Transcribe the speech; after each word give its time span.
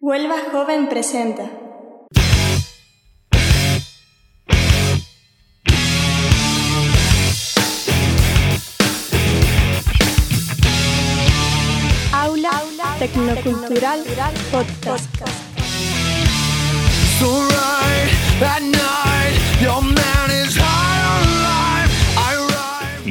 Huelva 0.00 0.36
Joven 0.52 0.88
presenta. 0.88 1.50
Aula, 12.12 12.62
Tecnocultural 13.00 14.04
Podcast. 14.52 15.08
So 17.18 17.48
right 17.48 18.97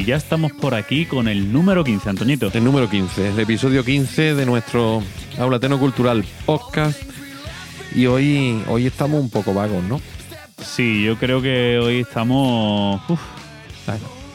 ya 0.08 0.16
estamos 0.16 0.54
por 0.54 0.74
aquí 0.74 1.05
con 1.05 1.28
el 1.28 1.52
número 1.52 1.84
15, 1.84 2.10
Antoñito. 2.10 2.50
El 2.54 2.64
número 2.64 2.90
15, 2.90 3.28
el 3.28 3.40
episodio 3.42 3.84
15 3.84 4.36
de 4.36 4.46
nuestro 4.46 5.04
Aula 5.38 5.60
Cultural 5.78 6.23
Podcast. 6.46 7.02
Y 7.94 8.05
hoy, 8.05 8.64
hoy 8.70 8.88
estamos 8.88 9.20
un 9.20 9.30
poco 9.30 9.54
vagos, 9.54 9.84
¿no? 9.84 10.00
Sí, 10.64 11.04
yo 11.04 11.17
creo 11.17 11.41
que 11.41 11.78
hoy 11.78 12.00
estamos... 12.00 13.02
uf, 13.09 13.20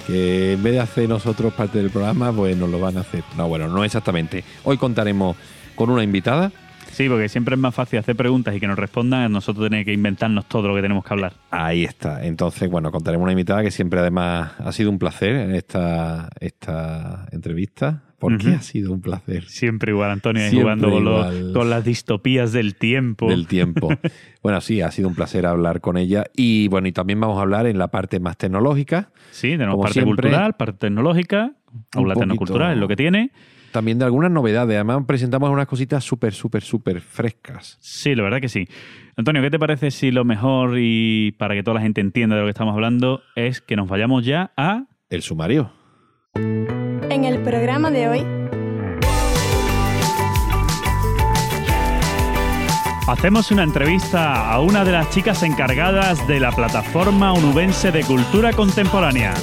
que 0.07 0.53
en 0.53 0.63
vez 0.63 0.75
de 0.75 0.81
hacer 0.81 1.09
nosotros 1.09 1.55
parte 1.55 1.79
del 1.79 1.89
programa, 1.89 2.31
pues 2.35 2.55
nos 2.55 2.69
lo 2.69 2.79
van 2.79 2.99
a 2.99 3.01
hacer. 3.01 3.25
No, 3.39 3.49
bueno, 3.49 3.67
no 3.69 3.83
exactamente. 3.83 4.45
Hoy 4.65 4.77
contaremos 4.77 5.39
con 5.75 5.89
una 5.89 6.05
invitada. 6.05 6.53
Sí, 6.93 7.09
porque 7.09 7.29
siempre 7.29 7.55
es 7.55 7.61
más 7.61 7.75
fácil 7.75 7.99
hacer 7.99 8.15
preguntas 8.17 8.55
y 8.55 8.61
que 8.61 8.67
nos 8.67 8.79
respondan, 8.79 9.33
nosotros 9.33 9.67
tenemos 9.69 9.85
que 9.87 9.93
inventarnos 9.93 10.47
todo 10.47 10.69
lo 10.69 10.75
que 10.75 10.83
tenemos 10.83 11.05
que 11.05 11.13
hablar. 11.13 11.33
Ahí 11.51 11.85
está. 11.85 12.25
Entonces, 12.25 12.71
bueno, 12.71 12.91
contaremos 12.93 13.25
una 13.25 13.33
invitada 13.33 13.63
que 13.63 13.71
siempre 13.71 14.01
además 14.01 14.53
ha 14.59 14.73
sido 14.73 14.91
un 14.91 14.99
placer 14.99 15.51
esta, 15.55 16.29
esta 16.41 17.27
entrevista. 17.33 18.03
¿Por 18.19 18.39
qué 18.39 18.49
Ujú. 18.51 18.57
ha 18.57 18.63
sido 18.63 18.93
un 18.93 19.01
placer? 19.01 19.47
Siempre 19.49 19.91
igual, 19.91 20.13
Antonio, 20.13 20.43
Siempre 20.43 20.61
jugando 20.63 20.91
con, 20.91 21.05
los- 21.05 21.53
con 21.53 21.69
las 21.71 21.85
distopías 21.85 22.53
del 22.53 22.77
tiempo. 22.77 23.29
del 23.29 23.49
tiempo. 23.49 23.89
bueno, 24.45 24.61
sí, 24.61 24.81
ha 24.81 24.93
sido 24.93 25.09
un 25.09 25.17
placer 25.17 25.45
hablar 25.45 25.81
con 25.81 25.97
ella. 25.97 26.27
Y 26.37 26.69
bueno, 26.69 26.87
y 26.87 26.93
también 26.93 27.19
vamos 27.19 27.39
a 27.39 27.43
hablar 27.43 27.67
en 27.67 27.79
la 27.79 27.89
parte 27.89 28.21
más 28.21 28.37
tecnológica, 28.37 29.11
Sí, 29.33 29.49
tenemos 29.51 29.73
Como 29.73 29.83
parte 29.83 29.95
siempre, 29.95 30.23
cultural, 30.29 30.53
parte 30.55 30.79
tecnológica, 30.87 31.53
aula 31.95 32.15
poquito- 32.15 32.21
tecnocultural 32.21 32.73
es 32.75 32.79
lo 32.79 32.87
que 32.87 32.97
tiene. 32.97 33.33
También 33.73 33.99
de 33.99 34.05
algunas 34.05 34.31
novedades. 34.31 34.77
Además, 34.77 35.05
presentamos 35.07 35.51
unas 35.51 35.67
cositas 35.67 36.05
súper, 36.05 36.33
súper, 36.35 36.63
súper 36.63 37.01
frescas. 37.01 37.79
Sí, 37.81 38.15
la 38.15 38.23
verdad 38.23 38.41
que 38.41 38.49
sí. 38.49 38.69
Antonio, 39.17 39.43
¿qué 39.43 39.51
te 39.51 39.59
parece 39.59 39.91
si 39.91 40.11
lo 40.11 40.25
mejor 40.25 40.77
y 40.79 41.33
para 41.33 41.55
que 41.55 41.63
toda 41.63 41.77
la 41.77 41.81
gente 41.81 42.01
entienda 42.01 42.37
de 42.37 42.43
lo 42.43 42.47
que 42.47 42.53
estamos 42.53 42.75
hablando 42.75 43.23
es 43.35 43.61
que 43.61 43.77
nos 43.77 43.89
vayamos 43.89 44.25
ya 44.25 44.53
a... 44.57 44.85
El 45.11 45.23
sumario. 45.23 45.73
En 46.35 47.25
el 47.25 47.41
programa 47.41 47.91
de 47.91 48.09
hoy, 48.09 48.25
Hacemos 53.09 53.51
una 53.51 53.65
entrevista 53.65 54.53
a 54.53 54.61
una 54.61 54.85
de 54.85 54.93
las 54.93 55.11
chicas 55.11 55.43
encargadas 55.43 56.27
de 56.29 56.39
la 56.39 56.53
plataforma 56.53 57.33
onubense 57.33 57.91
de 57.91 58.05
cultura 58.05 58.53
contemporánea. 58.53 59.35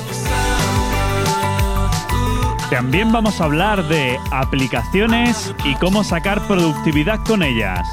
También 2.69 3.11
vamos 3.11 3.41
a 3.41 3.45
hablar 3.45 3.87
de 3.87 4.19
aplicaciones 4.31 5.55
y 5.65 5.73
cómo 5.75 6.03
sacar 6.03 6.45
productividad 6.47 7.19
con 7.25 7.41
ellas. 7.41 7.87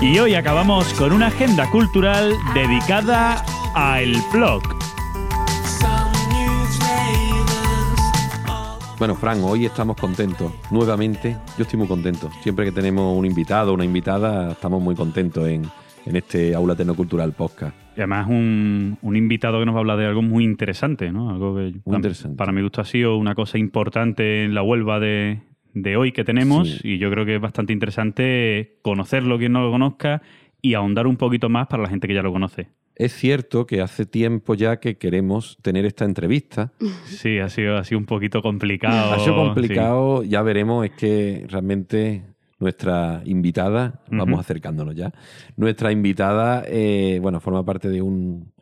Y 0.00 0.18
hoy 0.18 0.34
acabamos 0.34 0.90
con 0.94 1.12
una 1.12 1.26
agenda 1.26 1.70
cultural 1.70 2.34
dedicada 2.54 3.44
a 3.74 4.00
el 4.00 4.16
blog. 4.32 4.62
Bueno, 8.98 9.14
Fran, 9.16 9.44
hoy 9.44 9.66
estamos 9.66 9.98
contentos. 9.98 10.50
Nuevamente, 10.70 11.36
yo 11.58 11.64
estoy 11.64 11.78
muy 11.78 11.88
contento. 11.88 12.30
Siempre 12.42 12.64
que 12.64 12.72
tenemos 12.72 13.14
un 13.14 13.26
invitado 13.26 13.72
o 13.72 13.74
una 13.74 13.84
invitada, 13.84 14.52
estamos 14.52 14.80
muy 14.80 14.94
contentos 14.94 15.46
en, 15.46 15.70
en 16.06 16.16
este 16.16 16.54
Aula 16.54 16.74
Tecnocultural 16.76 17.32
Podcast. 17.32 17.76
Y 17.96 18.00
además 18.00 18.26
un, 18.28 18.98
un 19.02 19.16
invitado 19.16 19.60
que 19.60 19.66
nos 19.66 19.74
va 19.74 19.78
a 19.78 19.80
hablar 19.80 19.98
de 19.98 20.06
algo 20.06 20.22
muy 20.22 20.44
interesante, 20.44 21.12
¿no? 21.12 21.30
Algo 21.30 21.56
que 21.56 21.72
para- 21.84 21.96
interesante. 21.96 22.36
para 22.36 22.52
mi 22.52 22.62
gusto 22.62 22.80
ha 22.80 22.84
sido 22.84 23.16
una 23.16 23.34
cosa 23.34 23.56
importante 23.58 24.44
en 24.44 24.54
la 24.54 24.62
Huelva 24.62 24.98
de, 25.00 25.40
de 25.74 25.96
hoy 25.96 26.12
que 26.12 26.24
tenemos 26.24 26.68
Sí. 26.68 26.94
y 26.94 26.98
yo 26.98 27.10
creo 27.10 27.24
que 27.24 27.36
es 27.36 27.40
bastante 27.40 27.72
interesante 27.72 28.78
conocerlo 28.82 29.38
quien 29.38 29.52
no 29.52 29.62
lo 29.62 29.70
conozca 29.70 30.22
y 30.60 30.74
ahondar 30.74 31.06
un 31.06 31.16
poquito 31.16 31.48
más 31.48 31.66
para 31.68 31.82
la 31.84 31.88
gente 31.88 32.08
que 32.08 32.14
ya 32.14 32.22
lo 32.22 32.32
conoce. 32.32 32.68
Es 32.96 33.12
cierto 33.12 33.66
que 33.66 33.80
hace 33.80 34.06
tiempo 34.06 34.54
ya 34.54 34.78
que 34.78 34.96
queremos 34.98 35.58
tener 35.62 35.84
esta 35.84 36.04
entrevista. 36.04 36.72
Sí, 37.06 37.38
ha 37.38 37.48
sido, 37.48 37.76
ha 37.76 37.84
sido 37.84 37.98
un 37.98 38.06
poquito 38.06 38.40
complicado. 38.42 39.12
Ha 39.12 39.18
sido 39.20 39.34
sí. 39.34 39.40
complicado, 39.46 40.22
ya 40.24 40.42
veremos, 40.42 40.84
es 40.84 40.92
que 40.92 41.44
realmente 41.48 42.22
nuestra 42.64 43.20
invitada, 43.26 44.00
vamos 44.10 44.40
acercándonos 44.40 44.94
ya, 44.94 45.12
nuestra 45.56 45.92
invitada, 45.92 46.64
eh, 46.66 47.18
bueno, 47.20 47.38
forma 47.38 47.62
parte 47.62 47.90
de 47.90 48.00
un, 48.00 48.52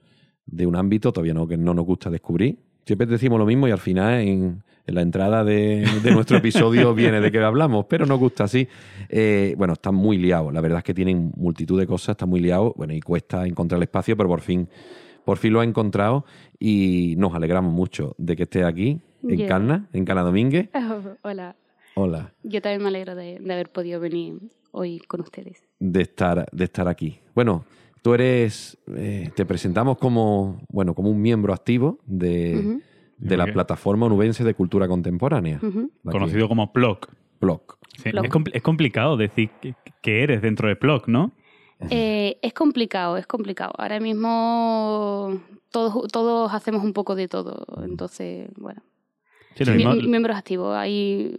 de 0.45 0.67
un 0.67 0.75
ámbito 0.75 1.13
todavía 1.13 1.35
no, 1.35 1.47
que 1.47 1.57
no 1.57 1.73
nos 1.73 1.87
gusta 1.87 2.11
descubrir. 2.11 2.59
Siempre 2.85 3.07
decimos 3.07 3.39
lo 3.39 3.47
mismo 3.47 3.69
y 3.69 3.71
al 3.71 3.79
final 3.79 4.15
en, 4.21 4.63
en 4.89 4.95
la 4.95 5.03
entrada 5.03 5.45
de, 5.45 5.87
de 6.03 6.11
nuestro 6.11 6.39
episodio 6.39 6.95
viene 6.97 7.21
de 7.21 7.31
qué 7.31 7.39
hablamos, 7.39 7.87
pero 7.89 8.05
nos 8.07 8.19
gusta 8.19 8.43
así. 8.45 8.67
Eh, 9.09 9.55
bueno, 9.57 9.75
están 9.75 9.95
muy 9.95 10.19
liados, 10.19 10.53
la 10.53 10.61
verdad 10.61 10.79
es 10.79 10.85
que 10.85 10.95
tienen 10.95 11.33
multitud 11.37 11.79
de 11.79 11.87
cosas, 11.87 12.15
están 12.15 12.29
muy 12.29 12.41
liados, 12.41 12.73
bueno, 12.77 12.93
y 12.93 13.01
cuesta 13.01 13.47
encontrar 13.47 13.77
el 13.79 13.85
espacio, 13.85 14.17
pero 14.17 14.29
por 14.29 14.41
fin, 14.41 14.69
por 15.25 15.39
fin 15.39 15.53
lo 15.53 15.61
ha 15.61 15.65
encontrado 15.65 16.25
y 16.59 17.15
nos 17.19 17.33
alegramos 17.37 17.73
mucho 17.73 18.17
de 18.19 18.35
que 18.35 18.43
esté 18.43 18.65
aquí, 18.65 19.01
en 19.23 19.39
Yeah. 19.39 19.47
Carna, 19.47 19.89
en 19.93 20.05
Cana 20.05 20.23
Domínguez. 20.23 20.69
Hola, 21.23 21.55
Hola, 21.95 22.33
yo 22.43 22.61
también 22.63 22.83
me 22.83 22.89
alegro 22.89 23.15
de, 23.15 23.39
de 23.39 23.53
haber 23.53 23.71
podido 23.71 24.01
venir 24.01 24.39
hoy 24.71 24.99
con 25.01 25.21
ustedes. 25.21 25.63
de 25.79 26.03
estar, 26.03 26.47
de 26.51 26.65
estar 26.65 26.89
aquí. 26.89 27.19
Bueno, 27.35 27.65
tú 28.03 28.15
eres, 28.15 28.79
eh, 28.97 29.31
te 29.35 29.45
presentamos 29.45 29.99
como, 29.99 30.63
bueno, 30.69 30.95
como 30.95 31.11
un 31.11 31.21
miembro 31.21 31.53
activo 31.53 31.99
de, 32.07 32.79
de 33.19 33.37
la 33.37 33.45
plataforma 33.53 34.07
onubense 34.07 34.43
de 34.45 34.55
cultura 34.55 34.89
contemporánea. 34.89 35.61
Conocido 36.11 36.49
como. 36.49 36.73
Sí, 37.99 38.11
Blog. 38.11 38.25
Es, 38.25 38.31
compl- 38.31 38.51
es 38.55 38.63
complicado 38.63 39.17
decir 39.17 39.51
que, 40.01 40.23
eres 40.23 40.41
dentro 40.41 40.69
de 40.69 40.75
blog, 40.75 41.09
¿no? 41.09 41.33
Eh, 41.91 42.39
es 42.43 42.55
complicado, 42.55 43.17
es 43.19 43.27
complicado. 43.27 43.73
Ahora 43.77 43.99
mismo 44.01 45.41
todos, 45.71 46.09
todos 46.11 46.55
hacemos 46.55 46.83
un 46.85 46.93
poco 46.93 47.15
de 47.17 47.29
todo, 47.29 47.67
entonces, 47.85 48.49
bueno. 48.57 48.83
Sí, 49.57 49.65
miembros 50.09 50.37
activos, 50.37 50.75
eh, 50.87 51.37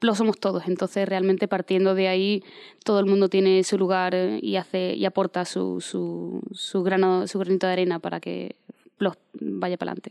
lo 0.00 0.14
somos 0.14 0.38
todos, 0.38 0.68
entonces 0.68 1.08
realmente 1.08 1.48
partiendo 1.48 1.94
de 1.94 2.08
ahí 2.08 2.42
todo 2.84 3.00
el 3.00 3.06
mundo 3.06 3.28
tiene 3.28 3.64
su 3.64 3.78
lugar 3.78 4.14
eh, 4.14 4.38
y 4.42 4.56
hace 4.56 4.94
y 4.94 5.04
aporta 5.04 5.44
su, 5.44 5.80
su, 5.80 6.42
su, 6.52 6.82
grano, 6.82 7.26
su 7.26 7.38
granito 7.38 7.66
de 7.66 7.72
arena 7.72 7.98
para 7.98 8.20
que 8.20 8.56
Plus 8.98 9.14
vaya 9.40 9.76
para 9.76 9.92
adelante. 9.92 10.10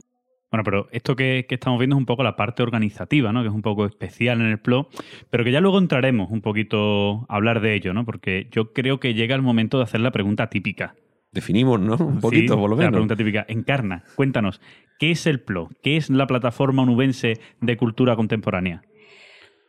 Bueno, 0.50 0.64
pero 0.66 0.88
esto 0.92 1.16
que, 1.16 1.46
que 1.48 1.56
estamos 1.56 1.80
viendo 1.80 1.96
es 1.96 2.00
un 2.00 2.06
poco 2.06 2.24
la 2.24 2.36
parte 2.36 2.62
organizativa, 2.62 3.32
¿no? 3.32 3.42
Que 3.42 3.48
es 3.48 3.54
un 3.54 3.62
poco 3.62 3.86
especial 3.86 4.42
en 4.42 4.48
el 4.48 4.60
PLO, 4.60 4.90
pero 5.30 5.46
que 5.46 5.52
ya 5.52 5.62
luego 5.62 5.80
entraremos 5.80 6.30
un 6.30 6.42
poquito 6.42 7.26
a 7.30 7.36
hablar 7.36 7.62
de 7.62 7.74
ello, 7.74 7.94
¿no? 7.94 8.04
Porque 8.04 8.50
yo 8.52 8.74
creo 8.74 9.00
que 9.00 9.14
llega 9.14 9.34
el 9.34 9.42
momento 9.42 9.78
de 9.78 9.84
hacer 9.84 10.02
la 10.02 10.12
pregunta 10.12 10.50
típica. 10.50 10.96
Definimos, 11.32 11.80
¿no? 11.80 11.96
Un 11.96 12.20
poquito, 12.20 12.56
Sí, 12.56 12.60
por 12.60 12.70
lo 12.70 12.76
La 12.76 12.92
pregunta 12.92 13.16
típica. 13.16 13.46
Encarna, 13.48 14.04
cuéntanos, 14.16 14.60
¿qué 15.00 15.12
es 15.12 15.26
el 15.26 15.40
PLO? 15.40 15.70
¿Qué 15.82 15.96
es 15.96 16.10
la 16.10 16.28
plataforma 16.28 16.84
onubense 16.84 17.40
de 17.62 17.78
cultura 17.78 18.18
contemporánea? 18.18 18.84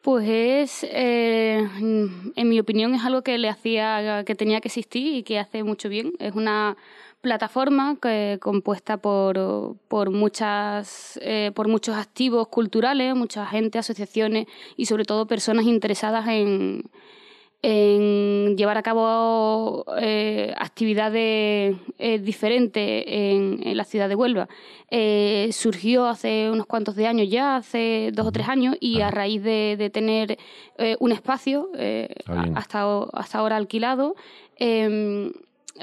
Pues 0.02 0.28
es, 0.28 0.84
eh, 0.90 1.64
en 1.78 2.48
mi 2.48 2.58
opinión, 2.58 2.92
es 2.94 3.04
algo 3.04 3.22
que 3.22 3.38
le 3.38 3.48
hacía, 3.48 4.24
que 4.26 4.34
tenía 4.34 4.60
que 4.60 4.66
existir 4.66 5.14
y 5.14 5.22
que 5.22 5.38
hace 5.38 5.62
mucho 5.62 5.88
bien. 5.88 6.12
Es 6.18 6.34
una 6.34 6.76
plataforma 7.20 7.96
que, 8.02 8.38
compuesta 8.42 8.96
por, 8.96 9.76
por 9.86 10.10
muchas, 10.10 11.20
eh, 11.22 11.52
por 11.54 11.68
muchos 11.68 11.96
activos 11.96 12.48
culturales, 12.48 13.14
mucha 13.14 13.46
gente, 13.46 13.78
asociaciones 13.78 14.46
y 14.76 14.86
sobre 14.86 15.04
todo 15.04 15.26
personas 15.28 15.66
interesadas 15.66 16.26
en, 16.26 16.82
en 17.62 18.56
llevar 18.56 18.76
a 18.76 18.82
cabo 18.82 19.84
eh, 20.00 20.52
actividades 20.58 21.76
eh, 21.98 22.18
diferentes 22.18 23.04
en, 23.06 23.60
en 23.62 23.76
la 23.76 23.84
ciudad 23.84 24.08
de 24.08 24.16
Huelva. 24.16 24.48
Eh, 24.90 25.48
surgió 25.52 26.06
hace 26.06 26.50
unos 26.50 26.66
cuantos 26.66 26.96
de 26.96 27.06
años 27.06 27.28
ya, 27.30 27.56
hace 27.56 28.10
dos 28.12 28.26
o 28.26 28.32
tres 28.32 28.48
años, 28.48 28.76
y 28.80 29.00
a 29.00 29.10
raíz 29.10 29.42
de, 29.42 29.76
de 29.78 29.90
tener 29.90 30.38
un 30.98 31.12
espacio 31.12 31.68
hasta, 32.54 33.02
hasta 33.12 33.38
ahora 33.38 33.56
alquilado, 33.56 34.16
eh, 34.58 35.30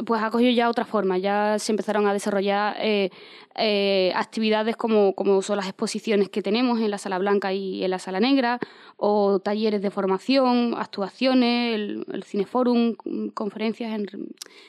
pues 0.06 0.22
ha 0.22 0.30
cogido 0.30 0.52
ya 0.52 0.70
otra 0.70 0.86
forma. 0.86 1.18
Ya 1.18 1.58
se 1.60 1.72
empezaron 1.72 2.08
a 2.08 2.14
desarrollar 2.14 2.76
eh, 2.80 3.10
eh, 3.56 4.12
actividades 4.16 4.76
como, 4.78 5.14
como 5.16 5.42
son 5.42 5.58
las 5.58 5.66
exposiciones 5.68 6.30
que 6.30 6.42
tenemos 6.42 6.80
en 6.80 6.92
la 6.92 6.98
Sala 6.98 7.18
Blanca 7.20 7.52
y 7.54 7.84
en 7.84 7.92
la 7.92 8.00
Sala 8.00 8.20
Negra, 8.20 8.60
o 8.98 9.40
talleres 9.40 9.82
de 9.82 9.92
formación, 9.92 10.74
actuaciones, 10.78 11.76
el, 11.76 12.24
Cineforum, 12.24 12.96
conferencias. 13.34 13.94
En, 13.94 14.06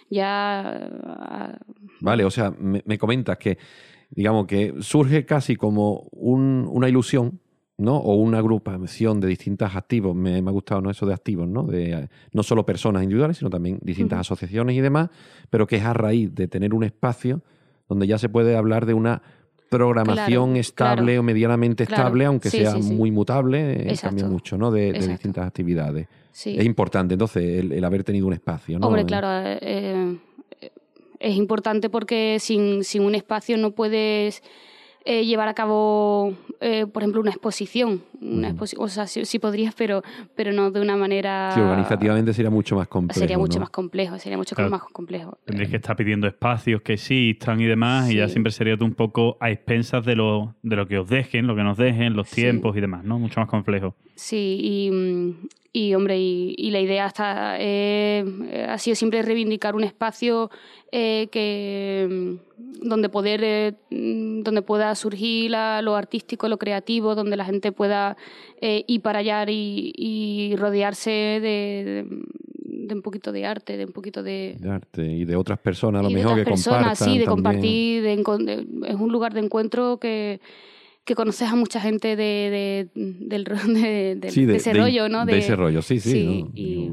ya. 0.09 1.59
Vale, 2.01 2.25
o 2.25 2.31
sea, 2.31 2.51
me, 2.59 2.83
me 2.87 2.99
comentas 2.99 3.39
que, 3.39 3.59
digamos, 4.11 4.47
que 4.47 4.75
surge 4.81 5.25
casi 5.25 5.57
como 5.57 6.09
un- 6.13 6.67
una 6.71 6.89
ilusión 6.89 7.41
¿no? 7.81 7.97
O 7.97 8.15
una 8.15 8.39
agrupación 8.39 9.21
de 9.21 9.29
distintas 9.29 9.75
activos, 9.75 10.15
me, 10.15 10.41
me 10.43 10.49
ha 10.51 10.53
gustado 10.53 10.81
¿no? 10.81 10.91
eso 10.91 11.07
de 11.07 11.15
activos, 11.15 11.49
¿no? 11.49 11.65
De, 11.65 11.93
eh, 11.93 12.09
no 12.33 12.43
solo 12.43 12.65
personas 12.65 13.03
individuales, 13.03 13.39
sino 13.39 13.51
también 13.51 13.79
distintas 13.83 14.21
asociaciones 14.21 14.77
y 14.77 14.81
demás, 14.81 15.09
pero 15.49 15.67
que 15.67 15.77
es 15.77 15.85
a 15.85 15.93
raíz 15.93 16.35
de 16.35 16.47
tener 16.49 16.75
un 16.75 16.85
espacio 16.85 17.43
donde 17.89 18.07
ya 18.07 18.19
se 18.19 18.29
puede 18.29 18.57
hablar 18.57 18.87
de 18.87 18.95
una 18.95 19.23
programación 19.71 20.51
Claro, 20.51 20.61
estable 20.61 21.05
claro. 21.05 21.21
o 21.21 21.23
medianamente 21.23 21.87
Claro, 21.87 22.03
estable, 22.03 22.25
aunque 22.25 22.51
sí, 22.51 22.59
sea 22.59 22.73
sí, 22.73 22.83
sí. 22.83 22.95
muy 22.95 23.11
mutable, 23.11 23.93
eh, 23.93 23.97
cambia 24.01 24.27
mucho, 24.27 24.59
¿no? 24.59 24.71
De, 24.71 24.93
distintas 24.93 25.47
actividades. 25.47 26.09
Sí. 26.33 26.57
Es 26.59 26.65
importante, 26.65 27.15
entonces, 27.15 27.43
el, 27.43 27.73
el 27.73 27.85
haber 27.85 28.05
tenido 28.05 28.27
un 28.27 28.33
espacio, 28.33 28.79
¿no? 28.79 28.87
Hombre, 28.89 29.03
Eh, 29.03 29.07
claro, 29.07 29.29
eh, 29.61 30.19
es 31.21 31.37
importante 31.37 31.89
porque 31.89 32.39
sin, 32.41 32.83
sin 32.83 33.03
un 33.03 33.15
espacio 33.15 33.57
no 33.59 33.73
puedes 33.73 34.43
eh, 35.05 35.25
llevar 35.25 35.49
a 35.49 35.55
cabo, 35.55 36.35
eh, 36.61 36.87
por 36.87 37.03
ejemplo, 37.03 37.21
una 37.21 37.31
exposición. 37.31 38.03
Una 38.21 38.51
exposi- 38.55 38.77
o 38.79 38.87
sea, 38.89 39.07
sí, 39.07 39.25
sí 39.25 39.39
podrías, 39.39 39.75
pero, 39.75 40.03
pero 40.35 40.53
no 40.53 40.71
de 40.71 40.81
una 40.81 40.97
manera... 40.97 41.53
Sí, 41.55 41.61
organizativamente 41.61 42.35
sería 42.35 42.51
mucho 42.51 42.77
más 42.77 42.87
complejo. 42.89 43.19
Sería 43.19 43.39
mucho 43.39 43.55
¿no? 43.59 43.61
más 43.61 43.71
complejo, 43.71 44.19
sería 44.19 44.37
mucho 44.37 44.55
Claro. 44.55 44.71
más 44.71 44.83
complejo. 44.93 45.39
Tendréis 45.47 45.71
que 45.71 45.77
estar 45.77 45.97
pidiendo 45.97 46.27
espacios 46.27 46.83
que 46.83 46.95
existan 46.95 47.61
y 47.61 47.65
demás, 47.67 48.11
y 48.11 48.17
ya 48.17 48.29
siempre 48.29 48.53
sería 48.53 48.77
tú 48.77 48.85
un 48.85 48.95
poco 48.95 49.37
a 49.41 49.51
expensas 49.51 50.05
de 50.05 50.17
lo, 50.17 50.55
de 50.63 50.77
lo 50.77 50.87
que 50.87 50.99
os 50.99 51.09
dejen, 51.09 51.47
lo 51.47 51.57
que 51.57 51.63
nos 51.63 51.79
dejen, 51.79 52.15
los 52.15 52.29
Sí. 52.29 52.37
tiempos 52.43 52.77
y 52.77 52.81
demás, 52.81 53.03
¿no? 53.05 53.19
Mucho 53.19 53.41
más 53.41 53.49
complejo. 53.49 53.95
Sí, 54.17 54.59
y, 54.63 54.91
mm, 54.91 55.49
y, 55.73 55.95
hombre, 55.95 56.19
y, 56.19 56.55
y 56.59 56.71
la 56.73 56.81
idea 56.81 57.07
está, 57.07 57.57
eh, 57.61 58.67
ha 58.69 58.77
sido 58.79 58.97
siempre 58.97 59.23
reivindicar 59.23 59.75
un 59.77 59.85
espacio 59.85 60.51
eh, 60.91 61.29
que 61.31 62.09
mm, 62.11 62.89
donde 62.89 63.09
poder 63.09 63.41
eh, 63.45 63.75
mm, 63.91 64.43
donde 64.43 64.63
pueda 64.63 64.93
surgir 64.97 65.51
la- 65.53 65.81
lo 65.83 65.95
artístico, 65.95 66.49
lo 66.49 66.59
creativo, 66.59 67.15
donde 67.15 67.37
la 67.37 67.45
gente 67.45 67.71
pueda 67.73 68.17
eh, 68.61 68.85
ir 68.89 69.01
para 69.01 69.21
allá 69.21 69.45
y, 69.49 69.93
y 69.97 70.57
rodearse 70.57 71.11
de, 71.11 71.41
de- 71.41 72.07
de 72.89 72.95
un 72.95 73.03
poquito 73.03 73.31
de 73.31 73.47
arte, 73.47 73.77
de 73.77 73.85
un 73.85 73.93
poquito 73.93 74.23
de, 74.25 74.57
De 74.59 74.69
arte 74.71 75.05
y 75.05 75.25
de 75.25 75.37
otras 75.37 75.59
personas, 75.61 76.01
a 76.01 76.03
lo 76.03 76.11
y 76.11 76.15
de 76.15 76.19
mejor 76.21 76.33
otras 76.33 76.45
que 76.47 76.51
personas, 76.51 76.81
compartan. 76.99 77.09
sí, 77.09 77.19
de 77.19 77.25
también. 77.27 77.45
compartir, 77.45 78.03
de 78.03 78.19
encon- 78.19 78.45
de- 78.45 78.89
es 78.91 78.95
un 78.97 79.13
lugar 79.13 79.33
de 79.35 79.41
encuentro 79.41 79.99
que, 80.01 80.41
que 81.05 81.15
conoces 81.15 81.49
a 81.49 81.57
mucha 81.57 81.81
gente 81.81 82.15
de, 82.17 82.89
de, 82.95 83.15
del, 83.27 83.45
de, 83.45 84.17
de- 84.17 84.31
Sí, 84.31 84.47
de 84.47 84.57
ese 84.57 84.73
rollo, 84.75 85.09
¿no? 85.09 85.27
De, 85.27 85.39
ese 85.39 85.57
rollo, 85.57 85.83
sí, 85.83 85.99
sí. 86.01 86.11
sí, 86.11 86.25
¿no? 86.25 86.51
y- 86.55 86.93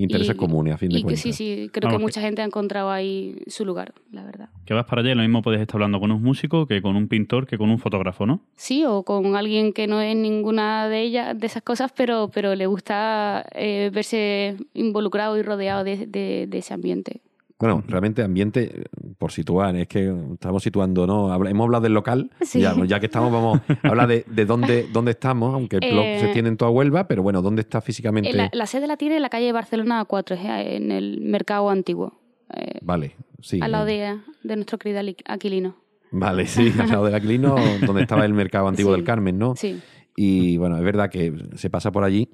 intereses 0.00 0.36
y- 0.36 0.38
comunes, 0.38 0.74
a 0.74 0.78
fin 0.78 0.90
de 0.90 1.00
y 1.00 1.02
cuentas. 1.02 1.20
sí, 1.22 1.32
sí, 1.32 1.70
creo 1.72 1.88
Vamos, 1.88 1.98
que 1.98 2.02
mucha 2.04 2.20
gente 2.20 2.40
ha 2.40 2.44
encontrado 2.44 2.88
ahí 2.88 3.34
su 3.48 3.64
lugar, 3.64 3.94
la 4.12 4.22
verdad. 4.24 4.48
Que 4.64 4.72
vas 4.72 4.84
para 4.86 5.02
allá 5.02 5.10
y 5.10 5.14
lo 5.16 5.22
mismo 5.22 5.42
puedes 5.42 5.60
estar 5.60 5.74
hablando 5.74 5.98
con 5.98 6.12
un 6.12 6.22
músico 6.22 6.68
que 6.68 6.80
con 6.80 6.94
un 6.94 7.08
pintor 7.08 7.48
que 7.48 7.58
con 7.58 7.68
un 7.68 7.80
fotógrafo, 7.80 8.24
¿no? 8.24 8.40
Sí, 8.54 8.84
o 8.86 9.02
con 9.02 9.34
alguien 9.34 9.72
que 9.72 9.88
no 9.88 10.00
es 10.00 10.14
ninguna 10.14 10.88
de 10.88 11.02
ellas, 11.02 11.36
de 11.36 11.44
esas 11.48 11.64
cosas, 11.64 11.90
pero, 11.96 12.30
pero 12.32 12.54
le 12.54 12.66
gusta 12.66 13.44
eh, 13.56 13.90
verse 13.92 14.56
involucrado 14.72 15.36
y 15.36 15.42
rodeado 15.42 15.82
de, 15.82 16.06
de- 16.06 16.46
de 16.48 16.58
ese 16.58 16.74
ambiente. 16.74 17.20
Bueno, 17.58 17.82
realmente 17.88 18.22
ambiente, 18.22 18.82
eh, 18.82 18.84
por 19.18 19.32
situar, 19.32 19.74
es 19.74 19.88
que 19.88 20.14
estamos 20.34 20.62
situando, 20.62 21.06
¿no? 21.08 21.34
Hemos 21.44 21.64
hablado 21.64 21.82
del 21.82 21.92
local, 21.94 22.30
Sí. 22.40 22.60
ya, 22.60 22.74
ya 22.86 23.00
que 23.00 23.06
estamos, 23.06 23.32
vamos 23.32 23.60
a 23.82 23.88
hablar 23.88 24.06
de, 24.06 24.24
de 24.28 24.44
dónde, 24.44 24.86
dónde 24.92 25.10
estamos, 25.12 25.52
aunque 25.54 25.76
el 25.82 25.90
blog 25.92 26.04
Eh, 26.04 26.16
se 26.20 26.24
extiende 26.26 26.50
en 26.50 26.56
toda 26.56 26.70
Huelva, 26.70 27.08
pero 27.08 27.22
bueno, 27.24 27.42
¿dónde 27.42 27.62
está 27.62 27.80
físicamente? 27.80 28.30
Eh, 28.30 28.34
La, 28.34 28.50
la 28.52 28.66
sede 28.66 28.86
la 28.86 28.96
tiene 28.96 29.16
en 29.16 29.22
la 29.22 29.28
calle 29.28 29.50
Barcelona 29.52 30.04
4, 30.04 30.36
es 30.36 30.44
eh, 30.44 30.76
en 30.76 30.92
el 30.92 31.20
mercado 31.20 31.68
antiguo, 31.70 32.20
eh, 32.54 32.78
Vale, 32.80 33.16
sí. 33.40 33.58
al 33.60 33.72
lado 33.72 33.88
eh, 33.88 34.16
de, 34.44 34.48
de 34.48 34.56
nuestro 34.56 34.78
querido 34.78 35.00
Aquilino. 35.26 35.74
Vale, 36.12 36.46
sí, 36.46 36.72
al 36.78 36.88
lado 36.88 37.04
del 37.06 37.14
Aquilino, 37.16 37.56
donde 37.86 38.02
estaba 38.02 38.24
el 38.24 38.34
mercado 38.34 38.68
antiguo 38.68 38.92
Sí. 38.92 38.96
del 38.98 39.04
Carmen, 39.04 39.36
¿no? 39.36 39.56
Sí, 39.56 39.80
Y 40.16 40.56
bueno, 40.58 40.76
es 40.78 40.84
verdad 40.84 41.10
que 41.10 41.32
se 41.56 41.70
pasa 41.70 41.90
por 41.90 42.04
allí, 42.04 42.28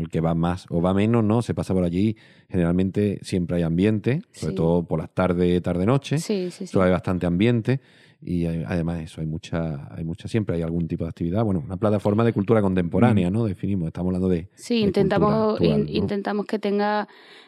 el 0.00 0.08
que 0.08 0.20
va 0.20 0.34
más 0.34 0.66
o 0.70 0.80
va 0.82 0.92
menos, 0.94 1.22
¿no? 1.24 1.42
Se 1.42 1.54
pasa 1.54 1.72
por 1.74 1.84
allí, 1.84 2.16
generalmente 2.48 3.18
siempre 3.22 3.56
hay 3.58 3.62
ambiente, 3.62 4.22
sobre 4.32 4.52
Sí. 4.52 4.56
todo 4.56 4.82
por 4.84 4.98
las 5.00 5.10
tardes, 5.14 5.62
tarde-noche. 5.62 6.18
sí, 6.18 6.50
sí. 6.50 6.66
sí. 6.66 6.66
Solo 6.66 6.84
hay 6.86 6.90
bastante 6.90 7.26
ambiente 7.26 7.80
y 8.20 8.46
hay- 8.46 8.64
además 8.66 9.00
eso, 9.02 9.20
hay 9.20 9.26
mucha, 9.26 9.88
hay 9.94 10.02
mucha, 10.04 10.28
siempre 10.28 10.56
hay 10.56 10.62
algún 10.62 10.88
tipo 10.88 11.04
de 11.04 11.10
actividad. 11.10 11.44
Bueno, 11.44 11.62
una 11.64 11.76
plataforma 11.76 12.24
de 12.24 12.32
cultura 12.32 12.62
contemporánea, 12.62 13.30
¿no? 13.30 13.44
Definimos, 13.44 13.86
estamos 13.88 14.08
hablando 14.08 14.28
de... 14.28 14.48
Sí, 14.54 14.76
de 14.80 14.86
intentamos, 14.86 15.30
cultura 15.58 15.74
actual, 15.74 15.80
in- 15.90 15.94
¿no? 15.98 16.02
intentamos 16.04 16.46
que 16.46 16.58
tenga 16.58 17.06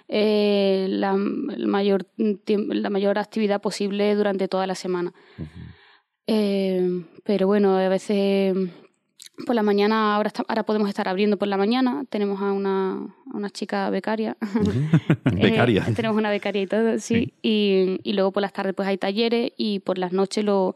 eh, 0.09 0.87
la, 0.91 1.13
el 1.15 1.67
mayor, 1.67 2.07
la 2.17 2.91
mayor 2.91 3.19
actividad 3.19 3.61
posible 3.61 4.15
durante 4.15 4.49
toda 4.49 4.67
la 4.67 4.75
semana. 4.75 5.13
Eh, 6.27 7.05
pero 7.25 7.47
bueno, 7.47 7.77
a 7.77 7.89
veces 7.89 8.55
por 9.45 9.55
la 9.55 9.63
mañana, 9.63 10.15
ahora, 10.17 10.29
está- 10.29 10.45
ahora 10.49 10.63
podemos 10.65 10.89
estar 10.89 11.09
abriendo 11.09 11.37
por 11.37 11.49
la 11.49 11.57
mañana, 11.57 12.05
tenemos 12.09 12.41
a 12.41 12.53
una, 12.53 12.93
a 13.33 13.37
una 13.37 13.51
chica 13.51 13.91
becaria. 13.91 14.37
Ujú. 14.41 14.71
Becaria. 15.43 15.85
Eh, 15.89 15.93
tenemos 15.95 16.17
una 16.17 16.31
becaria 16.31 16.63
y 16.63 16.67
todo, 16.67 16.99
sí. 16.99 17.35
Y, 17.43 17.99
y 18.03 18.13
luego 18.15 18.33
por 18.33 18.41
las 18.43 18.53
tardes 18.53 18.73
pues 18.75 18.89
hay 18.89 18.97
talleres 18.99 19.53
y 19.59 19.81
por 19.81 19.99
las 19.99 20.13
noches 20.13 20.45
lo, 20.45 20.75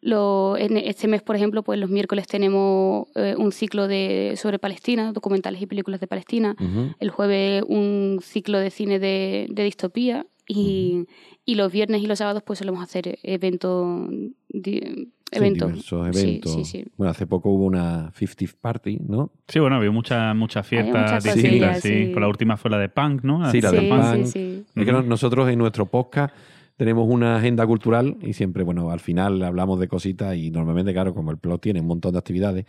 lo, 0.00 0.56
en 0.56 0.76
este 0.78 1.06
mes, 1.06 1.22
por 1.22 1.36
ejemplo, 1.36 1.62
pues 1.62 1.78
los 1.78 1.88
miércoles 1.90 2.26
tenemos 2.26 3.06
eh, 3.14 3.36
un 3.38 3.52
ciclo 3.52 3.86
de, 3.86 4.34
sobre 4.36 4.58
Palestina, 4.58 5.12
documentales 5.12 5.62
y 5.62 5.66
películas 5.66 6.00
de 6.00 6.08
Palestina. 6.08 6.56
El 6.98 7.10
jueves 7.10 7.62
un 7.68 8.18
ciclo 8.20 8.58
de 8.58 8.70
cine 8.70 8.98
de, 8.98 9.46
de 9.48 9.62
distopía 9.62 10.26
y, 10.48 11.06
y 11.44 11.54
los 11.54 11.70
viernes 11.70 12.02
y 12.02 12.06
los 12.08 12.18
sábados 12.18 12.42
pues 12.44 12.58
solemos 12.58 12.82
hacer 12.82 13.20
eventos. 13.22 14.08
Di- 14.52 15.08
Sí, 15.32 15.38
eventos. 15.38 15.68
diversos 15.72 16.08
Sí, 16.14 16.20
eventos. 16.26 16.52
Sí, 16.52 16.64
sí, 16.66 16.84
Bueno, 16.98 17.10
hace 17.10 17.26
poco 17.26 17.48
hubo 17.50 17.64
una 17.64 18.12
50th 18.12 18.54
Party, 18.60 18.98
¿no? 19.08 19.32
Sí, 19.48 19.60
bueno, 19.60 19.76
había 19.76 19.90
muchas 19.90 20.36
muchas 20.36 20.66
fiestas 20.66 21.24
distintas, 21.24 21.80
sí. 21.80 22.06
sí. 22.06 22.12
Con 22.12 22.20
la 22.20 22.28
última 22.28 22.58
fue 22.58 22.70
la 22.70 22.78
de 22.78 22.90
punk, 22.90 23.22
¿no? 23.24 23.50
Sí, 23.50 23.62
la 23.62 23.70
sí, 23.70 23.76
del 23.76 23.88
punk. 23.88 24.24
sí, 24.26 24.30
sí. 24.30 24.64
Es 24.76 24.84
que 24.84 24.92
nosotros 24.92 25.48
en 25.48 25.58
nuestro 25.58 25.86
podcast 25.86 26.34
tenemos 26.76 27.08
una 27.08 27.36
agenda 27.36 27.66
cultural 27.66 28.18
y 28.20 28.34
siempre, 28.34 28.62
bueno, 28.62 28.90
al 28.90 29.00
final 29.00 29.42
hablamos 29.42 29.80
de 29.80 29.88
cositas 29.88 30.36
y 30.36 30.50
normalmente, 30.50 30.92
claro, 30.92 31.14
como 31.14 31.30
el 31.30 31.38
plot 31.38 31.62
tiene 31.62 31.80
un 31.80 31.86
montón 31.86 32.12
de 32.12 32.18
actividades, 32.18 32.66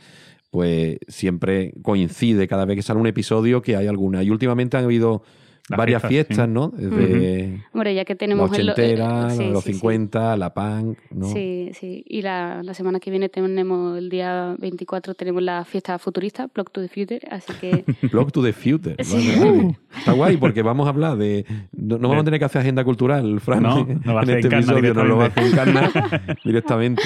pues 0.50 1.00
siempre 1.10 1.74
coincide 1.82 2.48
cada 2.48 2.64
vez 2.64 2.78
que 2.78 2.82
sale 2.84 3.00
un 3.02 3.08
episodio 3.08 3.62
que 3.62 3.76
hay 3.76 3.88
alguna. 3.88 4.24
Y 4.24 4.30
últimamente 4.30 4.78
han 4.78 4.86
habido 4.86 5.24
Las 5.70 5.78
varias 5.78 6.02
fiestas, 6.06 6.28
fiestas, 6.36 6.48
sí. 6.48 6.52
¿no? 6.54 6.68
Desde 6.76 7.64
Hombre, 7.72 7.96
ya 7.96 8.04
que 8.04 8.16
la 8.16 8.18
tenemos 8.18 8.52
el- 8.60 8.70
ochentera, 8.72 9.28
eh, 9.34 9.38
sí, 9.38 9.50
los 9.50 9.64
sí, 9.64 9.72
sí. 9.72 9.80
50, 9.80 10.36
la 10.36 10.54
punk, 10.54 10.98
¿no? 11.12 11.28
Sí, 11.28 11.72
sí. 11.74 12.04
Y 12.06 12.22
la, 12.22 12.62
la 12.64 12.74
semana 12.74 13.00
que 13.00 13.10
viene 13.10 13.30
tenemos, 13.30 13.98
el 13.98 14.10
día 14.10 14.56
24, 14.60 15.16
tenemos 15.16 15.42
la 15.42 15.64
fiesta 15.64 15.98
futurista, 16.00 16.50
Block 16.54 16.70
to 16.72 16.82
the 16.82 16.90
Future, 16.90 17.22
así 17.32 17.54
que... 17.62 17.86
Blog 18.12 18.34
to 18.34 18.44
the 18.44 18.52
Future. 18.52 19.02
Sí. 19.06 19.36
Vale, 19.40 19.52
vale. 19.52 19.78
Está 19.98 20.12
guay 20.12 20.36
porque 20.36 20.62
vamos 20.64 20.86
a 20.86 20.90
hablar 20.90 21.16
de. 21.18 21.46
No, 21.72 21.98
no 21.98 22.10
vamos 22.10 22.24
a 22.24 22.26
tener 22.26 22.40
que 22.40 22.46
hacer 22.46 22.60
agenda 22.62 22.84
cultural, 22.84 23.40
Fran. 23.40 23.64
No, 23.64 23.88
lo 24.04 24.14
va 24.14 24.20
a 24.20 24.24
en 24.24 24.30
este 24.32 24.48
episodio 24.48 24.94
nos 24.94 25.08
lo 25.08 25.18
va 25.18 25.24
a 25.26 25.28
hacer 25.28 25.44
directamente. 25.46 26.00
Encarna 26.00 26.38
directamente. 26.44 27.04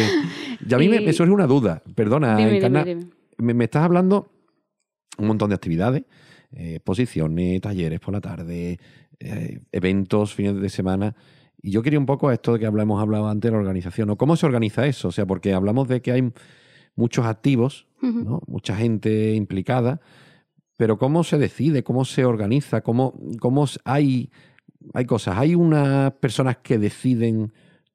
Y 0.68 0.74
a 0.74 0.78
mí 0.80 0.90
me, 0.90 1.02
Y- 1.02 1.06
me 1.06 1.14
surge 1.14 1.32
una 1.32 1.46
duda. 1.46 1.84
Perdona, 1.94 2.36
Dime, 2.38 2.50
dime, 2.54 2.58
Encarna. 2.58 2.84
dime. 2.84 3.06
Me, 3.38 3.54
me 3.54 3.66
estás 3.66 3.84
hablando 3.84 4.32
un 5.20 5.28
montón 5.28 5.50
de 5.50 5.56
actividades, 5.56 6.04
eh, 6.52 6.76
exposiciones, 6.76 7.62
talleres 7.62 8.00
por 8.00 8.14
la 8.14 8.22
tarde, 8.22 8.80
eh, 9.20 9.60
eventos, 9.72 10.34
fines 10.34 10.60
de 10.62 10.70
semana. 10.70 11.16
Y 11.62 11.72
yo 11.72 11.82
quería 11.82 12.00
un 12.00 12.06
poco 12.06 12.32
esto 12.32 12.54
de 12.54 12.60
que 12.60 12.66
hablamos, 12.66 13.02
hablado 13.02 13.28
antes 13.28 13.50
de 13.50 13.54
la 13.54 13.60
organización. 13.60 14.08
¿no? 14.08 14.18
¿Cómo 14.18 14.36
se 14.36 14.46
organiza 14.46 14.86
eso? 14.86 15.10
O 15.10 15.12
sea, 15.12 15.26
porque 15.26 15.54
hablamos 15.54 15.88
de 15.88 16.02
que 16.02 16.12
hay 16.12 16.32
muchos 16.96 17.26
activos, 17.26 17.88
mucha 18.48 18.76
gente 18.76 19.34
implicada, 19.34 20.02
pero 20.78 20.98
¿cómo 20.98 21.24
se 21.24 21.38
decide? 21.38 21.84
¿Cómo 21.84 22.06
se 22.06 22.26
organiza? 22.26 22.82
¿Cómo, 22.82 23.20
cómo 23.40 23.66
hay, 23.84 24.30
hay 24.94 25.06
cosas? 25.06 25.38
¿Hay 25.38 25.56
unas 25.56 26.14
personas 26.14 26.58
que 26.58 26.78
deciden 26.78 27.54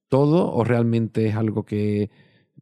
todo 0.09 0.53
o 0.53 0.65
realmente 0.65 1.29
es 1.29 1.37
algo 1.37 1.65
que 1.65 2.11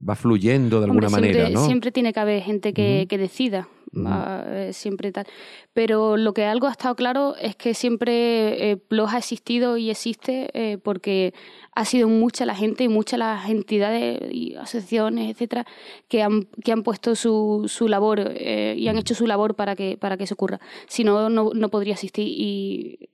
va 0.06 0.14
fluyendo 0.14 0.78
de 0.80 0.86
alguna 0.86 1.08
Hombre, 1.08 1.20
manera? 1.22 1.46
siempre, 1.46 1.54
¿no? 1.54 1.66
siempre 1.66 1.92
tiene 1.92 2.12
que 2.12 2.20
haber 2.20 2.42
gente 2.42 2.72
que, 2.72 3.06
que 3.08 3.18
decida. 3.18 3.68
Eh, 3.92 4.70
siempre 4.72 5.10
tal. 5.12 5.26
Pero 5.72 6.16
lo 6.16 6.32
que 6.32 6.44
algo 6.44 6.68
ha 6.68 6.70
estado 6.70 6.94
claro 6.94 7.34
es 7.40 7.56
que 7.56 7.74
siempre 7.74 8.70
eh, 8.70 8.76
PLOS 8.76 9.14
ha 9.14 9.18
existido 9.18 9.76
y 9.76 9.90
existe 9.90 10.50
eh, 10.54 10.78
porque 10.78 11.34
ha 11.74 11.84
sido 11.84 12.08
mucha 12.08 12.46
la 12.46 12.54
gente 12.54 12.84
y 12.84 12.88
muchas 12.88 13.18
las 13.18 13.48
entidades 13.48 14.20
y 14.30 14.54
asociaciones, 14.54 15.30
etcétera, 15.30 15.66
que 16.08 16.22
han, 16.22 16.46
que 16.64 16.72
han 16.72 16.82
puesto 16.82 17.14
su, 17.14 17.64
su 17.68 17.88
labor 17.88 18.20
eh, 18.20 18.74
y 18.76 18.88
han 18.88 18.98
hecho 18.98 19.14
su 19.14 19.26
labor 19.26 19.54
para 19.56 19.74
que, 19.74 19.96
para 19.96 20.16
que 20.16 20.24
eso 20.24 20.34
ocurra. 20.34 20.60
Si 20.86 21.04
no, 21.04 21.28
no, 21.28 21.50
no 21.54 21.68
podría 21.68 21.94
existir. 21.94 22.26
Y, 22.28 23.08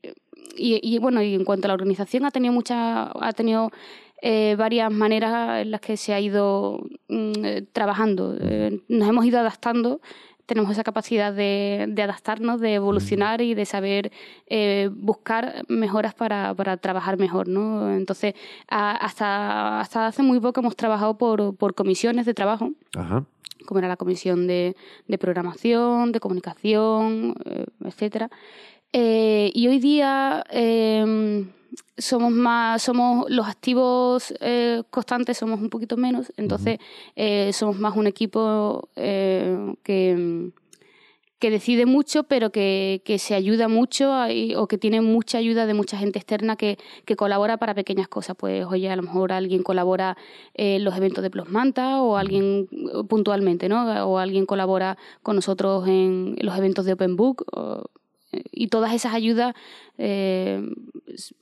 y, 0.57 0.81
y, 0.83 0.99
bueno, 0.99 1.23
y 1.23 1.35
en 1.35 1.45
cuanto 1.45 1.67
a 1.67 1.69
la 1.69 1.75
organización, 1.75 2.25
ha 2.25 2.31
tenido 2.31 2.53
mucha, 2.53 3.13
ha 3.13 3.33
tenido 3.33 3.71
eh, 4.23 4.57
varias 4.57 4.91
maneras 4.91 5.61
en 5.63 5.71
las 5.71 5.81
que 5.81 5.97
se 5.97 6.15
ha 6.15 6.21
ido 6.21 6.81
mm, 7.09 7.33
trabajando. 7.73 8.37
Eh, 8.41 8.81
nos 8.89 9.09
hemos 9.09 9.27
ido 9.27 9.39
adaptando, 9.39 10.01
tenemos 10.47 10.71
esa 10.71 10.85
capacidad 10.85 11.33
de, 11.33 11.87
de 11.89 12.03
adaptarnos, 12.03 12.61
de 12.61 12.75
evolucionar 12.75 13.41
y 13.41 13.55
de 13.55 13.67
saber 13.67 14.13
eh, 14.47 14.89
buscar 14.93 15.65
mejoras 15.69 16.15
para, 16.15 16.55
para 16.55 16.77
trabajar 16.77 17.19
mejor. 17.19 17.49
¿no? 17.49 17.93
Entonces, 17.93 18.35
a- 18.69 18.97
hasta, 18.97 19.81
hasta 19.81 20.07
hace 20.07 20.23
muy 20.23 20.41
poco 20.41 20.61
hemos 20.61 20.77
trabajado 20.77 21.19
por, 21.19 21.57
por 21.57 21.75
comisiones 21.75 22.27
de 22.27 22.35
trabajo 22.35 22.71
Ajá. 22.97 23.25
como 23.67 23.79
era 23.81 23.89
la 23.89 23.97
comisión 23.97 24.47
de, 24.47 24.77
de 25.09 25.19
programación, 25.19 26.13
de 26.13 26.21
comunicación, 26.21 27.35
eh, 27.45 27.67
etcétera. 27.85 28.31
Eh, 28.93 29.51
y 29.55 29.69
hoy 29.69 29.79
día 29.79 30.45
eh, 30.51 31.45
somos 31.99 32.33
más, 32.33 32.83
somos 32.83 33.29
los 33.29 33.47
activos 33.47 34.33
eh, 34.41 34.83
constantes 34.91 35.37
somos 35.39 35.61
un 35.61 35.69
poquito 35.71 35.97
menos, 35.97 36.33
entonces 36.37 36.79
eh, 37.15 37.51
somos 37.53 37.79
más 37.79 37.97
un 37.97 38.07
equipo 38.07 38.89
que, 38.95 40.51
que 41.39 41.51
decide 41.51 41.85
mucho, 41.85 42.23
pero 42.25 42.51
que, 42.51 43.03
que 43.05 43.19
se 43.19 43.35
ayuda 43.35 43.69
mucho 43.69 44.13
o 44.57 44.67
que 44.69 44.79
tiene 44.79 45.03
mucha 45.03 45.39
ayuda 45.39 45.67
de 45.67 45.75
mucha 45.75 45.99
gente 45.99 46.19
externa 46.19 46.57
que, 46.57 46.79
que 47.05 47.17
colabora 47.17 47.59
para 47.59 47.75
pequeñas 47.75 48.09
cosas. 48.09 48.37
Pues 48.39 48.65
oye, 48.65 48.89
a 48.89 48.97
lo 48.97 49.03
mejor 49.03 49.33
alguien 49.33 49.63
colabora 49.63 50.17
en 50.55 50.85
los 50.85 50.97
eventos 50.97 51.23
de 51.23 51.31
Plus 51.31 51.51
Manta 51.51 52.01
o 52.01 52.17
alguien 52.17 52.69
puntualmente, 53.09 53.69
¿no? 53.69 54.07
O 54.09 54.19
alguien 54.19 54.47
colabora 54.47 54.97
con 55.23 55.37
nosotros 55.37 55.87
en 55.89 56.37
los 56.41 56.57
eventos 56.57 56.87
de 56.87 56.95
Open 56.95 57.17
Book. 57.17 57.45
o- 57.53 57.85
y 58.53 58.69
todas 58.69 58.93
esas 58.95 59.15
ayudas 59.15 59.55
eh, 59.99 60.61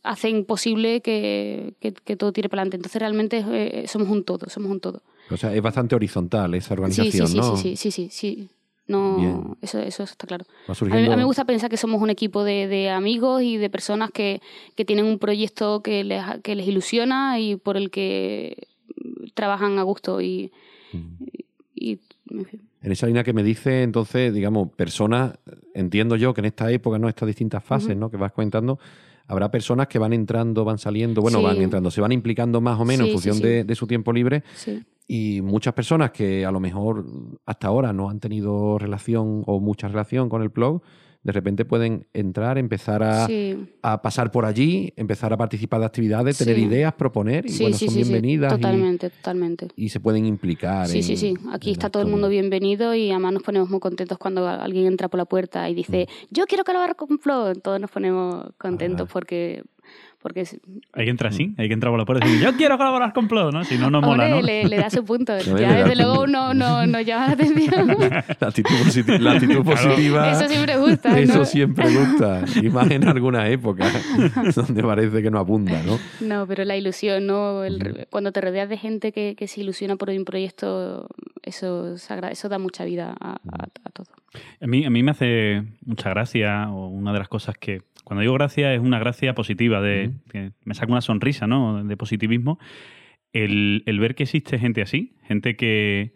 hacen 0.02 0.44
posible 0.44 1.00
que, 1.00 1.74
que- 1.80 1.92
que 1.92 2.16
todo 2.16 2.32
tire 2.32 2.48
para 2.48 2.62
adelante. 2.62 2.76
Entonces 2.76 3.00
realmente 3.00 3.44
eh, 3.48 3.86
somos 3.88 4.08
un 4.08 4.24
todo, 4.24 4.48
somos 4.48 4.70
un 4.70 4.80
todo. 4.80 5.02
O 5.30 5.36
sea, 5.36 5.54
es 5.54 5.62
bastante 5.62 5.94
horizontal 5.94 6.54
esa 6.54 6.74
organización, 6.74 7.26
sí, 7.28 7.32
sí, 7.32 7.38
¿no? 7.38 7.56
sí, 7.56 7.76
sí, 7.76 7.90
sí, 7.90 7.90
sí, 7.90 8.08
sí. 8.10 8.48
No, 8.86 9.56
eso, 9.62 9.78
eso 9.80 10.02
está 10.02 10.26
claro. 10.26 10.44
A 10.66 10.72
mí, 10.72 10.74
surgiendo... 10.76 11.12
a 11.12 11.16
mí 11.16 11.20
me 11.22 11.24
gusta 11.24 11.46
pensar 11.46 11.70
que 11.70 11.78
somos 11.78 12.02
un 12.02 12.10
equipo 12.10 12.44
de, 12.44 12.68
de 12.68 12.90
amigos 12.90 13.40
y 13.42 13.56
de 13.56 13.70
personas 13.70 14.10
que, 14.10 14.42
que 14.76 14.84
tienen 14.84 15.06
un 15.06 15.18
proyecto 15.18 15.80
que 15.80 16.04
les, 16.04 16.22
que 16.42 16.54
les 16.54 16.68
ilusiona 16.68 17.40
y 17.40 17.56
por 17.56 17.78
el 17.78 17.90
que 17.90 18.66
trabajan 19.32 19.78
a 19.78 19.82
gusto 19.84 20.20
y, 20.20 20.52
y- 21.74 21.98
en 22.30 22.44
fin. 22.44 22.60
En 22.82 22.92
esa 22.92 23.06
línea 23.06 23.24
que 23.24 23.32
me 23.32 23.42
dice, 23.42 23.82
entonces, 23.82 24.32
digamos, 24.32 24.70
personas, 24.72 25.34
entiendo 25.74 26.16
yo 26.16 26.34
que 26.34 26.40
en 26.40 26.46
esta 26.46 26.70
época, 26.70 26.98
¿no? 26.98 27.08
Estas 27.08 27.26
distintas 27.26 27.62
fases. 27.64 27.96
¿no? 27.96 28.10
Que 28.10 28.16
vas 28.16 28.32
comentando, 28.32 28.78
habrá 29.26 29.50
personas 29.50 29.88
que 29.88 29.98
van 29.98 30.12
entrando, 30.12 30.64
van 30.64 30.78
saliendo, 30.78 31.22
bueno, 31.22 31.38
Sí. 31.38 31.44
van 31.44 31.56
entrando, 31.62 31.90
se 31.90 32.00
van 32.00 32.12
implicando 32.12 32.60
más 32.60 32.78
o 32.78 32.84
menos 32.84 33.04
Sí, 33.06 33.10
en 33.10 33.12
función 33.14 33.36
sí. 33.36 33.42
De, 33.42 33.64
de 33.64 33.74
su 33.74 33.86
tiempo 33.86 34.12
libre 34.12 34.42
y 35.06 35.40
muchas 35.42 35.74
personas 35.74 36.10
que 36.12 36.44
a 36.46 36.50
lo 36.50 36.60
mejor 36.60 37.04
hasta 37.46 37.66
ahora 37.68 37.92
no 37.92 38.08
han 38.10 38.20
tenido 38.20 38.78
relación 38.78 39.42
o 39.46 39.60
mucha 39.60 39.88
relación 39.88 40.28
con 40.28 40.42
el 40.42 40.48
blog, 40.48 40.82
de 41.24 41.32
repente 41.32 41.64
pueden 41.64 42.06
entrar, 42.12 42.58
empezar 42.58 43.02
a, 43.02 43.26
Sí. 43.26 43.56
a 43.82 44.02
pasar 44.02 44.30
por 44.30 44.44
allí, 44.44 44.92
empezar 44.96 45.32
a 45.32 45.36
participar 45.38 45.80
de 45.80 45.86
actividades, 45.86 46.36
tener 46.38 46.56
Sí. 46.56 46.62
ideas, 46.64 46.92
proponer 46.94 47.46
y 47.46 47.48
Sí, 47.48 47.62
bueno, 47.62 47.78
son 47.78 47.94
bienvenidas 47.94 48.52
y- 48.52 48.56
Totalmente, 48.56 49.10
totalmente. 49.10 49.68
y, 49.74 49.88
se 49.88 50.00
pueden 50.00 50.26
implicar. 50.26 50.86
Sí, 50.86 50.98
en- 50.98 51.02
sí, 51.02 51.16
sí. 51.16 51.34
Aquí 51.50 51.70
está 51.72 51.88
todo 51.90 52.02
el 52.02 52.08
mundo 52.10 52.28
bienvenido 52.28 52.94
y 52.94 53.10
además 53.10 53.32
nos 53.32 53.42
ponemos 53.42 53.70
muy 53.70 53.80
contentos 53.80 54.18
cuando 54.18 54.46
alguien 54.46 54.86
entra 54.86 55.08
por 55.08 55.18
la 55.18 55.24
puerta 55.24 55.68
y 55.70 55.74
dice, 55.74 56.08
yo 56.30 56.44
quiero 56.46 56.62
colaborar 56.62 56.94
con 56.94 57.18
Flow. 57.18 57.54
Todos 57.54 57.80
nos 57.80 57.90
ponemos 57.90 58.46
contentos 58.58 59.06
Ah. 59.08 59.12
porque... 59.12 59.62
porque 60.24 60.40
es- 60.40 60.58
Hay 60.94 61.04
que 61.04 61.10
entrar 61.10 61.32
así, 61.34 61.54
hay 61.58 61.68
que 61.68 61.74
entrar 61.74 61.92
por 61.92 61.98
la 62.00 62.06
puerta 62.06 62.26
y 62.26 62.30
decir, 62.30 62.42
yo 62.46 62.56
quiero 62.56 62.78
colaborar 62.78 63.12
con 63.12 63.28
Plo, 63.28 63.52
¿no? 63.52 63.62
Si 63.62 63.76
no, 63.76 63.90
no 63.90 64.00
mola, 64.00 64.24
Hombre, 64.24 64.30
¿no? 64.30 64.42
le, 64.46 64.64
le 64.64 64.76
da 64.78 64.88
su 64.88 65.04
punto. 65.04 65.34
No, 65.46 65.58
ya 65.58 65.74
desde 65.84 65.96
luego 65.96 66.14
punto. 66.24 66.30
uno 66.30 66.54
no, 66.54 66.86
no 66.86 67.00
llama 67.02 67.26
la 67.26 67.32
atención. 67.34 67.88
La 68.40 68.48
actitud, 68.48 68.70
positi- 68.84 69.18
la 69.18 69.32
actitud 69.32 69.62
positiva. 69.62 70.30
Eso 70.32 70.48
siempre 70.48 70.76
gusta, 70.78 71.20
Eso 71.20 71.44
siempre 71.44 71.90
gusta. 71.94 72.42
Y 72.62 72.70
más 72.70 72.90
en 72.90 73.06
algunas 73.06 73.50
épocas 73.50 73.92
donde 74.56 74.82
parece 74.82 75.22
que 75.22 75.30
no 75.30 75.38
abunda, 75.38 75.82
¿no? 75.82 75.98
No, 76.26 76.46
pero 76.46 76.64
la 76.64 76.76
ilusión, 76.76 77.26
¿no? 77.26 77.62
El- 77.64 78.06
cuando 78.08 78.32
te 78.32 78.40
rodeas 78.40 78.68
de 78.70 78.78
gente 78.78 79.12
que, 79.12 79.34
que 79.36 79.46
se 79.46 79.60
ilusiona 79.60 79.96
por 79.96 80.08
un 80.08 80.24
proyecto, 80.24 81.06
eso, 81.42 81.94
eso 81.94 82.48
da 82.48 82.58
mucha 82.58 82.84
vida 82.86 83.14
a, 83.20 83.32
a- 83.32 83.68
a 83.84 83.90
todo. 83.90 84.06
A 84.60 84.66
mí, 84.66 84.84
a 84.84 84.90
mí 84.90 85.02
me 85.02 85.10
hace 85.12 85.62
mucha 85.84 86.10
gracia, 86.10 86.68
o 86.70 86.88
una 86.88 87.12
de 87.12 87.18
las 87.20 87.28
cosas 87.28 87.54
que, 87.58 87.82
cuando 88.04 88.20
digo 88.20 88.34
gracia, 88.34 88.72
es 88.74 88.80
una 88.80 88.98
gracia 88.98 89.34
positiva, 89.34 89.80
de 89.80 90.12
que 90.30 90.52
me 90.64 90.74
saca 90.74 90.92
una 90.92 91.00
sonrisa, 91.00 91.46
¿no? 91.46 91.82
De 91.84 91.96
positivismo. 91.96 92.58
El, 93.32 93.82
el 93.86 93.98
ver 93.98 94.14
que 94.14 94.22
existe 94.24 94.58
gente 94.58 94.82
así, 94.82 95.16
gente 95.24 95.56
que, 95.56 96.14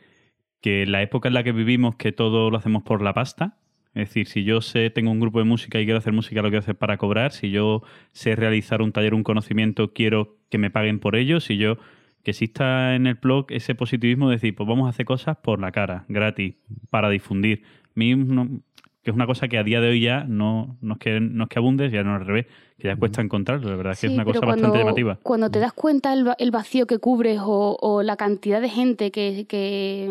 que 0.60 0.82
en 0.84 0.92
la 0.92 1.02
época 1.02 1.28
en 1.28 1.34
la 1.34 1.42
que 1.42 1.52
vivimos, 1.52 1.96
que 1.96 2.12
todo 2.12 2.50
lo 2.50 2.56
hacemos 2.58 2.82
por 2.84 3.02
la 3.02 3.12
pasta. 3.14 3.58
Es 3.94 4.10
decir, 4.10 4.26
si 4.28 4.44
yo 4.44 4.60
sé, 4.60 4.90
tengo 4.90 5.10
un 5.10 5.18
grupo 5.18 5.38
de 5.40 5.44
música 5.44 5.80
y 5.80 5.84
quiero 5.84 5.98
hacer 5.98 6.12
música, 6.12 6.42
lo 6.42 6.48
quiero 6.50 6.60
hacer 6.60 6.76
para 6.76 6.98
cobrar. 6.98 7.32
Si 7.32 7.50
yo 7.50 7.82
sé 8.12 8.36
realizar 8.36 8.82
un 8.82 8.92
taller, 8.92 9.14
un 9.14 9.24
conocimiento, 9.24 9.92
quiero 9.92 10.36
que 10.50 10.58
me 10.58 10.70
paguen 10.70 11.00
por 11.00 11.16
ello. 11.16 11.40
Si 11.40 11.56
yo 11.56 11.78
que 12.22 12.32
exista 12.32 12.94
en 12.94 13.06
el 13.06 13.14
blog 13.14 13.46
ese 13.50 13.74
positivismo 13.74 14.28
de 14.28 14.36
decir, 14.36 14.54
pues 14.54 14.68
vamos 14.68 14.86
a 14.86 14.90
hacer 14.90 15.06
cosas 15.06 15.38
por 15.38 15.58
la 15.60 15.72
cara, 15.72 16.04
gratis, 16.08 16.54
para 16.90 17.08
difundir. 17.08 17.62
A 17.86 17.90
mí, 17.94 18.14
no- 18.14 18.60
que 19.08 19.12
es 19.12 19.16
una 19.16 19.26
cosa 19.26 19.48
que 19.48 19.56
a 19.56 19.62
día 19.62 19.80
de 19.80 19.88
hoy 19.88 20.02
ya 20.02 20.24
no, 20.24 20.76
no, 20.82 20.92
es, 20.94 20.98
que, 20.98 21.18
no 21.18 21.44
es 21.44 21.48
que 21.48 21.58
abunde, 21.58 21.88
ya 21.90 22.02
no 22.02 22.14
al 22.14 22.26
revés, 22.26 22.44
que 22.78 22.88
ya 22.88 22.96
cuesta 22.96 23.22
encontrarlo, 23.22 23.70
la 23.70 23.76
verdad 23.76 23.94
es 23.94 24.00
que 24.00 24.06
es 24.08 24.12
una 24.12 24.24
cosa 24.26 24.40
bastante 24.46 24.76
llamativa. 24.84 25.18
Cuando 25.22 25.50
te 25.50 25.58
das 25.60 25.72
cuenta 25.72 26.12
el, 26.12 26.28
va- 26.28 26.36
el 26.38 26.50
vacío 26.50 26.86
que 26.86 26.98
cubres 26.98 27.38
o, 27.42 27.78
o 27.80 28.02
la 28.02 28.16
cantidad 28.16 28.60
de 28.60 28.68
gente 28.68 29.10
que, 29.10 29.46
que, 29.48 30.10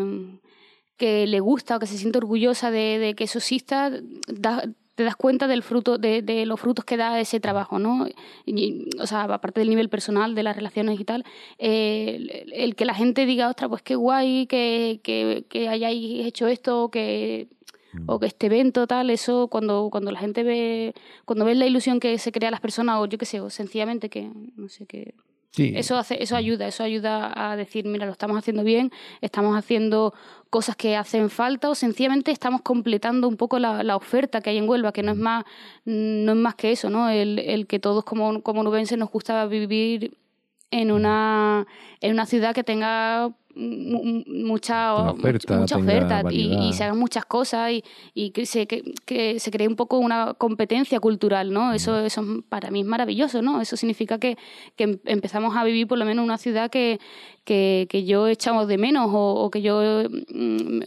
que 0.96 1.28
le 1.28 1.38
gusta 1.38 1.76
o 1.76 1.78
que 1.78 1.86
se 1.86 1.96
siente 1.96 2.18
orgullosa 2.18 2.72
de, 2.72 2.98
de 2.98 3.14
que 3.14 3.22
eso 3.24 3.38
exista, 3.38 3.92
da- 4.26 4.64
te 4.96 5.04
das 5.04 5.14
cuenta 5.14 5.46
del 5.46 5.62
fruto, 5.62 5.96
de, 5.96 6.22
de 6.22 6.44
los 6.44 6.58
frutos 6.58 6.84
que 6.84 6.96
da 6.96 7.20
ese 7.20 7.38
trabajo, 7.38 7.78
¿no? 7.78 8.08
Y, 8.46 8.88
o 9.00 9.06
sea, 9.06 9.22
aparte 9.32 9.60
del 9.60 9.68
nivel 9.68 9.88
personal, 9.88 10.34
de 10.34 10.42
las 10.42 10.56
relaciones 10.56 10.98
y 10.98 11.04
tal, 11.04 11.24
eh, 11.60 12.16
el, 12.46 12.52
el 12.52 12.74
que 12.74 12.84
la 12.84 12.94
gente 12.94 13.24
diga, 13.24 13.48
ostras, 13.48 13.68
pues 13.70 13.82
qué 13.82 13.94
guay 13.94 14.48
que, 14.48 14.98
que, 15.04 15.44
que 15.48 15.68
hayáis 15.68 16.26
hecho 16.26 16.48
esto, 16.48 16.90
que 16.90 17.46
o 18.06 18.18
que 18.20 18.26
este 18.26 18.46
evento 18.46 18.86
tal, 18.86 19.10
eso 19.10 19.48
cuando, 19.48 19.88
cuando 19.90 20.10
la 20.12 20.18
gente 20.20 20.42
ve, 20.42 20.94
cuando 21.24 21.44
ves 21.44 21.56
la 21.56 21.66
ilusión 21.66 22.00
que 22.00 22.18
se 22.18 22.32
crea 22.32 22.48
a 22.48 22.52
las 22.52 22.60
personas, 22.60 22.98
o 23.00 23.06
yo 23.06 23.16
qué 23.18 23.24
sé, 23.26 23.40
o 23.40 23.50
sencillamente 23.50 24.08
que, 24.08 24.30
no 24.56 24.68
sé, 24.68 24.86
que 24.86 25.14
Sí. 25.50 25.72
eso 25.74 25.96
hace, 25.96 26.22
eso 26.22 26.36
ayuda, 26.36 26.68
eso 26.68 26.84
ayuda 26.84 27.32
a 27.34 27.56
decir, 27.56 27.86
mira, 27.86 28.04
lo 28.04 28.12
estamos 28.12 28.36
haciendo 28.36 28.62
bien, 28.64 28.92
estamos 29.22 29.56
haciendo 29.56 30.12
cosas 30.50 30.76
que 30.76 30.94
hacen 30.94 31.30
falta, 31.30 31.70
o 31.70 31.74
sencillamente 31.74 32.30
estamos 32.30 32.60
completando 32.60 33.26
un 33.26 33.36
poco 33.38 33.58
la, 33.58 33.82
la 33.82 33.96
oferta 33.96 34.42
que 34.42 34.50
hay 34.50 34.58
en 34.58 34.68
Huelva, 34.68 34.92
que 34.92 35.02
no 35.02 35.12
es 35.12 35.18
más, 35.18 35.44
no 35.86 36.32
es 36.32 36.38
más 36.38 36.54
que 36.54 36.70
eso, 36.72 36.90
¿no? 36.90 37.08
El, 37.08 37.38
el 37.38 37.66
que 37.66 37.78
todos 37.78 38.04
como, 38.04 38.42
como 38.42 38.62
nubenses 38.62 38.98
nos 38.98 39.10
gusta 39.10 39.46
vivir 39.46 40.18
en 40.70 40.92
una, 40.92 41.66
en 42.00 42.12
una 42.12 42.26
ciudad 42.26 42.54
que 42.54 42.62
tenga 42.64 43.30
mu- 43.54 44.04
mu- 44.04 44.24
mucha, 44.26 44.94
oferta, 45.10 45.58
mucha 45.58 45.76
oferta 45.78 46.22
y, 46.30 46.72
se 46.74 46.84
hagan 46.84 46.98
muchas 46.98 47.24
cosas 47.24 47.72
y, 47.72 47.82
y 48.14 48.30
que, 48.30 48.46
se, 48.46 48.66
que, 48.66 48.82
que 49.04 49.40
se 49.40 49.50
cree 49.50 49.66
un 49.66 49.76
poco 49.76 49.98
una 49.98 50.34
competencia 50.34 51.00
cultural, 51.00 51.52
¿no? 51.52 51.72
Eso, 51.72 51.98
eso 52.04 52.20
es- 52.20 52.28
para 52.48 52.70
mí 52.70 52.80
es 52.80 52.86
maravilloso, 52.86 53.40
¿no? 53.42 53.60
Eso 53.60 53.76
significa 53.76 54.18
que, 54.18 54.36
que 54.76 54.84
em- 54.84 54.98
empezamos 55.06 55.56
a 55.56 55.64
vivir 55.64 55.86
por 55.88 55.98
lo 55.98 56.04
menos 56.04 56.22
en 56.22 56.26
una 56.26 56.38
ciudad 56.38 56.70
que, 56.70 57.00
que, 57.44 57.86
que 57.90 58.04
yo 58.04 58.28
echamos 58.28 58.68
de 58.68 58.78
menos 58.78 59.10
o, 59.12 59.34
o 59.44 59.50
que 59.50 59.62
yo 59.62 60.02
mm, 60.32 60.80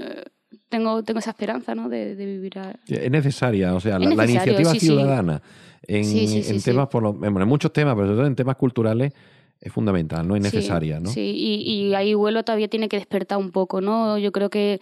tengo, 0.69 1.03
tengo 1.03 1.19
esa 1.19 1.31
esperanza, 1.31 1.75
¿no? 1.75 1.89
De, 1.89 2.15
de 2.15 2.25
vivir 2.25 2.57
a... 2.59 2.75
Es 2.87 3.11
necesaria, 3.11 3.73
o 3.75 3.79
sea, 3.79 3.99
la, 3.99 4.05
iniciativa 4.23 4.71
sí, 4.73 4.79
ciudadana 4.79 5.41
en, 5.87 6.05
Sí, 6.05 6.27
sí, 6.27 6.43
sí, 6.43 6.51
en 6.55 6.61
temas, 6.61 6.87
por 6.87 7.03
lo, 7.03 7.25
en 7.25 7.47
muchos 7.47 7.73
temas, 7.73 7.95
pero 7.95 8.05
sobre 8.07 8.17
todo 8.17 8.27
en 8.27 8.35
temas 8.35 8.55
culturales, 8.55 9.13
es 9.61 9.71
fundamental, 9.71 10.27
no 10.27 10.35
es 10.35 10.43
Sí, 10.49 10.57
necesaria, 10.57 10.99
¿no? 10.99 11.09
Sí, 11.09 11.33
y, 11.35 11.71
y 11.71 11.93
ahí 11.93 12.15
Huelva 12.15 12.41
todavía 12.43 12.67
tiene 12.67 12.89
que 12.89 12.97
despertar 12.97 13.37
un 13.37 13.51
poco, 13.51 13.79
¿no? 13.79 14.17
Yo 14.17 14.31
creo 14.31 14.49
que, 14.49 14.81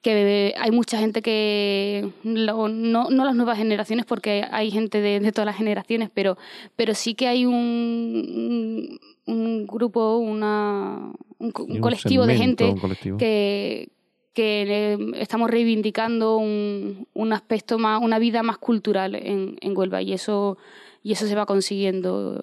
que 0.00 0.54
hay 0.56 0.70
mucha 0.70 0.98
gente 0.98 1.22
que, 1.22 2.08
no, 2.22 2.68
no 2.68 3.24
las 3.24 3.34
nuevas 3.34 3.58
generaciones, 3.58 4.06
porque 4.06 4.44
hay 4.50 4.70
gente 4.70 5.00
de, 5.00 5.18
de 5.18 5.32
todas 5.32 5.46
las 5.46 5.56
generaciones, 5.56 6.08
pero, 6.14 6.38
pero 6.76 6.94
sí 6.94 7.14
que 7.14 7.26
hay 7.26 7.46
un, 7.46 8.98
un, 9.26 9.34
un 9.34 9.66
grupo, 9.66 10.18
una, 10.18 11.12
un, 11.38 11.50
colectivo 11.50 12.24
de 12.24 12.36
gente 12.36 12.74
colectivo. 12.80 13.18
que, 13.18 13.88
que 14.34 14.98
estamos 15.18 15.50
reivindicando 15.50 16.36
un, 16.36 17.08
un 17.12 17.32
aspecto 17.32 17.76
más, 17.76 18.00
una 18.00 18.20
vida 18.20 18.44
más 18.44 18.58
cultural 18.58 19.16
en, 19.16 19.56
en 19.60 19.76
Huelva 19.76 20.00
y 20.00 20.12
eso, 20.12 20.58
y 21.02 21.10
eso 21.12 21.26
se 21.26 21.34
va 21.34 21.44
consiguiendo 21.44 22.40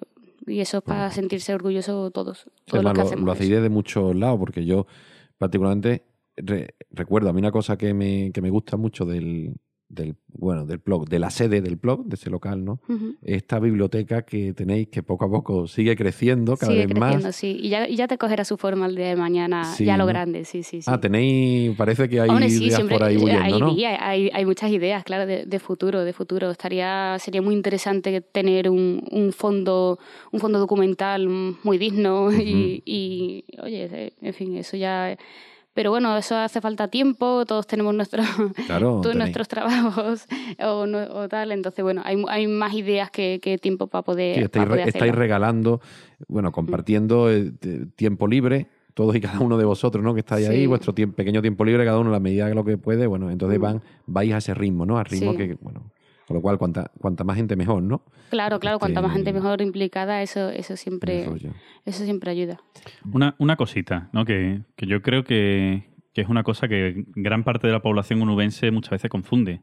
y 0.50 0.60
eso 0.60 0.78
es 0.78 0.82
para 0.82 1.10
sentirse 1.10 1.54
orgulloso 1.54 2.10
todos, 2.10 2.46
todos 2.66 2.84
los 2.84 2.92
que 2.92 2.98
lo, 2.98 3.06
hacemos 3.06 3.24
lo 3.24 3.32
hacéis 3.32 3.50
desde 3.50 3.68
muchos 3.70 4.14
lados, 4.16 4.38
porque 4.38 4.64
yo 4.64 4.86
particularmente 5.38 6.04
re- 6.36 6.74
recuerdo 6.90 7.30
a 7.30 7.32
mí 7.32 7.38
una 7.38 7.52
cosa 7.52 7.76
que 7.78 7.94
me, 7.94 8.30
que 8.32 8.42
me 8.42 8.50
gusta 8.50 8.76
mucho 8.76 9.04
del, 9.04 9.54
del, 9.90 10.14
bueno, 10.28 10.64
del 10.66 10.78
blog, 10.78 11.08
de 11.08 11.18
la 11.18 11.30
sede 11.30 11.60
del 11.60 11.74
blog, 11.76 12.06
de 12.06 12.14
ese 12.14 12.30
local, 12.30 12.64
¿no? 12.64 12.80
Ujú. 12.88 13.16
Esta 13.22 13.58
biblioteca 13.58 14.22
que 14.22 14.54
tenéis 14.54 14.86
que 14.88 15.02
poco 15.02 15.24
a 15.24 15.30
poco 15.30 15.66
sigue 15.66 15.96
creciendo 15.96 16.56
cada 16.56 16.72
Sigue 16.72 16.86
vez 16.86 16.94
creciendo, 16.94 17.26
más. 17.26 17.36
sí. 17.36 17.58
Y 17.60 17.68
ya, 17.70 17.88
y 17.88 17.96
ya 17.96 18.06
te 18.06 18.16
cogerá 18.16 18.44
su 18.44 18.56
forma 18.56 18.86
el 18.86 18.94
día 18.94 19.08
de 19.08 19.16
mañana, 19.16 19.64
Sí, 19.64 19.84
ya 19.84 19.96
lo 19.96 20.04
¿no? 20.04 20.08
grande, 20.08 20.44
sí, 20.44 20.62
sí, 20.62 20.80
sí. 20.80 20.90
Ah, 20.90 21.00
tenéis, 21.00 21.76
parece 21.76 22.08
que 22.08 22.20
hay 22.20 22.30
Hombre, 22.30 22.48
sí, 22.48 22.64
ideas 22.64 22.76
siempre 22.76 22.96
por 22.96 23.02
ahí 23.04 23.16
huyendo, 23.16 23.42
hay, 23.42 23.58
¿no? 23.60 23.72
ideas, 23.72 23.98
hay, 24.00 24.30
hay 24.32 24.46
muchas 24.46 24.70
ideas, 24.70 25.02
claro, 25.02 25.26
de, 25.26 25.44
de 25.44 25.58
futuro, 25.58 26.04
de 26.04 26.12
futuro. 26.12 26.50
Estaría, 26.52 27.16
sería 27.18 27.42
muy 27.42 27.54
interesante 27.56 28.20
tener 28.20 28.70
un, 28.70 29.02
un 29.10 29.32
fondo, 29.32 29.98
un 30.30 30.38
fondo 30.38 30.60
documental 30.60 31.28
muy 31.28 31.78
digno 31.78 32.32
y, 32.32 32.80
y, 32.86 33.44
oye, 33.60 34.12
en 34.20 34.34
fin, 34.34 34.56
eso 34.56 34.76
ya. 34.76 35.16
Pero 35.80 35.92
bueno, 35.92 36.14
eso 36.14 36.36
hace 36.36 36.60
falta 36.60 36.88
tiempo, 36.88 37.46
todos 37.46 37.66
tenemos 37.66 37.94
nuestros, 37.94 38.26
Claro, 38.66 39.00
nuestros 39.14 39.48
trabajos 39.48 40.26
o, 40.62 40.84
no- 40.86 41.04
o 41.14 41.26
tal. 41.26 41.52
Entonces, 41.52 41.82
bueno, 41.82 42.02
hay, 42.04 42.22
hay 42.28 42.46
más 42.48 42.74
ideas 42.74 43.10
que, 43.10 43.40
que 43.42 43.56
tiempo 43.56 43.86
para 43.86 44.02
poder, 44.02 44.34
Sí, 44.36 44.42
estáis, 44.42 44.60
para 44.66 44.74
poder 44.74 44.84
re- 44.84 44.90
estáis. 44.90 45.12
Mm. 45.12 45.16
regalando, 45.16 45.80
bueno, 46.28 46.52
compartiendo 46.52 47.30
eh, 47.30 47.50
tiempo 47.96 48.26
libre, 48.28 48.66
todos 48.92 49.16
y 49.16 49.22
cada 49.22 49.40
uno 49.40 49.56
de 49.56 49.64
vosotros, 49.64 50.04
¿no? 50.04 50.12
Que 50.12 50.20
estáis 50.20 50.50
ahí, 50.50 50.66
vuestro 50.66 50.94
tiemp- 50.94 51.14
pequeño 51.14 51.40
tiempo 51.40 51.64
libre, 51.64 51.82
cada 51.86 51.98
uno 51.98 52.10
a 52.10 52.12
la 52.12 52.20
medida 52.20 52.46
de 52.46 52.54
lo 52.54 52.62
que 52.62 52.76
puede, 52.76 53.06
bueno, 53.06 53.30
entonces 53.30 53.58
Mm. 53.58 53.62
van, 53.62 53.82
vais 54.04 54.34
a 54.34 54.36
ese 54.36 54.52
ritmo, 54.52 54.84
¿no? 54.84 54.98
Al 54.98 55.06
ritmo 55.06 55.30
Sí. 55.32 55.38
que, 55.38 55.56
bueno, 55.62 55.90
con 56.30 56.36
lo 56.36 56.42
cual, 56.42 56.58
cuanta, 56.58 56.92
cuanta 57.00 57.24
más 57.24 57.34
gente 57.36 57.56
mejor, 57.56 57.82
¿no? 57.82 58.04
Claro, 58.30 58.60
claro, 58.60 58.76
Este, 58.76 58.84
cuanta 58.84 59.02
más 59.02 59.12
gente 59.12 59.30
en- 59.30 59.34
mejor 59.34 59.60
implicada, 59.62 60.22
eso, 60.22 60.48
eso 60.50 60.76
siempre, 60.76 61.26
eso 61.84 62.04
siempre 62.04 62.30
ayuda. 62.30 62.60
Una, 63.12 63.34
una 63.38 63.56
cosita, 63.56 64.10
¿no? 64.12 64.24
Que, 64.24 64.60
que 64.76 64.86
yo 64.86 65.02
creo 65.02 65.24
que, 65.24 65.90
que 66.14 66.20
es 66.20 66.28
una 66.28 66.44
cosa 66.44 66.68
que 66.68 67.04
gran 67.16 67.42
parte 67.42 67.66
de 67.66 67.72
la 67.72 67.82
población 67.82 68.22
onubense 68.22 68.70
muchas 68.70 68.92
veces 68.92 69.10
confunde. 69.10 69.62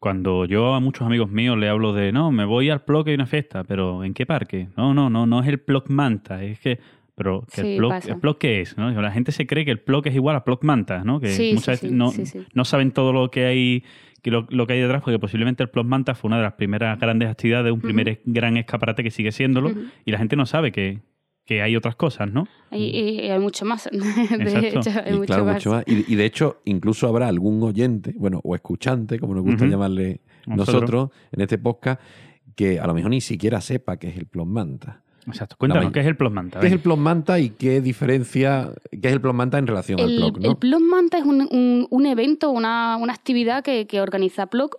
Cuando 0.00 0.46
yo 0.46 0.74
a 0.74 0.80
muchos 0.80 1.06
amigos 1.06 1.30
míos 1.30 1.56
le 1.56 1.68
hablo 1.68 1.92
de, 1.92 2.10
no, 2.10 2.32
me 2.32 2.44
voy 2.44 2.70
al 2.70 2.82
Ploc 2.82 3.06
y 3.06 3.10
hay 3.10 3.14
una 3.14 3.26
fiesta, 3.26 3.62
pero 3.62 4.02
¿en 4.02 4.14
qué 4.14 4.26
parque? 4.26 4.70
No, 4.76 4.94
no, 4.94 5.08
no, 5.10 5.26
no 5.26 5.40
es 5.42 5.46
el 5.48 5.60
Ploc 5.60 5.88
Manta, 5.90 6.42
es 6.42 6.58
que... 6.58 6.80
Pero 7.16 7.42
que 7.42 7.60
Sí, 7.62 7.68
el, 7.74 7.76
Ploc, 7.76 7.90
pasa. 7.92 8.08
¿el 8.10 8.18
Ploc 8.18 8.38
qué 8.38 8.60
es? 8.62 8.76
¿no? 8.76 8.90
La 9.00 9.12
gente 9.12 9.30
se 9.30 9.46
cree 9.46 9.64
que 9.64 9.70
el 9.70 9.78
Ploc 9.78 10.04
es 10.06 10.16
igual 10.16 10.34
a 10.34 10.42
Ploc 10.42 10.64
Manta, 10.64 11.04
¿no? 11.04 11.20
Que 11.20 11.28
Sí, 11.28 11.50
muchas 11.54 11.78
sí, 11.78 11.86
veces 11.86 11.90
sí, 11.90 11.94
no, 11.94 12.08
sí, 12.10 12.26
sí. 12.26 12.44
no 12.54 12.64
saben 12.64 12.90
todo 12.90 13.12
lo 13.12 13.30
que 13.30 13.44
hay 13.46 13.84
que 14.24 14.30
lo, 14.32 14.46
lo 14.50 14.66
que 14.66 14.72
hay 14.72 14.80
detrás, 14.80 15.02
porque 15.02 15.18
posiblemente 15.20 15.62
el 15.62 15.68
Ploc 15.68 15.86
Manta 15.86 16.14
fue 16.16 16.28
una 16.28 16.38
de 16.38 16.42
las 16.44 16.54
primeras 16.54 16.98
grandes 16.98 17.28
actividades, 17.28 17.70
un 17.72 17.80
primer 17.82 18.22
gran 18.24 18.56
escaparate 18.56 19.04
que 19.04 19.10
sigue 19.12 19.30
siéndolo, 19.30 19.70
y 20.04 20.10
la 20.10 20.18
gente 20.18 20.34
no 20.34 20.46
sabe 20.46 20.72
que, 20.72 21.02
que 21.44 21.60
hay 21.60 21.76
otras 21.76 21.94
cosas, 21.94 22.32
¿no? 22.32 22.48
Y, 22.72 22.84
y- 22.84 23.20
y 23.26 23.30
hay 23.30 23.38
mucho 23.38 23.66
más. 23.66 23.84
De 23.92 23.98
Exacto. 23.98 24.80
hecho, 24.80 24.90
hay 25.04 25.12
Y 25.12 25.16
mucho, 25.18 25.26
claro, 25.26 25.44
más. 25.44 25.54
mucho 25.56 25.70
más. 25.72 25.84
Y, 25.86 26.10
y 26.10 26.16
de 26.16 26.24
hecho, 26.24 26.62
incluso 26.64 27.06
habrá 27.06 27.28
algún 27.28 27.62
oyente, 27.62 28.14
bueno, 28.16 28.40
o 28.42 28.54
escuchante, 28.54 29.18
como 29.18 29.34
nos 29.34 29.44
gusta 29.44 29.66
llamarle 29.66 30.22
Nosotros. 30.46 30.74
nosotros 30.80 31.10
en 31.30 31.40
este 31.42 31.58
podcast, 31.58 32.00
que 32.56 32.80
a 32.80 32.86
lo 32.86 32.94
mejor 32.94 33.10
ni 33.10 33.20
siquiera 33.20 33.60
sepa 33.60 33.98
qué 33.98 34.08
es 34.08 34.16
el 34.16 34.26
plom 34.26 34.48
manta. 34.48 35.02
Exacto. 35.26 35.56
Cuéntanos, 35.58 35.90
¿qué 35.92 36.00
es 36.00 36.06
el 36.06 36.16
Ploc 36.16 36.32
Manta? 36.32 36.60
¿Qué 36.60 36.66
es 36.66 36.72
el 36.72 36.78
Venga. 36.78 36.82
plom 36.84 37.00
manta 37.00 37.38
y 37.40 37.50
qué 37.50 37.80
diferencia, 37.80 38.70
qué 38.90 39.08
es 39.08 39.12
el 39.12 39.20
plom 39.20 39.36
manta 39.36 39.58
en 39.58 39.66
relación 39.66 39.98
al 40.00 40.14
plog, 40.16 40.38
¿no? 40.40 40.50
el 40.50 40.56
Plog 40.56 40.82
Manta 40.82 41.18
es 41.18 41.24
un, 41.24 41.48
un- 41.50 41.86
un 41.90 42.06
evento, 42.06 42.50
una, 42.50 42.96
una 43.00 43.12
actividad 43.14 43.62
que, 43.64 43.86
que 43.86 44.00
organiza 44.00 44.46
Plog 44.46 44.70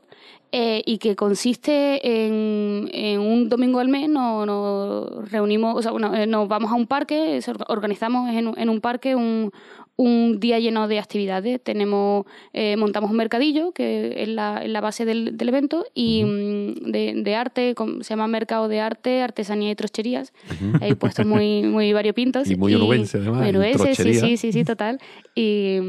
eh, 0.51 0.83
y 0.85 0.99
que 0.99 1.15
consiste 1.15 1.99
en, 2.27 2.89
en 2.93 3.19
un 3.19 3.49
domingo 3.49 3.79
al 3.79 3.87
mes 3.89 4.07
nos, 4.07 4.45
nos 4.45 5.31
reunimos, 5.31 5.75
o 5.75 5.81
sea, 5.81 5.91
bueno, 5.91 6.13
eh, 6.15 6.27
nos 6.27 6.47
vamos 6.47 6.71
a 6.71 6.75
un 6.75 6.85
parque, 6.87 7.39
organizamos 7.67 8.29
en, 8.31 8.47
un- 8.47 8.57
en 8.59 8.69
un 8.69 8.79
parque 8.81 9.15
un, 9.15 9.51
un 9.97 10.39
día 10.39 10.59
lleno 10.59 10.87
de 10.87 10.99
actividades. 10.99 11.61
Tenemos, 11.61 12.25
eh, 12.53 12.75
montamos 12.77 13.11
un 13.11 13.17
mercadillo 13.17 13.71
que 13.71 14.23
es 14.23 14.27
la, 14.27 14.63
es 14.63 14.69
la 14.69 14.81
base 14.81 15.05
del, 15.05 15.37
del 15.37 15.49
evento 15.49 15.85
y 15.93 16.23
mm, 16.23 16.91
de, 16.91 17.13
de 17.23 17.35
arte, 17.35 17.75
se 18.01 18.09
llama 18.09 18.27
Mercado 18.27 18.67
de 18.67 18.79
Arte, 18.79 19.21
Artesanía 19.21 19.71
y 19.71 19.75
Trocherías. 19.75 20.33
Hay 20.81 20.95
puestos 20.95 21.25
muy, 21.25 21.63
muy 21.63 21.93
variopintos. 21.93 22.49
Y 22.55 22.55
muy 22.55 22.73
onubense, 22.75 23.17
además, 23.17 23.39
muy 23.39 23.49
en 23.49 23.55
onubense, 23.55 23.95
sí, 23.95 24.13
sí, 24.13 24.37
sí, 24.37 24.51
sí, 24.51 24.63
total. 24.63 24.99
Y, 25.33 25.79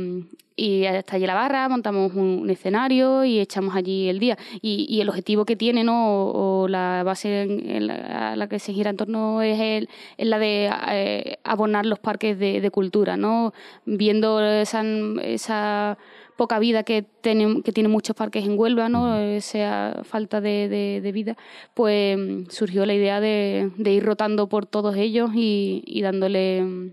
y 0.56 0.84
está 0.84 1.16
allí 1.16 1.26
la 1.26 1.34
barra, 1.34 1.68
montamos 1.68 2.14
un, 2.14 2.40
un 2.42 2.50
escenario 2.50 3.24
y 3.24 3.38
echamos 3.40 3.76
allí 3.76 4.08
el 4.08 4.18
día. 4.18 4.38
Y, 4.62 4.86
y 4.88 5.00
el 5.02 5.08
objetivo 5.08 5.44
que 5.44 5.54
tiene, 5.56 5.84
¿no? 5.84 6.08
O, 6.10 6.62
o 6.62 6.68
la 6.68 7.02
base 7.04 7.42
en, 7.42 7.68
en 7.70 7.86
la, 7.88 8.32
a 8.32 8.36
la 8.36 8.48
que 8.48 8.58
se 8.58 8.72
gira 8.72 8.90
en 8.90 8.96
torno 8.96 9.42
es, 9.42 9.60
el, 9.60 9.88
es 10.16 10.26
la 10.26 10.38
de 10.38 10.70
eh, 10.90 11.36
abonar 11.44 11.84
los 11.84 11.98
parques 11.98 12.38
de, 12.38 12.60
de 12.60 12.70
cultura, 12.70 13.16
¿no? 13.16 13.52
Viendo 13.84 14.40
esa, 14.42 14.82
esa 15.22 15.98
poca 16.36 16.58
vida 16.58 16.82
que 16.82 17.02
tienen, 17.20 17.62
que 17.62 17.72
tienen 17.72 17.90
muchos 17.90 18.14
parques 18.16 18.44
en 18.44 18.58
Huelva, 18.58 18.88
¿no? 18.88 19.16
Esa 19.18 20.00
falta 20.04 20.40
de, 20.40 20.68
de- 20.68 21.00
de 21.02 21.12
vida, 21.12 21.36
pues 21.74 22.18
surgió 22.48 22.84
la 22.86 22.94
idea 22.94 23.20
de, 23.20 23.70
de 23.76 23.92
ir 23.92 24.04
rotando 24.04 24.46
por 24.48 24.66
todos 24.66 24.96
ellos 24.96 25.30
y, 25.34 25.82
y 25.86 26.02
dándole, 26.02 26.92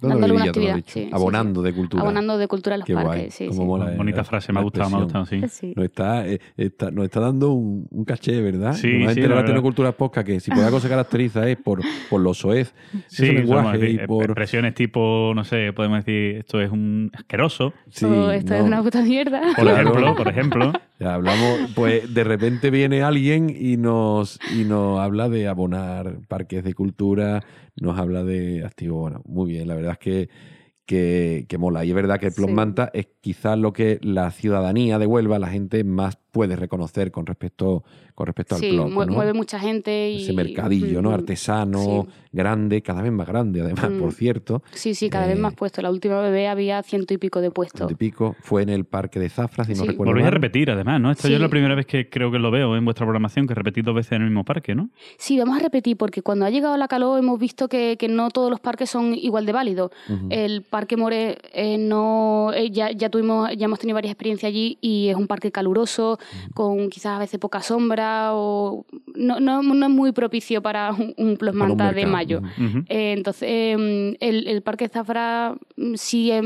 dándole 0.00 0.32
una 0.32 0.44
vidilla, 0.44 0.52
tú 0.52 0.60
lo 0.60 0.68
has 0.70 0.76
actividad. 0.78 1.08
sí, 1.08 1.10
Abonando 1.12 1.60
sí. 1.60 1.66
de 1.66 1.72
cultura. 1.74 2.02
Abonando 2.02 2.38
de 2.38 2.48
cultura 2.48 2.74
a 2.74 2.78
los 2.78 2.86
Qué 2.86 2.94
parques. 2.94 3.10
guay. 3.16 3.30
sí, 3.30 3.46
Cómo 3.48 3.60
sí. 3.62 3.66
mola, 3.66 3.92
eh, 3.92 3.96
Bonita 3.96 4.24
frase, 4.24 4.52
me 4.52 4.60
ha 4.60 4.62
gustado, 4.62 4.90
me 4.90 4.96
ha 4.96 5.00
gustado, 5.00 5.26
sí. 5.26 5.72
Nos 5.76 5.84
está, 5.84 6.26
eh, 6.26 6.40
está- 6.56 6.90
nos 6.90 7.04
está 7.04 7.20
dando 7.20 7.52
un, 7.52 7.86
un 7.90 8.04
caché, 8.04 8.40
¿verdad? 8.40 8.72
Sí, 8.74 8.88
Normalmente 8.88 9.28
la. 9.28 9.44
Tecnocultura 9.44 9.92
Podcast, 9.92 10.26
que 10.26 10.40
si 10.40 10.50
por 10.50 10.60
algo 10.64 10.80
se 10.80 10.88
caracteriza 10.88 11.48
es 11.48 11.56
por, 11.58 11.80
por 12.08 12.20
lo 12.20 12.32
soez, 12.34 12.74
Sí, 13.08 13.24
ese 13.24 13.32
lenguaje 13.32 13.90
y 13.90 13.96
eh, 13.96 14.06
por... 14.06 14.24
expresiones 14.24 14.74
tipo, 14.74 15.32
no 15.34 15.44
sé, 15.44 15.72
podemos 15.72 16.04
decir, 16.04 16.36
esto 16.36 16.60
es 16.60 16.70
un 16.70 17.10
asqueroso, 17.12 17.72
Sí, 17.90 18.04
O 18.06 18.30
esto 18.30 18.54
es 18.54 18.60
no. 18.60 18.66
una 18.66 18.82
puta 18.82 19.02
mierda. 19.02 19.42
por 19.56 19.68
ejemplo, 19.68 20.14
por 20.16 20.28
ejemplo. 20.28 20.72
Ya 21.00 21.14
hablamos, 21.14 21.72
pues 21.74 22.14
de 22.14 22.22
repente 22.22 22.70
viene 22.70 23.02
alguien 23.02 23.50
y 23.50 23.76
nos, 23.76 24.38
y 24.56 24.62
nos 24.62 25.00
habla 25.00 25.28
de 25.28 25.48
abonar 25.48 26.18
parques 26.28 26.62
de 26.62 26.74
cultura, 26.74 27.42
nos 27.80 27.98
habla 27.98 28.24
de 28.24 28.64
activo. 28.64 29.00
Bueno, 29.00 29.22
muy 29.26 29.50
bien, 29.50 29.68
la 29.68 29.74
verdad 29.74 29.92
es 29.92 29.98
que, 29.98 30.28
que, 30.86 31.46
que 31.48 31.58
mola. 31.58 31.84
Y 31.84 31.90
es 31.90 31.94
verdad 31.94 32.20
que 32.20 32.30
Sí. 32.46 32.46
Manta 32.46 32.90
es 32.94 33.08
quizás 33.20 33.58
lo 33.58 33.72
que 33.72 33.98
la 34.02 34.30
ciudadanía 34.30 34.98
de 34.98 35.06
Huelva, 35.06 35.38
la 35.38 35.48
gente 35.48 35.84
más 35.84 36.18
puede 36.32 36.56
reconocer 36.56 37.10
con 37.12 37.26
respecto, 37.26 37.84
con 38.14 38.26
respecto 38.26 38.56
Sí, 38.56 38.70
al 38.70 38.74
Plom. 38.76 38.94
mue- 38.94 39.06
¿no? 39.06 39.12
mueve 39.12 39.34
mucha 39.34 39.60
gente. 39.60 40.10
Y, 40.10 40.22
Ese 40.22 40.32
mercadillo, 40.32 41.02
¿no? 41.02 41.10
Mm, 41.10 41.14
Artesano, 41.14 41.78
sí. 42.06 42.12
grande, 42.32 42.80
cada 42.82 43.02
vez 43.02 43.12
más 43.12 43.28
grande, 43.28 43.60
además, 43.60 43.90
Mm. 43.90 43.98
por 44.00 44.12
cierto. 44.14 44.62
Sí, 44.72 44.94
sí, 44.94 45.10
cada 45.10 45.26
Eh, 45.26 45.34
vez 45.34 45.38
más 45.38 45.54
puestos. 45.54 45.82
La 45.84 45.90
última 45.90 46.20
bebé 46.22 46.48
había 46.48 46.82
ciento 46.82 47.12
y 47.12 47.18
pico 47.18 47.40
de 47.42 47.50
puestos. 47.50 47.80
ciento 47.80 47.92
y 47.92 47.96
pico. 47.96 48.34
Fue 48.40 48.62
en 48.62 48.70
el 48.70 48.86
Parque 48.86 49.20
de 49.20 49.28
Zafra, 49.28 49.64
si 49.64 49.74
no 49.74 49.84
recuerdo 49.84 50.10
Volvéis 50.10 50.26
a 50.26 50.30
repetir, 50.30 50.70
además, 50.70 51.00
¿no? 51.02 51.10
Esto 51.10 51.28
yo 51.28 51.34
es 51.36 51.40
la 51.40 51.48
primera 51.50 51.74
vez 51.74 51.84
que 51.86 52.08
creo 52.08 52.32
que 52.32 52.38
lo 52.38 52.50
veo 52.50 52.76
en 52.76 52.84
vuestra 52.84 53.04
programación, 53.04 53.46
que 53.46 53.54
repetís 53.54 53.84
dos 53.84 53.94
veces 53.94 54.12
en 54.12 54.22
el 54.22 54.28
mismo 54.28 54.44
parque, 54.44 54.74
¿no? 54.74 54.88
Sí, 55.18 55.38
vamos 55.38 55.58
a 55.58 55.60
repetir, 55.62 55.98
porque 55.98 56.22
cuando 56.22 56.46
ha 56.46 56.50
llegado 56.50 56.76
la 56.78 56.88
calor 56.88 57.18
hemos 57.18 57.38
visto 57.38 57.68
que, 57.68 57.98
que 57.98 58.08
no 58.08 58.30
todos 58.30 58.50
los 58.50 58.58
parques 58.60 58.88
son 58.88 59.14
igual 59.14 59.44
de 59.44 59.52
válidos. 59.52 59.90
El 60.30 60.62
Parque 60.62 60.96
More 60.96 61.36
eh, 61.52 61.76
no 61.76 62.52
eh, 62.54 62.70
ya, 62.70 62.90
ya 62.90 63.10
tuvimos, 63.10 63.50
ya 63.56 63.66
hemos 63.66 63.78
tenido 63.78 63.94
varias 63.96 64.12
experiencias 64.12 64.48
allí 64.48 64.78
y 64.80 65.08
es 65.08 65.16
un 65.16 65.26
parque 65.26 65.52
caluroso, 65.52 66.18
con 66.54 66.90
quizás 66.90 67.16
a 67.16 67.18
veces 67.18 67.38
poca 67.38 67.62
sombra, 67.62 68.34
o 68.34 68.84
no, 69.14 69.40
no, 69.40 69.62
no 69.62 69.86
es 69.86 69.92
muy 69.92 70.12
propicio 70.12 70.62
para 70.62 70.92
un, 70.92 71.00
un 71.00 71.14
Para 71.14 71.30
un 71.30 71.36
plasmanta 71.36 71.92
de 71.92 72.06
mayo. 72.06 72.42
Eh, 72.88 73.12
entonces, 73.12 73.48
eh, 73.48 74.16
el, 74.20 74.46
el 74.48 74.62
Parque 74.62 74.88
Zafra 74.88 75.56
mm, 75.76 75.94
sí 75.94 76.30
es 76.30 76.42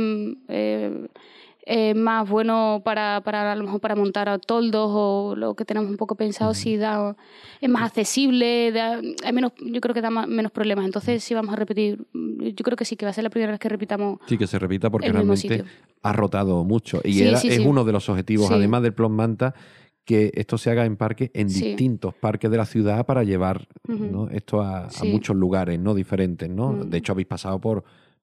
eh, 1.69 1.95
más 1.95 2.29
bueno 2.31 2.81
para, 2.85 3.21
para 3.23 3.51
a 3.53 3.57
lo 3.57 3.65
mejor 3.65 3.81
para 3.81 3.97
montar 3.97 4.29
a 4.29 4.39
toldos 4.39 4.89
o 4.95 5.35
lo 5.37 5.55
que 5.57 5.65
tenemos 5.65 5.91
un 5.91 5.97
poco 5.97 6.15
pensado, 6.15 6.55
sí 6.55 6.77
da, 6.77 7.17
es 7.61 7.69
más 7.69 7.83
accesible, 7.83 8.71
da, 8.71 9.01
hay 9.25 9.33
menos, 9.33 9.53
yo 9.61 9.81
creo 9.81 9.93
que 9.93 10.01
da 10.01 10.11
más- 10.11 10.29
menos 10.29 10.53
problemas. 10.53 10.85
Entonces, 10.85 11.25
sí 11.25 11.35
vamos 11.35 11.53
a 11.53 11.57
repetir, 11.57 12.07
yo 12.15 12.63
creo 12.65 12.77
que 12.77 12.85
sí, 12.85 12.95
que 12.97 13.05
va 13.05 13.11
a 13.11 13.13
ser 13.13 13.25
la 13.25 13.31
primera 13.31 13.51
vez 13.51 13.59
que 13.59 13.69
repitamos. 13.69 14.21
Sí, 14.29 14.39
que 14.39 14.47
se 14.47 14.59
repita 14.61 14.91
porque 14.91 15.11
realmente 15.11 15.65
ha 16.03 16.13
rotado 16.13 16.63
mucho. 16.65 17.01
Y 17.05 17.15
Sí, 17.15 17.23
era- 17.25 17.39
sí, 17.39 17.49
es 17.49 17.57
sí. 17.57 17.63
uno 17.67 17.85
de 17.85 17.93
los 17.93 18.09
objetivos, 18.09 18.49
además 18.53 18.83
del 18.83 18.95
Plom 18.95 19.13
Manta, 19.13 19.53
que 20.05 20.31
esto 20.37 20.57
se 20.59 20.71
haga 20.71 20.85
en 20.85 20.97
parques, 20.97 21.33
en 21.35 21.51
Sí. 21.51 21.65
distintos 21.65 22.15
parques 22.15 22.49
de 22.49 22.57
la 22.59 22.65
ciudad 22.67 23.05
para 23.07 23.25
llevar 23.25 23.67
esto 24.31 24.61
a, 24.61 24.89
muchos 25.05 25.35
lugares 25.35 25.81
no 25.81 25.95
diferentes. 25.95 26.49
¿no? 26.49 26.85
De 26.85 26.99
hecho, 26.99 27.11
habéis 27.11 27.27
pasado 27.27 27.61
por 27.61 27.83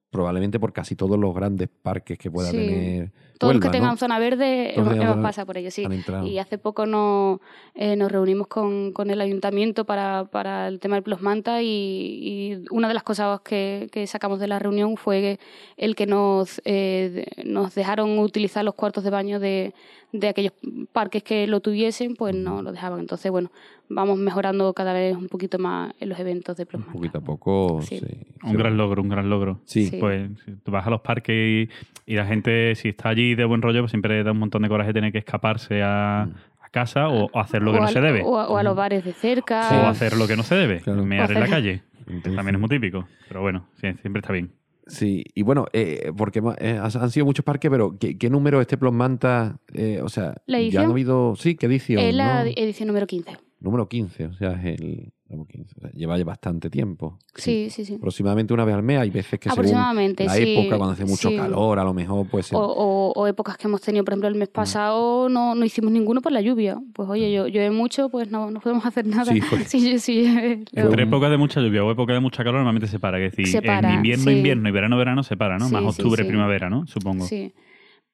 probablemente 0.09 0.59
por 0.59 0.71
casi 0.71 0.95
todos 0.95 1.17
los 1.19 1.33
grandes 1.33 1.69
parques 1.81 2.17
que 2.19 2.29
pueda 2.31 2.51
Sí. 2.51 2.57
tener. 2.57 3.11
Todos 3.43 3.55
los 3.55 3.61
que 3.63 3.69
tengan 3.69 3.91
¿no? 3.91 3.97
zona 3.97 4.19
verde 4.19 4.77
hemos, 4.77 4.95
hemos 4.95 5.17
pasado 5.17 5.45
por 5.45 5.57
ello, 5.57 5.71
sí. 5.71 5.85
Y 6.25 6.37
hace 6.39 6.57
poco 6.57 6.85
nos, 6.85 7.39
eh, 7.75 7.95
nos 7.95 8.11
reunimos 8.11 8.47
con, 8.47 8.91
con 8.91 9.09
el 9.11 9.21
ayuntamiento 9.21 9.85
para, 9.85 10.25
para 10.25 10.67
el 10.67 10.79
tema 10.79 10.95
del 10.95 11.03
Plusmanta 11.03 11.61
y, 11.61 11.67
y 11.67 12.65
una 12.71 12.87
de 12.87 12.93
las 12.93 13.03
cosas 13.03 13.41
que, 13.41 13.87
que 13.91 14.07
sacamos 14.07 14.39
de 14.39 14.47
la 14.47 14.59
reunión 14.59 14.97
fue 14.97 15.39
el 15.77 15.95
que 15.95 16.05
nos, 16.05 16.61
eh, 16.65 17.25
nos 17.45 17.75
dejaron 17.75 18.17
utilizar 18.19 18.63
los 18.63 18.73
cuartos 18.75 19.03
de 19.03 19.09
baño 19.09 19.39
de, 19.39 19.73
de 20.11 20.27
aquellos 20.27 20.53
parques 20.91 21.23
que 21.23 21.47
lo 21.47 21.59
tuviesen, 21.59 22.15
pues 22.15 22.35
no 22.35 22.61
lo 22.61 22.71
dejaban. 22.71 22.99
Entonces, 22.99 23.31
bueno, 23.31 23.51
vamos 23.89 24.17
mejorando 24.17 24.73
cada 24.73 24.93
vez 24.93 25.15
un 25.15 25.27
poquito 25.27 25.59
más 25.59 25.93
en 25.99 26.09
los 26.09 26.19
eventos 26.19 26.55
de 26.57 26.63
Un 26.63 26.67
Plusmanta. 26.67 26.93
poquito 26.93 27.17
a 27.17 27.21
poco. 27.21 27.81
Sí. 27.81 27.99
sí. 27.99 28.17
Un 28.43 28.53
gran 28.53 28.77
logro, 28.77 29.01
un 29.01 29.09
gran 29.09 29.29
logro. 29.29 29.59
Sí. 29.65 29.87
Sí. 29.87 29.97
Pues 29.99 30.29
si 30.45 30.51
tú 30.63 30.71
vas 30.71 30.85
a 30.85 30.89
los 30.89 31.01
parques 31.01 31.35
y, 31.35 31.69
y 32.05 32.15
la 32.15 32.25
gente, 32.25 32.75
si 32.75 32.89
está 32.89 33.09
allí 33.09 33.32
de 33.35 33.45
buen 33.45 33.61
rollo, 33.61 33.81
pues 33.81 33.91
siempre 33.91 34.23
da 34.23 34.31
un 34.31 34.39
montón 34.39 34.61
de 34.61 34.69
coraje 34.69 34.93
tener 34.93 35.11
que 35.11 35.17
escaparse 35.19 35.81
a, 35.83 36.23
a 36.23 36.69
casa 36.71 37.07
o, 37.09 37.29
o 37.31 37.39
hacer 37.39 37.61
lo 37.61 37.71
que 37.71 37.77
o 37.79 37.81
no 37.81 37.87
se 37.87 38.01
debe. 38.01 38.21
O 38.23 38.37
a, 38.39 38.47
o 38.49 38.57
a 38.57 38.63
los 38.63 38.75
bares 38.75 39.03
de 39.05 39.13
cerca. 39.13 39.69
O 39.83 39.87
hacer 39.87 40.15
lo 40.15 40.27
que 40.27 40.35
no 40.35 40.43
se 40.43 40.55
debe, 40.55 40.79
Claro. 40.81 41.05
mear 41.05 41.31
en 41.31 41.39
la 41.39 41.47
calle. 41.47 41.83
Entonces- 42.07 42.35
También 42.35 42.55
es 42.55 42.61
muy 42.61 42.69
típico. 42.69 43.07
Pero 43.27 43.41
bueno, 43.41 43.67
sí, 43.81 43.87
siempre 44.01 44.19
está 44.21 44.33
bien. 44.33 44.51
Sí, 44.85 45.23
y 45.33 45.43
bueno, 45.43 45.65
eh, 45.71 46.11
porque 46.17 46.41
eh, 46.59 46.77
han 46.81 47.09
sido 47.09 47.25
muchos 47.25 47.45
parques, 47.45 47.71
pero 47.71 47.97
¿qué, 47.97 48.17
qué 48.17 48.29
número 48.29 48.59
este 48.59 48.77
Plom 48.77 48.93
Manta? 48.93 49.57
Eh, 49.73 50.01
o 50.03 50.09
sea, 50.09 50.35
¿La 50.45 50.59
ya 50.61 50.81
han 50.81 50.91
habido. 50.91 51.35
Sí, 51.37 51.55
¿qué 51.55 51.67
edición? 51.67 52.01
Es 52.03 52.13
la 52.13 52.43
no? 52.43 52.49
edición 52.53 52.87
número 52.87 53.07
15. 53.07 53.37
Número 53.61 53.87
15, 53.87 54.25
o 54.25 54.33
sea, 54.33 54.51
es 54.61 54.77
el, 54.81 55.13
Como 55.33 55.47
15, 55.47 55.73
o 55.77 55.81
sea, 55.81 55.89
lleva 55.91 56.15
ya 56.17 56.23
bastante 56.25 56.69
tiempo. 56.69 57.17
Sí, 57.33 57.69
sí, 57.71 57.83
sí. 57.85 57.95
Aproximadamente 57.95 58.53
una 58.53 58.65
vez 58.65 58.75
al 58.75 58.83
mes. 58.83 58.99
Hay 58.99 59.09
veces 59.09 59.39
que 59.39 59.49
según 59.49 59.51
Aproximadamente, 59.65 60.25
la 60.25 60.33
sí, 60.35 60.53
época, 60.55 60.77
cuando 60.77 60.93
hace 60.93 61.05
mucho 61.05 61.29
sí. 61.29 61.35
calor, 61.35 61.79
a 61.79 61.83
lo 61.83 61.93
mejor 61.93 62.27
pues... 62.29 62.53
O, 62.53 62.59
o- 62.59 63.13
o 63.15 63.27
épocas 63.27 63.57
que 63.57 63.67
hemos 63.67 63.81
tenido, 63.81 64.05
por 64.05 64.13
ejemplo, 64.13 64.27
el 64.29 64.35
mes 64.35 64.49
Mm. 64.49 64.53
pasado 64.53 65.29
no, 65.29 65.55
no 65.55 65.65
hicimos 65.65 65.91
ninguno 65.91 66.21
por 66.21 66.31
la 66.31 66.41
lluvia. 66.41 66.79
Pues 66.93 67.09
oye, 67.09 67.31
yo 67.33 67.47
llueve 67.47 67.71
mucho, 67.71 68.09
pues 68.09 68.29
no, 68.29 68.51
no 68.51 68.59
podemos 68.59 68.85
hacer 68.85 69.07
nada. 69.07 69.33
Sí, 69.33 69.41
fue- 69.41 69.59
sí, 69.65 69.97
sí, 69.99 70.25
Entre 70.71 70.87
un- 70.87 70.99
épocas 70.99 71.31
de 71.31 71.37
mucha 71.37 71.59
lluvia 71.61 71.83
o 71.83 71.91
épocas 71.91 72.15
de 72.15 72.19
mucha 72.19 72.43
calor 72.43 72.59
normalmente 72.59 72.87
se 72.87 72.99
para. 72.99 73.17
Es 73.19 73.31
decir, 73.31 73.47
Se 73.47 73.61
para, 73.63 73.89
en 73.89 73.95
invierno, 73.95 74.25
sí. 74.25 74.37
invierno 74.37 74.69
y 74.69 74.71
verano, 74.71 74.97
verano 74.97 75.23
se 75.23 75.35
para, 75.35 75.57
¿no? 75.57 75.67
Sí, 75.67 75.73
Más 75.73 75.83
octubre, 75.99 76.21
sí. 76.23 76.29
primavera, 76.29 76.69
¿no? 76.69 76.85
Supongo. 76.85 77.25
sí. 77.25 77.51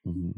Mm. 0.04 0.30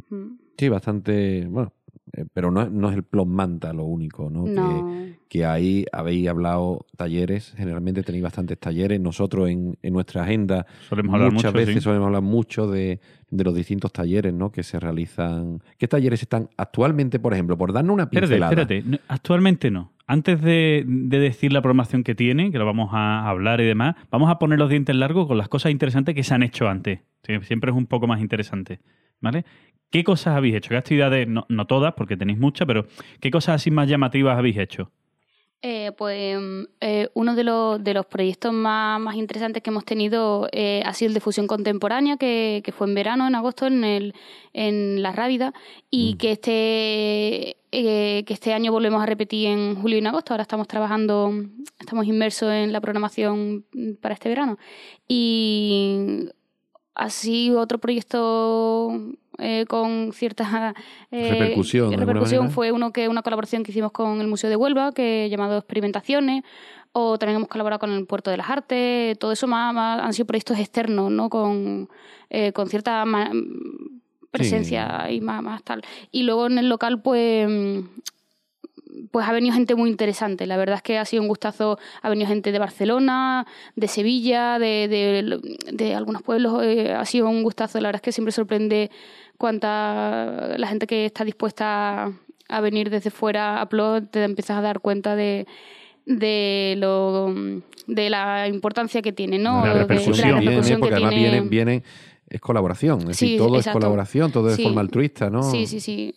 Sí, 0.58 0.68
bastante... 0.68 1.46
Bueno, 1.48 1.72
eh, 2.14 2.24
pero 2.32 2.50
no, 2.50 2.62
es- 2.62 2.70
no 2.70 2.90
es 2.90 2.96
el 2.96 3.02
plot 3.04 3.26
manta 3.28 3.72
lo 3.72 3.84
único, 3.84 4.28
¿no? 4.30 4.44
Que- 4.44 4.50
No. 4.52 4.92
que 5.28 5.46
ahí 5.46 5.86
habéis 5.92 6.28
hablado 6.28 6.84
talleres, 6.96 7.54
generalmente 7.56 8.02
tenéis 8.02 8.24
bastantes 8.24 8.58
talleres. 8.58 9.00
Nosotros 9.00 9.48
en, 9.48 9.78
en 9.82 9.92
nuestra 9.94 10.24
agenda 10.24 10.66
Solemos 10.88 11.12
muchas 11.18 11.32
mucho, 11.32 11.52
veces 11.52 11.74
sí. 11.76 11.80
solemos 11.80 12.06
hablar 12.06 12.22
mucho 12.22 12.66
de, 12.70 13.00
de 13.30 13.44
los 13.44 13.54
distintos 13.54 13.92
talleres 13.92 14.34
¿no? 14.34 14.52
que 14.52 14.62
se 14.62 14.78
realizan. 14.78 15.62
¿Qué 15.78 15.88
talleres 15.88 16.20
están 16.22 16.50
actualmente, 16.58 17.18
por 17.18 17.32
ejemplo? 17.32 17.56
Por 17.56 17.72
darnos 17.72 17.94
una 17.94 18.02
Espérate, 18.04 18.26
pincelada. 18.34 18.52
espérate. 18.52 18.82
No, 18.86 18.98
Actualmente 19.08 19.70
no. 19.70 19.92
Antes 20.06 20.42
de, 20.42 20.84
de 20.86 21.18
decir 21.18 21.52
la 21.54 21.62
programación 21.62 22.02
que 22.02 22.14
tiene, 22.14 22.50
que 22.50 22.58
lo 22.58 22.66
vamos 22.66 22.90
a 22.92 23.26
hablar 23.26 23.60
y 23.62 23.64
demás, 23.64 23.94
vamos 24.10 24.30
a 24.30 24.38
poner 24.38 24.58
los 24.58 24.68
dientes 24.68 24.94
largos 24.94 25.26
con 25.28 25.38
las 25.38 25.48
cosas 25.48 25.72
interesantes 25.72 26.14
que 26.14 26.24
se 26.24 26.34
han 26.34 26.42
hecho 26.42 26.68
antes. 26.68 27.00
Siempre 27.42 27.70
es 27.70 27.76
un 27.76 27.86
poco 27.86 28.06
más 28.06 28.20
interesante. 28.20 28.80
¿Vale? 29.22 29.46
¿Qué 29.90 30.04
cosas 30.04 30.36
habéis 30.36 30.56
hecho? 30.56 30.70
¿Qué 30.70 30.76
actividades? 30.76 31.26
No, 31.28 31.46
no 31.48 31.66
todas, 31.66 31.94
porque 31.94 32.16
tenéis 32.16 32.38
muchas, 32.38 32.66
pero 32.66 32.86
¿qué 33.20 33.30
cosas 33.30 33.56
así 33.56 33.70
más 33.70 33.88
llamativas 33.88 34.36
habéis 34.36 34.58
hecho? 34.58 34.90
Eh, 35.64 35.92
pues 35.96 36.40
eh, 36.80 37.08
uno 37.14 37.36
de 37.36 37.44
los, 37.44 37.84
de 37.84 37.94
los 37.94 38.04
proyectos 38.06 38.52
más, 38.52 39.00
más 39.00 39.14
interesantes 39.14 39.62
que 39.62 39.70
hemos 39.70 39.84
tenido 39.84 40.48
eh, 40.50 40.82
ha 40.84 40.92
sido 40.92 41.10
el 41.10 41.14
de 41.14 41.20
fusión 41.20 41.46
contemporánea, 41.46 42.16
que, 42.16 42.62
que 42.64 42.72
fue 42.72 42.88
en 42.88 42.94
verano, 42.96 43.28
en 43.28 43.36
agosto, 43.36 43.68
en, 43.68 43.84
el, 43.84 44.12
en 44.54 45.02
La 45.02 45.12
Rábida, 45.12 45.54
y 45.88 46.14
Mm. 46.14 46.18
que, 46.18 46.32
este, 46.32 47.56
que 47.70 48.34
este 48.34 48.52
año 48.52 48.72
volvemos 48.72 49.00
a 49.00 49.06
repetir 49.06 49.46
en 49.46 49.76
julio 49.76 49.98
y 49.98 50.00
en 50.00 50.08
agosto. 50.08 50.32
Ahora 50.34 50.42
estamos 50.42 50.66
trabajando, 50.66 51.32
estamos 51.78 52.06
inmersos 52.06 52.50
en 52.50 52.72
la 52.72 52.80
programación 52.80 53.64
para 54.00 54.14
este 54.14 54.28
verano. 54.30 54.58
Y 55.06 56.28
así 56.94 57.50
otro 57.50 57.78
proyecto 57.78 58.92
eh, 59.38 59.64
con 59.68 60.12
cierta 60.12 60.74
eh, 61.10 61.30
Repercusión, 61.96 62.50
fue 62.50 62.72
uno 62.72 62.92
que 62.92 63.08
una 63.08 63.22
colaboración 63.22 63.62
que 63.62 63.70
hicimos 63.72 63.92
con 63.92 64.20
el 64.20 64.26
Museo 64.28 64.50
de 64.50 64.56
Huelva 64.56 64.92
que 64.92 65.28
llamado 65.30 65.58
Experimentaciones 65.58 66.44
o 66.92 67.18
también 67.18 67.36
hemos 67.36 67.48
colaborado 67.48 67.80
con 67.80 67.90
el 67.92 68.04
Puerto 68.06 68.30
de 68.30 68.36
las 68.36 68.50
Artes 68.50 69.18
todo 69.18 69.32
eso 69.32 69.46
más, 69.46 69.72
más- 69.74 70.00
han 70.02 70.12
sido 70.12 70.26
proyectos 70.26 70.58
externos 70.58 71.10
no 71.10 71.30
con 71.30 71.88
eh, 72.28 72.52
con 72.52 72.68
cierta 72.68 73.04
presencia 74.30 75.10
y 75.10 75.20
más, 75.20 75.42
más 75.42 75.62
tal. 75.62 75.82
Y 76.10 76.22
luego 76.22 76.46
en 76.46 76.58
el 76.58 76.68
local 76.68 77.02
pues 77.02 77.46
pues 79.10 79.26
ha 79.26 79.32
venido 79.32 79.54
gente 79.54 79.74
muy 79.74 79.90
interesante. 79.90 80.46
La 80.46 80.56
verdad 80.56 80.76
es 80.76 80.82
que 80.82 80.98
ha 80.98 81.04
sido 81.04 81.22
un 81.22 81.28
gustazo. 81.28 81.78
Ha 82.02 82.08
venido 82.10 82.28
gente 82.28 82.52
de 82.52 82.58
Barcelona, 82.58 83.46
de 83.76 83.88
Sevilla, 83.88 84.58
de, 84.58 84.88
de, 84.88 85.40
de 85.72 85.94
algunos 85.94 86.22
pueblos. 86.22 86.62
eh, 86.62 86.92
ha 86.92 87.04
sido 87.04 87.28
un 87.28 87.42
gustazo. 87.42 87.80
La 87.80 87.88
verdad 87.88 88.00
es 88.00 88.02
que 88.02 88.12
siempre 88.12 88.32
sorprende 88.32 88.90
cuánta 89.38 90.54
la 90.56 90.66
gente 90.66 90.86
que 90.86 91.06
está 91.06 91.24
dispuesta 91.24 92.12
a 92.48 92.60
venir 92.60 92.90
desde 92.90 93.10
fuera 93.10 93.60
a 93.60 93.68
Plot, 93.68 94.10
te 94.10 94.24
empiezas 94.24 94.58
a 94.58 94.60
dar 94.62 94.80
cuenta 94.80 95.16
de 95.16 95.46
de 96.04 96.74
lo 96.78 97.32
de 97.86 98.10
la 98.10 98.48
importancia 98.48 99.02
que 99.02 99.12
tiene, 99.12 99.38
¿no? 99.38 99.64
La 99.64 99.68
De- 99.72 99.74
de 99.74 99.80
repercusión 99.82 100.16
la 100.18 100.26
viene, 100.40 100.40
repercusión 100.40 100.80
porque 100.80 100.90
que 100.90 100.94
además 100.96 101.10
tiene. 101.14 101.30
viene, 101.30 101.48
viene, 101.48 101.82
es 102.28 102.40
colaboración. 102.40 103.00
Es 103.02 103.06
decir, 103.06 103.38
todo 103.38 103.56
exacto. 103.56 103.70
es 103.78 103.82
colaboración, 103.84 104.32
todo 104.32 104.48
es 104.50 104.56
Sí. 104.56 104.64
forma 104.64 104.80
altruista, 104.80 105.30
¿no? 105.30 105.42
Sí, 105.44 105.66
sí, 105.66 105.78
sí. 105.80 106.14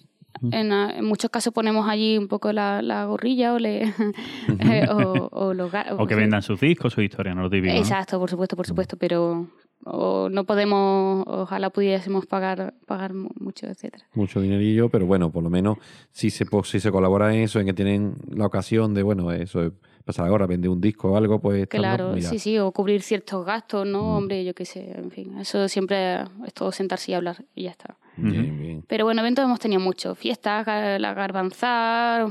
En, 0.51 0.71
ah, 0.71 0.93
en 0.97 1.05
muchos 1.05 1.29
casos 1.29 1.53
ponemos 1.53 1.87
allí 1.87 2.17
un 2.17 2.27
poco 2.27 2.51
la, 2.51 2.81
la 2.81 3.05
gorrilla 3.05 3.53
o, 3.53 3.59
le, 3.59 3.83
eh, 4.59 4.85
o, 4.89 5.29
o 5.31 5.53
los 5.53 5.71
O 5.97 6.07
que 6.07 6.15
vendan 6.15 6.41
sus 6.41 6.59
discos, 6.59 6.93
su 6.93 7.01
historia, 7.01 7.33
no 7.33 7.47
lo. 7.49 7.73
¿no? 7.73 7.79
Exacto, 7.79 8.19
por 8.19 8.29
supuesto, 8.29 8.55
por 8.55 8.65
supuesto, 8.67 8.97
pero 8.97 9.47
o 9.87 10.29
no 10.29 10.45
podemos, 10.45 11.23
ojalá 11.27 11.69
pudiésemos 11.69 12.25
pagar, 12.25 12.73
pagar 12.87 13.13
mu- 13.13 13.29
mucho, 13.39 13.67
etcétera. 13.67 14.03
Mucho 14.15 14.41
dinerillo, 14.41 14.89
pero 14.89 15.05
bueno, 15.05 15.31
por 15.31 15.43
lo 15.43 15.49
menos 15.49 15.77
si 16.11 16.29
se, 16.31 16.45
si 16.63 16.79
se 16.79 16.91
colabora 16.91 17.33
en 17.33 17.41
eso, 17.43 17.59
en 17.59 17.67
que 17.67 17.73
tienen 17.73 18.15
la 18.29 18.45
ocasión 18.47 18.93
de, 18.93 19.03
bueno, 19.03 19.31
eso 19.31 19.61
es 19.63 19.71
pasar 20.05 20.27
ahora, 20.27 20.45
vender 20.45 20.69
un 20.69 20.79
disco 20.79 21.11
o 21.11 21.17
algo, 21.17 21.39
pues... 21.39 21.67
Claro, 21.67 22.11
mira, 22.13 22.29
sí, 22.29 22.39
sí, 22.39 22.57
o 22.59 22.71
cubrir 22.71 23.01
ciertos 23.01 23.45
gastos, 23.45 23.85
¿no? 23.87 24.03
Mm. 24.03 24.17
Hombre, 24.17 24.45
yo 24.45 24.53
qué 24.53 24.63
sé, 24.65 24.91
en 24.95 25.11
fin, 25.11 25.37
eso 25.39 25.67
siempre 25.67 26.21
es 26.45 26.53
todo 26.53 26.71
sentarse 26.71 27.11
y 27.11 27.15
hablar 27.15 27.43
y 27.55 27.63
ya 27.63 27.71
está. 27.71 27.95
Bien, 28.17 28.57
bien. 28.57 28.83
Pero 28.87 29.03
bueno, 29.03 29.19
eventos 29.19 29.43
hemos 29.43 29.59
tenido 29.59 29.81
muchos. 29.81 30.17
Fiestas, 30.17 30.65
la 30.65 31.13
garbanzar, 31.13 32.27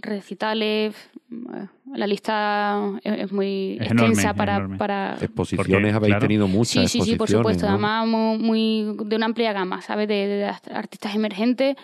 recitales. 0.00 0.94
eh, 1.30 1.66
La 1.94 2.06
lista 2.06 2.80
es, 3.02 3.30
muy 3.32 3.76
Es 3.80 3.90
extensa 3.90 4.04
enorme, 4.30 4.34
para, 4.34 4.56
enorme. 4.56 4.78
para... 4.78 5.16
Exposiciones 5.20 5.66
Porque, 5.92 5.92
habéis 5.94 6.10
claro. 6.12 6.20
tenido 6.20 6.46
Sí, 6.46 6.52
muchas 6.52 6.72
sí, 6.74 6.86
sí, 6.88 6.98
por 6.98 7.08
exposiciones, 7.28 7.38
supuesto. 7.42 7.66
¿no? 7.66 7.72
Además, 7.72 8.06
muy, 8.06 8.38
muy- 8.86 8.96
de 9.08 9.16
una 9.16 9.26
amplia 9.26 9.52
gama, 9.52 9.82
¿sabes? 9.82 10.08
De, 10.08 10.14
de 10.26 10.44
art- 10.46 10.68
artistas 10.72 11.14
emergentes, 11.14 11.76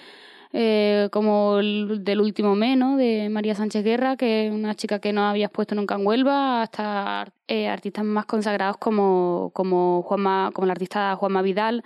eh, 0.52 1.08
como 1.10 1.58
el 1.58 2.04
del 2.04 2.20
último 2.20 2.54
mes, 2.54 2.76
¿no? 2.76 2.96
De 2.96 3.28
María 3.30 3.54
Sánchez 3.54 3.82
Guerra, 3.84 4.16
que 4.16 4.46
es 4.46 4.52
una 4.52 4.74
chica 4.74 4.98
que 4.98 5.12
no 5.12 5.22
habías 5.26 5.50
puesto 5.50 5.74
nunca 5.74 5.94
en 5.94 6.06
Huelva, 6.06 6.62
hasta 6.62 7.32
eh, 7.48 7.68
artistas 7.68 8.04
más 8.04 8.26
consagrados 8.26 8.76
como, 8.76 9.50
como, 9.54 10.02
Juanma, 10.02 10.50
como 10.52 10.66
la 10.66 10.72
artista 10.72 11.14
Juanma 11.16 11.42
Vidal 11.42 11.82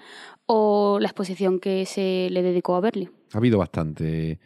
o 0.47 0.99
la 1.01 1.09
exposición 1.09 1.61
que 1.61 1.87
se 1.87 2.29
le 2.31 2.43
dedicó 2.43 2.75
a 2.77 2.81
Berli. 2.81 3.09
Ha 3.33 3.39
habido 3.39 3.59
bastante... 3.59 4.39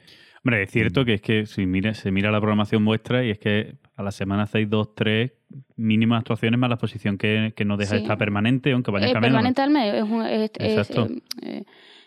Hombre, 0.42 0.62
es 0.62 0.70
cierto 0.70 1.04
que 1.04 1.12
es 1.14 1.20
que 1.20 1.44
si 1.44 1.66
mira, 1.66 1.92
se 1.92 2.10
mira 2.10 2.30
la 2.30 2.40
programación 2.40 2.82
vuestra 2.82 3.22
y 3.22 3.30
es 3.30 3.38
que 3.38 3.76
a 3.94 4.02
la 4.02 4.10
semana 4.10 4.44
hacéis 4.44 4.70
dos, 4.70 4.94
tres 4.94 5.32
mínimas 5.76 6.20
actuaciones 6.20 6.58
más 6.58 6.70
la 6.70 6.76
exposición 6.76 7.18
que, 7.18 7.52
que 7.54 7.66
no 7.66 7.76
deja 7.76 7.90
Sí. 7.90 7.96
de 7.96 8.02
estar 8.04 8.16
permanente, 8.16 8.72
aunque 8.72 8.90
vaya 8.90 9.08
Eh, 9.08 9.12
cambiando. 9.12 9.36
permanente 9.36 9.60
al 9.60 9.70
mes, 9.70 9.94
es, 9.94 10.02
un- 10.02 10.24
es- 10.24 10.50
es, 10.58 10.78
Exacto. 10.78 11.08
eh, 11.12 11.20
eh, 11.42 11.64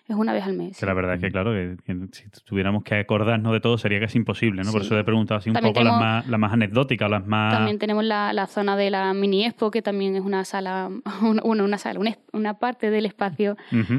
es 0.07 0.15
una 0.15 0.33
vez 0.33 0.43
al 0.43 0.53
mes. 0.53 0.77
Que 0.77 0.85
la 0.85 0.93
verdad 0.93 1.15
es 1.15 1.21
que, 1.21 1.31
claro, 1.31 1.51
que, 1.53 1.77
que 1.85 2.07
si 2.11 2.25
tuviéramos 2.43 2.83
que 2.83 2.95
acordarnos 2.95 3.53
de 3.53 3.59
todo 3.61 3.77
sería 3.77 3.99
casi 4.01 4.17
imposible, 4.17 4.61
¿no? 4.63 4.71
Por 4.71 4.81
eso 4.81 4.97
he 4.99 5.03
preguntado 5.03 5.37
así 5.39 5.49
un 5.49 5.53
También 5.53 5.73
poco 5.73 5.83
las 5.85 5.97
más, 5.99 6.27
las 6.27 6.39
más 6.39 6.51
anecdóticas, 6.53 7.09
las 7.09 7.25
más... 7.25 7.53
También 7.53 7.79
tenemos 7.79 8.03
la, 8.03 8.33
la 8.33 8.47
zona 8.47 8.75
de 8.75 8.89
la 8.89 9.13
mini 9.13 9.45
expo, 9.45 9.71
que 9.71 9.81
también 9.81 10.15
es 10.15 10.21
una 10.21 10.43
sala, 10.45 10.89
una, 11.21 11.41
una- 11.43 11.77
sala, 11.77 11.99
una, 11.99 12.17
una 12.33 12.55
parte 12.55 12.89
del 12.89 13.05
espacio 13.05 13.55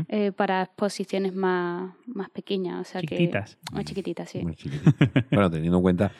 eh, 0.09 0.33
para 0.33 0.63
exposiciones 0.63 1.35
más, 1.35 1.93
más 2.07 2.29
pequeñas. 2.31 2.81
O 2.81 2.85
sea 2.85 3.01
Chiquititas. 3.01 3.57
Que, 3.71 3.75
más 3.75 3.85
chiquititas, 3.87 4.29
sí. 4.29 4.43
Muy 4.43 4.55
chiquitito. 4.57 4.91
bueno, 5.31 5.51
teniendo 5.51 5.79
en 5.79 5.83
cuenta 5.83 6.13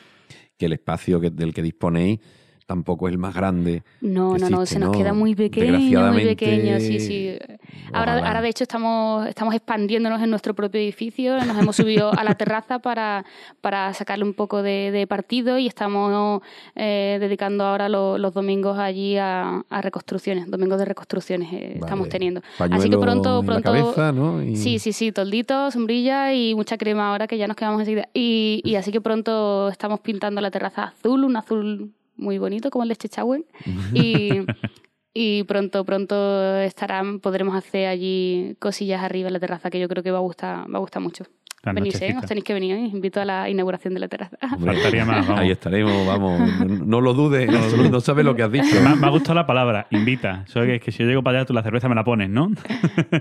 que 0.57 0.65
el 0.65 0.73
espacio 0.73 1.19
que- 1.21 1.29
del 1.29 1.53
que 1.53 1.61
disponéis 1.61 2.19
tampoco 2.65 3.07
es 3.07 3.13
el 3.13 3.17
más 3.17 3.33
grande. 3.35 3.83
No, 4.01 4.37
no, 4.37 4.49
no, 4.49 4.65
se 4.65 4.79
nos 4.79 4.89
¿no? 4.89 4.97
queda 4.97 5.13
muy 5.13 5.35
pequeño, 5.35 6.11
muy 6.11 6.23
pequeño, 6.25 6.79
sí, 6.79 6.99
sí. 6.99 7.37
Ahora, 7.93 8.17
ahora 8.27 8.41
de 8.41 8.49
hecho, 8.49 8.63
estamos, 8.63 9.27
estamos 9.27 9.53
expandiéndonos 9.53 10.21
en 10.21 10.29
nuestro 10.29 10.53
propio 10.53 10.81
edificio, 10.81 11.37
nos 11.45 11.57
hemos 11.57 11.75
subido 11.75 12.11
a 12.11 12.23
la 12.23 12.35
terraza 12.35 12.79
para, 12.79 13.23
para 13.61 13.93
sacarle 13.93 14.25
un 14.25 14.33
poco 14.33 14.63
de, 14.63 14.91
de 14.91 15.07
partido 15.07 15.57
y 15.59 15.67
estamos 15.67 16.41
eh, 16.75 17.17
dedicando 17.19 17.63
ahora 17.65 17.87
lo- 17.89 18.17
los 18.17 18.33
domingos 18.33 18.77
allí 18.79 19.17
a, 19.17 19.61
a 19.69 19.81
reconstrucciones, 19.81 20.49
domingos 20.49 20.79
de 20.79 20.85
reconstrucciones 20.85 21.53
eh, 21.53 21.77
estamos 21.79 22.09
teniendo. 22.09 22.41
Pañuelo 22.57 22.79
Así 22.81 22.89
que 22.89 22.97
pronto, 22.97 23.43
pronto... 23.43 23.61
cabeza, 23.63 24.11
¿no? 24.11 24.41
Y- 24.41 24.55
Sí, 24.55 24.79
sí, 24.79 24.91
sí, 24.93 25.11
toldito, 25.11 25.69
sombrilla 25.71 26.33
y 26.33 26.55
mucha 26.55 26.77
crema 26.77 27.11
ahora 27.11 27.27
que 27.27 27.37
ya 27.37 27.47
nos 27.47 27.55
quedamos 27.55 27.81
enseguida. 27.81 28.09
Y, 28.13 28.61
y 28.63 28.75
así 28.75 28.91
que 28.91 29.01
pronto 29.01 29.69
estamos 29.69 29.99
pintando 29.99 30.41
la 30.41 30.49
terraza 30.51 30.83
azul, 30.85 31.23
un 31.23 31.37
azul 31.37 31.91
muy 32.17 32.37
bonito 32.37 32.69
como 32.69 32.83
el 32.83 32.89
de 32.89 32.95
Chechahuen. 32.95 33.45
Y, 33.93 34.29
y 35.13 35.43
pronto, 35.43 35.85
pronto 35.85 36.57
estarán, 36.59 37.19
podremos 37.19 37.55
hacer 37.55 37.87
allí 37.87 38.55
cosillas 38.59 39.01
arriba 39.01 39.27
en 39.27 39.33
la 39.33 39.39
terraza 39.39 39.69
que 39.69 39.79
yo 39.79 39.87
creo 39.87 40.03
que 40.03 40.11
va 40.11 40.17
a 40.17 40.21
gustar, 40.21 40.71
va 40.73 40.77
a 40.77 40.81
gustar 40.81 41.01
mucho. 41.01 41.23
Venís, 41.73 41.99
¿eh? 41.99 42.13
Os 42.15 42.25
tenéis 42.27 42.43
que 42.43 42.53
venir, 42.53 42.75
¿eh? 42.75 42.85
Os 42.85 42.93
invito 42.93 43.19
a 43.19 43.25
la 43.25 43.49
inauguración 43.49 43.95
de 43.95 43.99
la 44.01 44.07
terraza. 44.07 44.37
Faltaría 44.63 45.03
más, 45.03 45.25
vamos. 45.25 45.41
Ahí 45.41 45.49
estaremos, 45.49 46.05
vamos. 46.05 46.39
No, 46.59 46.85
no 46.85 47.01
lo 47.01 47.15
dudes, 47.15 47.49
no, 47.49 47.89
no 47.89 48.01
sabes 48.01 48.23
lo 48.23 48.35
que 48.35 48.43
has 48.43 48.51
dicho. 48.51 48.79
Me, 48.83 48.89
ha- 48.89 48.95
me 48.95 49.07
ha 49.07 49.09
gustado 49.09 49.33
la 49.33 49.47
palabra, 49.47 49.87
invita. 49.89 50.43
Eso 50.47 50.61
que, 50.61 50.79
que 50.79 50.91
si 50.91 50.99
yo 51.01 51.09
llego 51.09 51.23
para 51.23 51.39
allá, 51.39 51.45
tú 51.47 51.53
la 51.53 51.63
cerveza 51.63 51.89
me 51.89 51.95
la 51.95 52.03
pones, 52.03 52.29
¿no? 52.29 52.51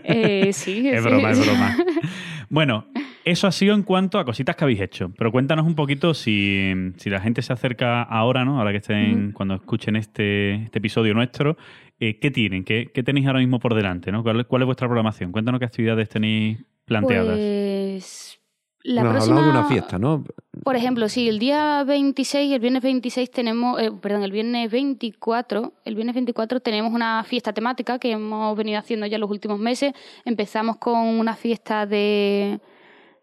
Eh, 0.02 0.50
sí, 0.52 0.87
Es 0.92 1.02
sí, 1.02 1.09
broma, 1.09 1.30
es 1.30 1.40
broma. 1.46 1.76
Bueno, 2.50 2.85
eso 3.24 3.46
ha 3.46 3.52
sido 3.52 3.74
en 3.74 3.82
cuanto 3.82 4.18
a 4.18 4.24
cositas 4.24 4.56
que 4.56 4.64
habéis 4.64 4.80
hecho. 4.80 5.12
Pero 5.16 5.32
cuéntanos 5.32 5.66
un 5.66 5.74
poquito 5.74 6.14
si, 6.14 6.72
si 6.96 7.10
la 7.10 7.20
gente 7.20 7.42
se 7.42 7.52
acerca 7.52 8.02
ahora, 8.02 8.44
¿no? 8.44 8.58
Ahora 8.58 8.72
que 8.72 8.78
estén, 8.78 9.32
cuando 9.32 9.54
escuchen 9.54 9.96
este, 9.96 10.54
este 10.64 10.78
episodio 10.78 11.14
nuestro, 11.14 11.56
eh, 12.00 12.18
¿qué 12.18 12.30
tienen? 12.30 12.64
¿Qué, 12.64 12.90
qué 12.92 13.02
tenéis 13.02 13.26
ahora 13.26 13.38
mismo 13.38 13.58
por 13.60 13.74
delante? 13.74 14.12
¿no? 14.12 14.22
¿Cuál, 14.22 14.46
cuál 14.46 14.62
es 14.62 14.66
vuestra 14.66 14.88
programación? 14.88 15.32
Cuéntanos 15.32 15.58
qué 15.58 15.64
actividades 15.64 16.08
tenéis 16.08 16.58
planteadas. 16.84 17.37
Pues 17.37 18.40
la 18.82 19.02
Nos 19.02 19.10
has 19.10 19.14
próxima, 19.14 19.37
hablado 19.38 19.52
de 19.52 19.58
una 19.58 19.68
fiesta, 19.68 19.98
¿no? 19.98 20.24
Por 20.62 20.76
ejemplo, 20.76 21.08
sí, 21.08 21.26
el 21.26 21.38
día 21.38 21.82
26, 21.84 22.52
el 22.52 22.60
viernes 22.60 22.82
26 22.82 23.30
tenemos, 23.30 23.80
eh, 23.80 23.90
perdón, 23.90 24.24
el 24.24 24.32
viernes 24.32 24.70
24, 24.70 25.72
el 25.87 25.94
viernes 25.94 26.14
24 26.14 26.60
tenemos 26.60 26.92
una 26.92 27.24
fiesta 27.24 27.54
temática 27.54 27.98
que 27.98 28.12
hemos 28.12 28.54
venido 28.54 28.78
haciendo 28.78 29.06
ya 29.06 29.16
los 29.16 29.30
últimos 29.30 29.58
meses. 29.58 29.94
Empezamos 30.26 30.76
con 30.76 30.98
una 31.00 31.34
fiesta 31.34 31.87
de 31.87 32.60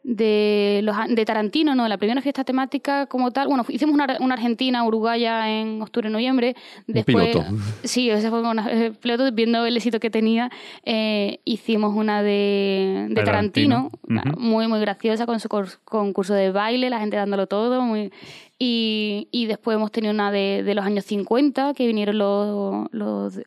de 0.03 0.81
los 0.83 0.95
de 1.09 1.25
Tarantino, 1.25 1.75
no, 1.75 1.87
la 1.87 1.97
primera 1.97 2.21
fiesta 2.21 2.43
temática 2.43 3.05
como 3.05 3.31
tal. 3.31 3.47
Bueno, 3.47 3.63
hicimos 3.69 3.93
una, 3.93 4.17
una 4.19 4.33
Argentina, 4.33 4.83
Uruguaya 4.83 5.49
en 5.61 5.81
octubre, 5.81 6.09
noviembre. 6.09 6.55
Después, 6.87 7.27
piloto. 7.29 7.45
Sí, 7.83 8.09
ese 8.09 8.29
fue 8.29 8.41
un 8.41 8.59
eh, 8.59 8.93
piloto, 8.99 9.31
viendo 9.31 9.65
el 9.65 9.77
éxito 9.77 9.99
que 9.99 10.09
tenía, 10.09 10.49
eh, 10.85 11.39
hicimos 11.45 11.95
una 11.95 12.23
de, 12.23 13.07
de 13.09 13.23
Tarantino, 13.23 13.91
muy, 14.37 14.67
muy 14.67 14.79
graciosa, 14.79 15.25
con 15.25 15.39
su 15.39 15.49
concurso 15.85 16.33
de 16.33 16.51
baile, 16.51 16.89
la 16.89 16.99
gente 16.99 17.17
dándolo 17.17 17.45
todo. 17.47 17.81
Muy, 17.81 18.11
y, 18.57 19.27
y 19.31 19.45
después 19.45 19.75
hemos 19.75 19.91
tenido 19.91 20.13
una 20.13 20.31
de, 20.31 20.63
de 20.63 20.75
los 20.75 20.85
años 20.85 21.05
50, 21.05 21.73
que 21.73 21.85
vinieron 21.87 22.17
los, 22.17 22.87
los, 22.91 23.39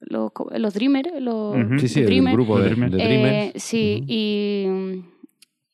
los, 0.00 0.30
los 0.56 0.74
Dreamers, 0.74 1.10
los. 1.20 1.54
Sí, 1.80 1.88
sí, 1.88 2.00
el 2.00 2.06
Dreamers. 2.06 2.34
grupo 2.36 2.58
de, 2.58 2.68
Dreamers. 2.70 2.92
de 2.92 3.02
Eh, 3.02 3.06
Dreamers. 3.08 3.62
sí, 3.62 4.04
y, 4.06 4.66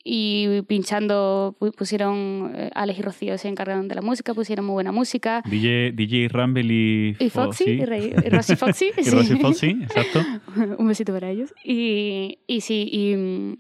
y 0.05 0.63
pinchando, 0.63 1.55
pu- 1.61 1.73
pusieron, 1.75 2.53
eh, 2.57 2.71
Alex 2.75 2.99
y 2.99 3.03
Rocío 3.03 3.39
se 3.39 3.49
encargaron 3.49 3.87
de 3.89 3.95
la 3.95 4.03
música, 4.03 4.35
pusieron 4.35 4.65
muy 4.67 4.75
buena 4.75 4.91
música. 4.93 5.43
DJ, 5.47 5.93
DJ 5.93 6.29
Rumble 6.29 6.65
y, 6.73 7.17
Y 7.19 7.31
Foxy, 7.31 7.65
y, 7.71 7.85
Rey- 7.85 8.13
y 8.25 8.29
Rosy 8.29 8.57
Foxy. 8.57 8.91
Y 8.99 9.05
sí. 9.05 9.11
Rosy 9.11 9.37
Foxy, 9.37 9.71
exacto. 9.83 10.21
Un 10.79 10.89
besito 10.89 11.13
para 11.13 11.31
ellos. 11.31 11.55
Y, 11.65 12.39
y 12.47 12.61
sí, 12.63 12.89
y, 12.91 13.57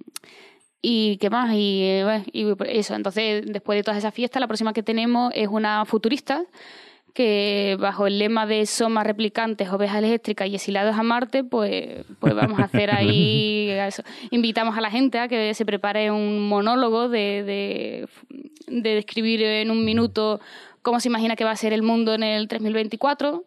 y 0.82 1.16
qué 1.18 1.30
más, 1.30 1.54
y, 1.54 1.82
eh, 1.82 2.00
bueno, 2.04 2.24
y 2.32 2.76
eso. 2.78 2.94
Entonces, 2.94 3.44
después 3.46 3.76
de 3.78 3.82
todas 3.84 3.98
esas 3.98 4.12
fiestas, 4.12 4.40
la 4.40 4.48
próxima 4.48 4.72
que 4.72 4.82
tenemos 4.82 5.32
es 5.34 5.48
una 5.48 5.84
futurista 5.84 6.44
que 7.12 7.76
bajo 7.78 8.06
el 8.06 8.18
lema 8.18 8.46
de 8.46 8.66
Soma 8.66 9.04
replicantes, 9.04 9.68
ovejas 9.70 9.98
eléctricas 9.98 10.48
y 10.48 10.54
exilados 10.54 10.96
a 10.96 11.02
Marte, 11.02 11.44
pues, 11.44 12.04
pues 12.20 12.34
vamos 12.34 12.58
a 12.58 12.64
hacer 12.64 12.94
ahí 12.94 13.68
eso. 13.70 14.02
Invitamos 14.30 14.76
a 14.76 14.80
la 14.80 14.90
gente 14.90 15.18
a 15.18 15.28
que 15.28 15.54
se 15.54 15.64
prepare 15.64 16.10
un 16.10 16.48
monólogo 16.48 17.08
de, 17.08 17.42
de, 17.44 18.08
de 18.66 18.94
describir 18.94 19.42
en 19.42 19.70
un 19.70 19.84
minuto 19.84 20.40
cómo 20.82 21.00
se 21.00 21.08
imagina 21.08 21.36
que 21.36 21.44
va 21.44 21.52
a 21.52 21.56
ser 21.56 21.72
el 21.72 21.82
mundo 21.82 22.14
en 22.14 22.22
el 22.22 22.48
3024 22.48 23.44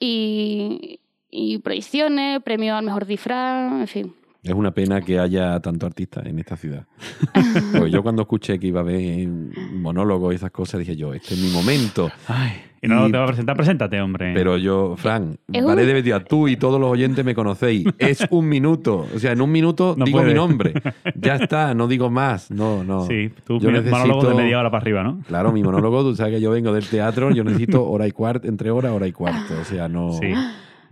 y, 0.00 1.00
y 1.30 1.58
proyecciones, 1.58 2.42
premio 2.42 2.76
al 2.76 2.84
mejor 2.84 3.06
disfraz, 3.06 3.72
en 3.72 3.88
fin. 3.88 4.17
Es 4.42 4.52
una 4.54 4.70
pena 4.70 5.00
que 5.00 5.18
haya 5.18 5.58
tanto 5.60 5.84
artista 5.86 6.22
en 6.24 6.38
esta 6.38 6.56
ciudad. 6.56 6.86
Porque 7.72 7.90
yo 7.90 8.02
cuando 8.02 8.22
escuché 8.22 8.58
que 8.58 8.68
iba 8.68 8.80
a 8.80 8.82
haber 8.82 9.26
monólogos 9.72 10.32
y 10.32 10.36
esas 10.36 10.50
cosas, 10.52 10.78
dije 10.80 10.96
yo, 10.96 11.12
este 11.12 11.34
es 11.34 11.40
mi 11.40 11.50
momento. 11.50 12.08
Ay, 12.28 12.52
y 12.80 12.86
no 12.86 13.08
Y- 13.08 13.10
te 13.12 13.18
va 13.18 13.24
a 13.24 13.26
presentar, 13.26 13.56
preséntate, 13.56 14.00
hombre. 14.00 14.32
Pero 14.34 14.56
yo, 14.56 14.94
Fran, 14.96 15.36
vale 15.48 15.82
un- 15.82 15.88
de 15.88 15.92
mentira, 15.92 16.22
tú 16.24 16.46
y 16.46 16.56
todos 16.56 16.80
los 16.80 16.88
oyentes 16.88 17.24
me 17.24 17.34
conocéis. 17.34 17.86
Es 17.98 18.24
un 18.30 18.48
minuto. 18.48 19.06
O 19.14 19.18
sea, 19.18 19.32
en 19.32 19.40
un 19.40 19.50
minuto 19.50 19.96
No 19.98 20.04
digo 20.04 20.18
puede. 20.18 20.30
mi 20.30 20.34
nombre. 20.34 20.72
Ya 21.16 21.34
está, 21.34 21.74
no 21.74 21.88
digo 21.88 22.08
más. 22.08 22.50
No, 22.52 22.84
no. 22.84 23.06
sí, 23.06 23.30
tú 23.44 23.58
yo 23.58 23.70
mi- 23.72 23.80
monólogo 23.80 24.28
de 24.28 24.34
media 24.36 24.60
hora 24.60 24.70
para 24.70 24.82
arriba, 24.82 25.02
¿no? 25.02 25.20
Claro, 25.26 25.52
mi 25.52 25.64
monólogo, 25.64 26.02
tú 26.04 26.14
sabes 26.14 26.34
que 26.34 26.40
yo 26.40 26.52
vengo 26.52 26.72
del 26.72 26.86
teatro, 26.86 27.32
yo 27.32 27.42
necesito 27.42 27.84
hora 27.90 28.06
y 28.06 28.12
cuarto, 28.12 28.46
entre 28.46 28.70
hora, 28.70 28.92
hora 28.94 29.06
y 29.08 29.12
cuarto. 29.12 29.54
O 29.60 29.64
sea, 29.64 29.88
no, 29.88 30.12
Sí. 30.12 30.32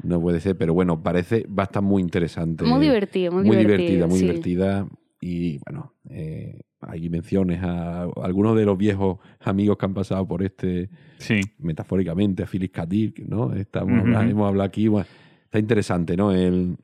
No 0.02 0.20
puede 0.20 0.40
ser. 0.40 0.56
Pero 0.56 0.74
bueno, 0.74 1.02
parece, 1.02 1.46
va 1.46 1.64
a 1.64 1.66
estar 1.66 1.82
muy 1.82 2.02
interesante. 2.02 2.64
Muy 2.64 2.80
divertido, 2.80 3.32
muy, 3.32 3.44
muy 3.44 3.56
divertido. 3.56 3.76
divertida, 3.78 4.06
muy 4.06 4.18
sí. 4.18 4.24
divertida. 4.26 4.86
Y 5.20 5.58
bueno, 5.66 5.94
eh, 6.10 6.60
hay 6.80 7.08
menciones 7.08 7.62
a 7.62 8.02
algunos 8.22 8.56
de 8.56 8.64
los 8.64 8.76
viejos 8.78 9.18
amigos 9.40 9.76
que 9.78 9.86
han 9.86 9.94
pasado 9.94 10.26
por 10.28 10.42
este, 10.42 10.88
Sí. 11.18 11.40
metafóricamente, 11.58 12.42
a 12.42 12.46
Phyllis 12.46 12.70
Kadir, 12.70 13.14
¿no? 13.26 13.54
Estamos 13.54 13.92
Ujú. 13.92 14.00
hablando- 14.06 14.30
hemos 14.30 14.48
hablado 14.48 14.66
aquí. 14.68 14.88
bueno, 14.88 15.06
está 15.44 15.58
interesante, 15.58 16.16
¿no? 16.16 16.32
El, 16.32 16.76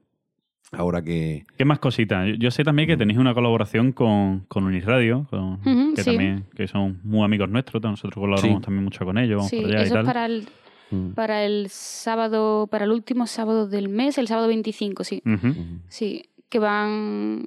ahora 0.73 1.03
que. 1.03 1.45
¿Qué 1.59 1.65
más 1.67 1.79
cositas? 1.79 2.27
Yo, 2.39 2.51
sé 2.51 2.65
también 2.65 2.89
que 2.89 2.97
tenéis 2.97 3.19
una 3.19 3.35
colaboración 3.35 3.93
con, 3.93 4.41
con 4.49 4.65
Unisradio, 4.65 5.27
con- 5.29 5.61
Ujú, 5.61 5.95
que 5.95 6.03
sí. 6.03 6.11
también 6.11 6.45
que 6.57 6.67
son 6.67 7.01
muy 7.05 7.23
amigos 7.25 7.51
nuestros. 7.51 7.83
Nosotros 7.83 8.15
colaboramos 8.15 8.61
Sí. 8.61 8.65
también 8.65 8.85
mucho 8.85 9.05
con 9.05 9.19
ellos, 9.19 9.37
vamos 9.37 9.51
Sí, 9.51 9.59
allá 9.63 9.81
y 9.83 9.85
eso 9.85 9.95
tal. 9.95 10.03
es 10.03 10.07
para 10.07 10.27
el, 10.27 10.49
Mm, 10.93 11.13
para 11.15 11.45
el 11.45 11.69
sábado, 11.71 12.67
para 12.71 12.85
el 12.85 12.93
último 12.93 13.27
sábado 13.27 13.67
del 13.67 13.89
mes, 13.89 14.19
el 14.19 14.29
sábado 14.29 14.49
25, 14.49 15.05
sí. 15.05 15.23
Ujú. 15.27 15.55
Sí, 15.89 16.31
que 16.49 16.59
van, 16.59 17.45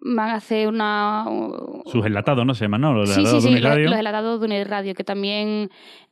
van 0.00 0.30
a 0.30 0.34
hacer 0.34 0.68
una... 0.68 1.24
Sus 1.86 2.06
enlatados, 2.06 2.46
¿no 2.46 2.54
se 2.54 2.64
llaman? 2.64 2.80
¿no? 2.80 2.94
Los 2.94 3.08
Sí, 3.10 3.14
sí, 3.14 3.20
enlatados 3.20 3.42
de 3.44 3.48
sí, 3.48 3.54
Uniradio. 3.54 3.82
los, 3.84 3.90
los 3.90 4.00
heladados 4.00 4.40
de 4.40 4.46
Uniradio, 4.46 4.94
que 4.94 5.04
también 5.04 5.70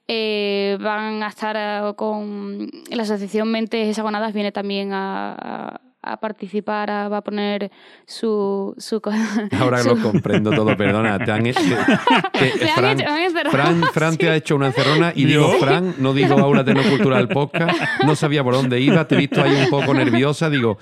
eh, 0.08 0.76
van 0.80 1.22
a 1.22 1.28
estar 1.28 1.56
eh, 1.58 1.94
con... 1.94 2.68
La 2.90 3.02
asociación 3.04 3.50
Mentes 3.50 3.88
Hexagonadas 3.88 4.32
viene 4.34 4.52
también 4.52 4.90
a, 4.92 5.80
a- 6.12 6.16
participar, 6.18 6.90
a- 6.90 7.08
va 7.08 7.18
a 7.18 7.22
poner 7.22 7.70
su... 8.06 8.74
su 8.78 9.00
Ahora 9.60 9.78
su- 9.78 9.88
lo 9.94 10.02
comprendo 10.02 10.50
todo, 10.50 10.76
perdona. 10.76 11.18
Te 11.18 11.30
han, 11.32 11.42
te- 11.44 11.52
te- 11.52 12.70
han 12.70 12.84
hecho- 13.00 13.08
han 13.08 13.18
encerrado, 13.22 13.50
Fran, 13.50 13.82
Fran 13.92 14.16
te 14.16 14.28
ha 14.30 14.36
hecho 14.36 14.56
una 14.56 14.66
encerrona 14.68 15.12
y 15.14 15.24
digo. 15.24 15.48
Fran, 15.60 15.94
no 15.98 16.12
digo 16.14 16.38
Aula 16.38 16.64
Tecnocultural 16.64 17.28
Podcast, 17.28 17.78
no 18.04 18.14
sabía 18.16 18.42
por 18.44 18.54
dónde 18.54 18.80
iba, 18.80 19.06
te 19.06 19.14
he 19.14 19.18
visto 19.18 19.42
ahí 19.42 19.54
un 19.64 19.70
poco 19.70 19.94
nerviosa, 19.94 20.50
digo, 20.50 20.78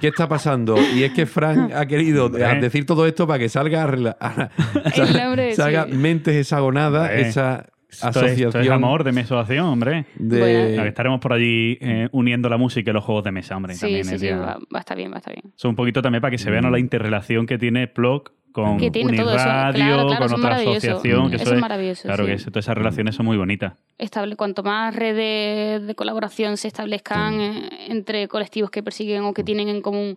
¿qué 0.00 0.08
está 0.08 0.28
pasando? 0.28 0.76
Y 0.94 1.04
es 1.04 1.12
que 1.12 1.26
Fran 1.26 1.70
ha 1.74 1.86
querido 1.86 2.28
decir 2.28 2.86
todo 2.86 3.06
esto 3.06 3.26
para 3.26 3.38
que 3.38 3.48
salga, 3.48 3.82
a 3.84 3.86
a- 4.20 4.50
El 4.94 5.12
nombre, 5.16 5.54
salga 5.54 5.84
sí. 5.86 5.92
Mentes 5.94 6.34
Hexagonadas, 6.36 7.08
Hombre. 7.10 7.28
esa 7.28 7.66
Esto 7.88 8.08
es, 8.08 8.16
asociación 8.16 8.48
esto 8.48 8.60
es 8.60 8.70
amor 8.70 9.02
de 9.04 9.12
mesolación, 9.12 9.64
hombre. 9.66 10.06
de... 10.16 10.38
Bueno. 10.40 10.84
Estaremos 10.84 11.20
por 11.20 11.32
allí 11.32 11.78
eh, 11.80 12.08
uniendo 12.12 12.48
la 12.48 12.56
música 12.58 12.90
y 12.90 12.94
los 12.94 13.02
juegos 13.04 13.24
de 13.24 13.32
mesa, 13.32 13.56
hombre. 13.56 13.74
Sí, 13.74 13.80
también 13.80 14.04
sí, 14.04 14.14
es 14.16 14.20
sí, 14.20 14.28
va, 14.28 14.58
va 14.58 14.58
a 14.74 14.78
estar 14.80 14.96
bien, 14.96 15.10
va 15.10 15.14
a 15.16 15.18
estar 15.18 15.34
bien. 15.34 15.52
Son 15.56 15.70
un 15.70 15.76
poquito 15.76 16.02
también 16.02 16.20
para 16.20 16.30
que 16.30 16.38
se 16.38 16.50
vea 16.50 16.60
¿no? 16.60 16.70
la 16.70 16.78
interrelación 16.78 17.46
que 17.46 17.56
tiene 17.58 17.86
Plog 17.88 18.32
con 18.52 18.78
Que 18.78 18.90
tiene 18.90 19.16
todo 19.16 19.34
eso, 19.34 19.44
Uniradio, 19.44 19.72
claro, 19.84 20.06
claro, 20.08 20.26
con 20.28 20.40
otra 20.40 20.56
asociación. 20.56 21.30
Que 21.30 21.36
Eso 21.36 21.44
eso 21.44 21.54
es 21.54 21.60
maravilloso, 21.60 22.02
Claro 22.04 22.24
sí. 22.24 22.28
que 22.30 22.34
eso- 22.36 22.50
todas 22.50 22.64
esas 22.66 22.76
relaciones 22.76 23.14
son 23.14 23.26
muy 23.26 23.36
bonitas. 23.36 23.74
estable, 23.98 24.36
cuanto 24.36 24.62
más 24.62 24.94
redes 24.94 25.86
de 25.86 25.94
colaboración 25.94 26.56
se 26.56 26.68
establezcan 26.68 27.40
eh, 27.40 27.68
entre 27.88 28.26
colectivos 28.28 28.70
que 28.70 28.82
persiguen 28.82 29.22
o 29.24 29.32
que 29.34 29.44
tienen 29.44 29.68
en 29.68 29.80
común 29.82 30.16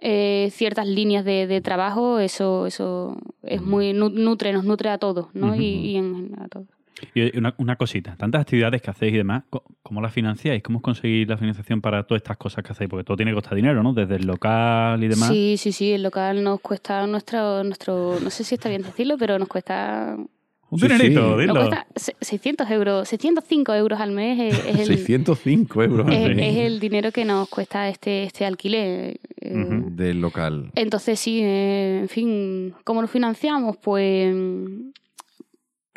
eh, 0.00 0.50
ciertas 0.52 0.86
líneas 0.86 1.24
de, 1.24 1.46
de 1.48 1.60
trabajo, 1.60 2.20
eso, 2.20 2.66
eso 2.66 3.16
es 3.42 3.60
muy 3.62 3.92
nu- 3.92 4.10
nutre, 4.10 4.52
nos 4.52 4.64
nutre 4.64 4.90
a 4.90 4.98
todos, 4.98 5.26
¿no? 5.34 5.56
y, 5.56 5.64
y 5.64 5.96
en- 5.96 6.30
a 6.40 6.46
todos. 6.48 6.66
Y 7.14 7.36
una, 7.38 7.54
una 7.58 7.76
cosita, 7.76 8.16
tantas 8.16 8.42
actividades 8.42 8.82
que 8.82 8.90
hacéis 8.90 9.14
y 9.14 9.16
demás, 9.18 9.44
¿cómo 9.82 10.00
las 10.00 10.12
financiáis? 10.12 10.62
¿Cómo 10.62 10.80
conseguís 10.82 11.28
la 11.28 11.36
financiación 11.36 11.80
para 11.80 12.02
todas 12.04 12.20
estas 12.22 12.36
cosas 12.36 12.64
que 12.64 12.72
hacéis? 12.72 12.90
Porque 12.90 13.04
todo 13.04 13.16
tiene 13.16 13.30
que 13.32 13.36
costar 13.36 13.54
dinero, 13.54 13.82
¿no? 13.82 13.92
Desde 13.92 14.16
el 14.16 14.26
local 14.26 15.02
y 15.02 15.08
demás. 15.08 15.28
Sí, 15.28 15.56
sí, 15.58 15.72
sí, 15.72 15.92
el 15.92 16.02
local 16.02 16.42
nos 16.42 16.60
cuesta 16.60 17.06
nuestro, 17.06 17.62
nuestro, 17.64 18.18
no 18.20 18.30
sé 18.30 18.44
si 18.44 18.54
está 18.56 18.68
bien 18.68 18.82
decirlo, 18.82 19.16
pero 19.18 19.38
nos 19.38 19.48
cuesta, 19.48 20.16
Un 20.70 20.78
Sí, 20.78 20.86
dinerito, 20.86 21.20
sí. 21.22 21.26
nos 21.28 21.38
dilo. 21.40 21.54
cuesta 21.54 21.86
se- 21.96 22.16
600 22.20 22.70
euros, 22.70 23.08
605 23.08 23.74
euros 23.74 24.00
al 24.00 24.10
mes 24.10 24.52
es, 24.54 24.66
es 24.66 24.80
el, 24.90 24.98
605 24.98 25.82
euros 25.82 26.06
es, 26.10 26.36
Sí. 26.36 26.42
es 26.42 26.56
el 26.56 26.78
dinero 26.80 27.10
que 27.10 27.24
nos 27.24 27.48
cuesta 27.48 27.88
este, 27.88 28.24
este 28.24 28.44
alquiler. 28.44 29.18
eh, 29.40 29.52
del 29.92 30.20
local. 30.20 30.70
Entonces 30.74 31.18
sí, 31.18 31.40
eh, 31.42 32.00
en 32.02 32.08
fin, 32.10 32.74
¿cómo 32.84 33.00
nos 33.00 33.10
financiamos? 33.10 33.76
Pues, 33.78 34.34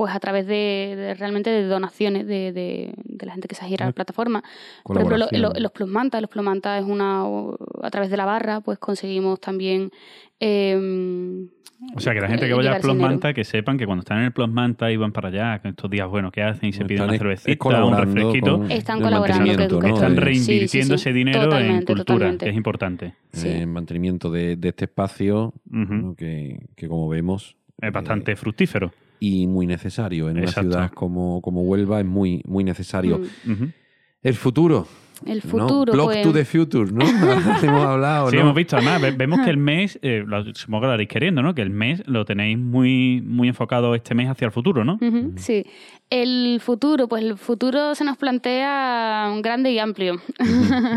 pues 0.02 0.16
a 0.16 0.20
través 0.20 0.48
de, 0.48 0.96
de 0.98 1.14
realmente 1.14 1.52
de 1.52 1.64
donaciones 1.68 2.26
de, 2.26 2.52
de- 2.52 2.92
de 3.04 3.26
la 3.28 3.34
gente 3.34 3.48
que 3.48 3.54
se 3.54 3.64
adhiere 3.64 3.84
a 3.84 3.88
la 3.88 3.94
plataforma. 3.94 4.44
Por 4.84 4.98
ejemplo, 4.98 5.16
lo- 5.16 5.28
lo- 5.32 5.54
los 5.60 5.72
plusmantas, 5.72 6.20
los 6.22 6.30
plusmantas 6.32 6.82
es 6.82 6.90
una 6.90 7.22
a 7.22 7.90
través 7.92 8.10
de 8.10 8.18
la 8.18 8.26
barra, 8.26 8.62
pues 8.62 8.80
conseguimos 8.80 9.40
también 9.40 9.92
eh, 10.40 11.46
O 11.96 12.00
sea, 12.00 12.14
que 12.16 12.22
la 12.22 12.28
gente 12.30 12.46
que 12.48 12.52
eh, 12.52 12.56
vaya 12.56 12.62
llegar 12.64 12.74
a 12.74 12.78
ese 12.80 12.82
Plus 12.88 12.96
dinero. 12.96 13.12
Manta, 13.12 13.34
que 13.36 13.44
sepan 13.44 13.78
que 13.78 13.86
cuando 13.86 14.00
están 14.02 14.18
en 14.20 14.24
el 14.26 14.32
Plus 14.32 14.50
Manta 14.50 14.92
y 14.92 14.98
van 14.98 15.12
para 15.12 15.28
allá, 15.30 15.60
que 15.62 15.68
estos 15.70 15.90
días 15.92 16.08
buenos 16.10 16.32
que 16.32 16.42
hacen 16.42 16.70
y 16.70 16.74
se 16.74 16.84
piden 16.84 17.04
Están 17.04 17.10
una 17.10 17.18
cervecita, 17.20 17.86
un 17.86 17.96
refresquito, 17.98 18.58
con 18.58 18.72
Están 18.72 18.98
el 18.98 19.04
colaborando, 19.04 19.46
mantenimiento, 19.46 19.80
que- 19.80 19.86
que 19.86 19.90
¿no? 19.90 19.96
están 19.96 20.10
sí, 20.12 20.16
sí, 20.18 20.22
reinvirtiendo 20.24 20.98
sí. 20.98 21.02
ese 21.02 21.14
dinero 21.14 21.56
en 21.58 21.76
cultura, 21.86 21.96
totalmente. 22.04 22.46
que 22.46 22.50
es 22.50 22.58
importante. 22.58 23.14
Sí. 23.34 23.48
eh, 23.50 23.66
mantenimiento 23.68 24.32
de, 24.32 24.56
de 24.56 24.70
este 24.70 24.86
espacio 24.86 25.54
Ujú. 25.72 25.94
¿no? 25.94 26.16
que, 26.16 26.60
que 26.76 26.88
como 26.88 27.08
vemos 27.08 27.56
Es 27.80 27.92
bastante 27.92 28.32
eh, 28.32 28.36
fructífero. 28.36 28.92
Y 29.24 29.46
muy 29.48 29.68
necesario 29.68 30.30
en 30.30 30.40
Exacto. 30.40 30.62
una 30.62 30.72
ciudad 30.72 30.92
como, 30.92 31.40
como 31.42 31.62
Huelva 31.62 32.00
es 32.02 32.06
muy 32.06 32.42
muy 32.48 32.64
necesario 32.66 33.22
Mm. 33.46 33.66
El 34.24 34.34
futuro 34.36 34.88
El 35.26 35.38
¿no? 35.44 35.50
futuro, 35.50 35.94
Plug 35.94 36.06
pues, 36.06 36.22
to 36.24 36.34
the 36.34 36.44
future 36.46 36.92
¿no? 36.92 37.06
hemos 37.64 37.86
hablado 37.86 38.30
Sí, 38.32 38.36
¿no? 38.36 38.42
hemos 38.42 38.56
visto, 38.56 38.76
además, 38.78 39.00
ve- 39.02 39.12
vemos 39.18 39.40
que 39.42 39.52
el 39.52 39.58
mes, 39.58 40.00
eh, 40.02 40.24
lo, 40.26 40.44
supongo 40.56 40.82
que 40.82 40.88
lo 40.88 40.94
haréis 40.94 41.10
queriendo, 41.10 41.44
¿no? 41.44 41.54
Que 41.54 41.62
el 41.62 41.70
mes 41.70 42.02
lo 42.08 42.26
tenéis 42.26 42.58
muy, 42.58 43.22
muy 43.24 43.48
enfocado 43.48 43.94
este 43.94 44.16
mes 44.16 44.28
hacia 44.30 44.46
el 44.48 44.52
futuro, 44.52 44.84
¿no? 44.84 44.96
Ujú, 45.02 45.34
Sí. 45.38 45.64
El 46.10 46.60
futuro, 46.62 47.08
pues 47.08 47.24
el 47.24 47.38
futuro 47.38 47.94
se 47.96 48.04
nos 48.04 48.18
plantea 48.18 49.32
grande 49.42 49.72
y 49.72 49.80
amplio. 49.80 50.16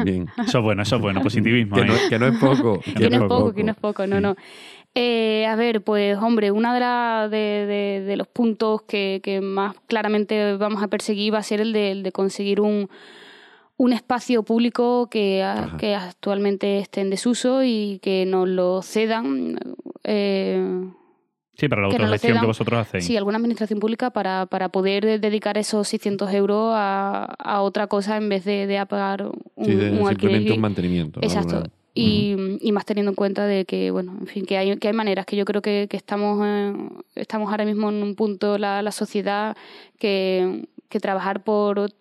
bien 0.04 0.26
Eso 0.44 0.58
es 0.58 0.64
bueno, 0.64 0.82
eso 0.82 0.96
es 0.96 1.02
bueno, 1.02 1.22
positivismo. 1.22 1.76
que 1.76 1.84
no, 1.84 1.94
que 2.08 2.18
no 2.18 2.26
es 2.26 2.38
poco 2.38 2.80
que 2.80 3.08
no 3.10 3.16
es 3.16 3.22
poco, 3.28 3.52
que 3.54 3.62
no 3.64 3.70
es 3.72 3.78
poco, 3.78 4.06
no, 4.06 4.20
no. 4.20 4.34
Eh, 4.96 5.44
a 5.46 5.56
ver, 5.56 5.82
pues 5.82 6.16
hombre, 6.18 6.52
uno 6.52 6.72
de, 6.72 6.78
la- 6.80 7.28
de, 7.28 7.36
de- 7.66 8.00
de 8.06 8.16
los 8.16 8.28
puntos 8.28 8.82
que, 8.82 9.20
que 9.24 9.40
más 9.40 9.74
claramente 9.88 10.56
vamos 10.56 10.82
a 10.84 10.88
perseguir 10.88 11.34
va 11.34 11.38
a 11.38 11.42
ser 11.42 11.60
el 11.60 11.72
de, 11.72 11.90
el 11.90 12.02
de 12.04 12.12
conseguir 12.12 12.60
un, 12.60 12.88
un 13.76 13.92
espacio 13.92 14.44
público 14.44 15.08
que, 15.10 15.42
a- 15.42 15.76
que 15.78 15.96
actualmente 15.96 16.78
esté 16.78 17.00
en 17.00 17.10
desuso 17.10 17.64
y 17.64 17.98
que 18.02 18.24
nos 18.24 18.48
lo 18.48 18.82
cedan. 18.82 19.58
eh, 20.04 20.84
Sí, 21.56 21.68
para 21.68 21.82
la 21.82 21.88
Que 21.88 21.94
autogestión 21.96 22.32
que 22.32 22.38
cedan. 22.38 22.46
vosotros 22.48 22.80
hacéis. 22.80 23.04
Sí, 23.04 23.16
alguna 23.16 23.36
administración 23.38 23.78
pública 23.80 24.10
para, 24.10 24.46
para 24.46 24.68
poder 24.70 25.04
de- 25.04 25.18
dedicar 25.20 25.56
esos 25.58 25.86
600 25.88 26.32
euros 26.34 26.72
a, 26.74 27.24
a 27.38 27.62
otra 27.62 27.86
cosa 27.88 28.16
en 28.16 28.28
vez 28.28 28.44
de, 28.44 28.66
de 28.68 28.78
a 28.78 28.86
pagar 28.86 29.26
un, 29.56 29.64
Sí, 29.64 29.72
de- 29.74 29.90
un 29.90 30.08
alquiler. 30.08 30.08
simplemente 30.08 30.52
un 30.52 30.60
mantenimiento. 30.60 31.20
Exacto. 31.22 31.56
Alguna- 31.56 31.70
Y, 31.96 32.58
y 32.60 32.72
más 32.72 32.84
teniendo 32.84 33.12
en 33.12 33.16
cuenta 33.16 33.46
de 33.46 33.64
que, 33.66 33.92
bueno, 33.92 34.16
en 34.20 34.26
fin, 34.26 34.46
que 34.46 34.58
hay, 34.58 34.76
que 34.78 34.88
hay 34.88 34.94
maneras, 34.94 35.26
que 35.26 35.36
yo 35.36 35.44
creo 35.44 35.62
que, 35.62 35.86
estamos, 35.92 36.44
eh, 36.44 36.74
estamos 37.14 37.50
ahora 37.50 37.64
mismo 37.64 37.88
en 37.88 38.02
un 38.02 38.16
punto, 38.16 38.58
la, 38.58 38.82
la 38.82 38.90
sociedad, 38.90 39.56
que, 39.98 40.66
que 40.88 40.98
trabajar 40.98 41.44
por 41.44 41.92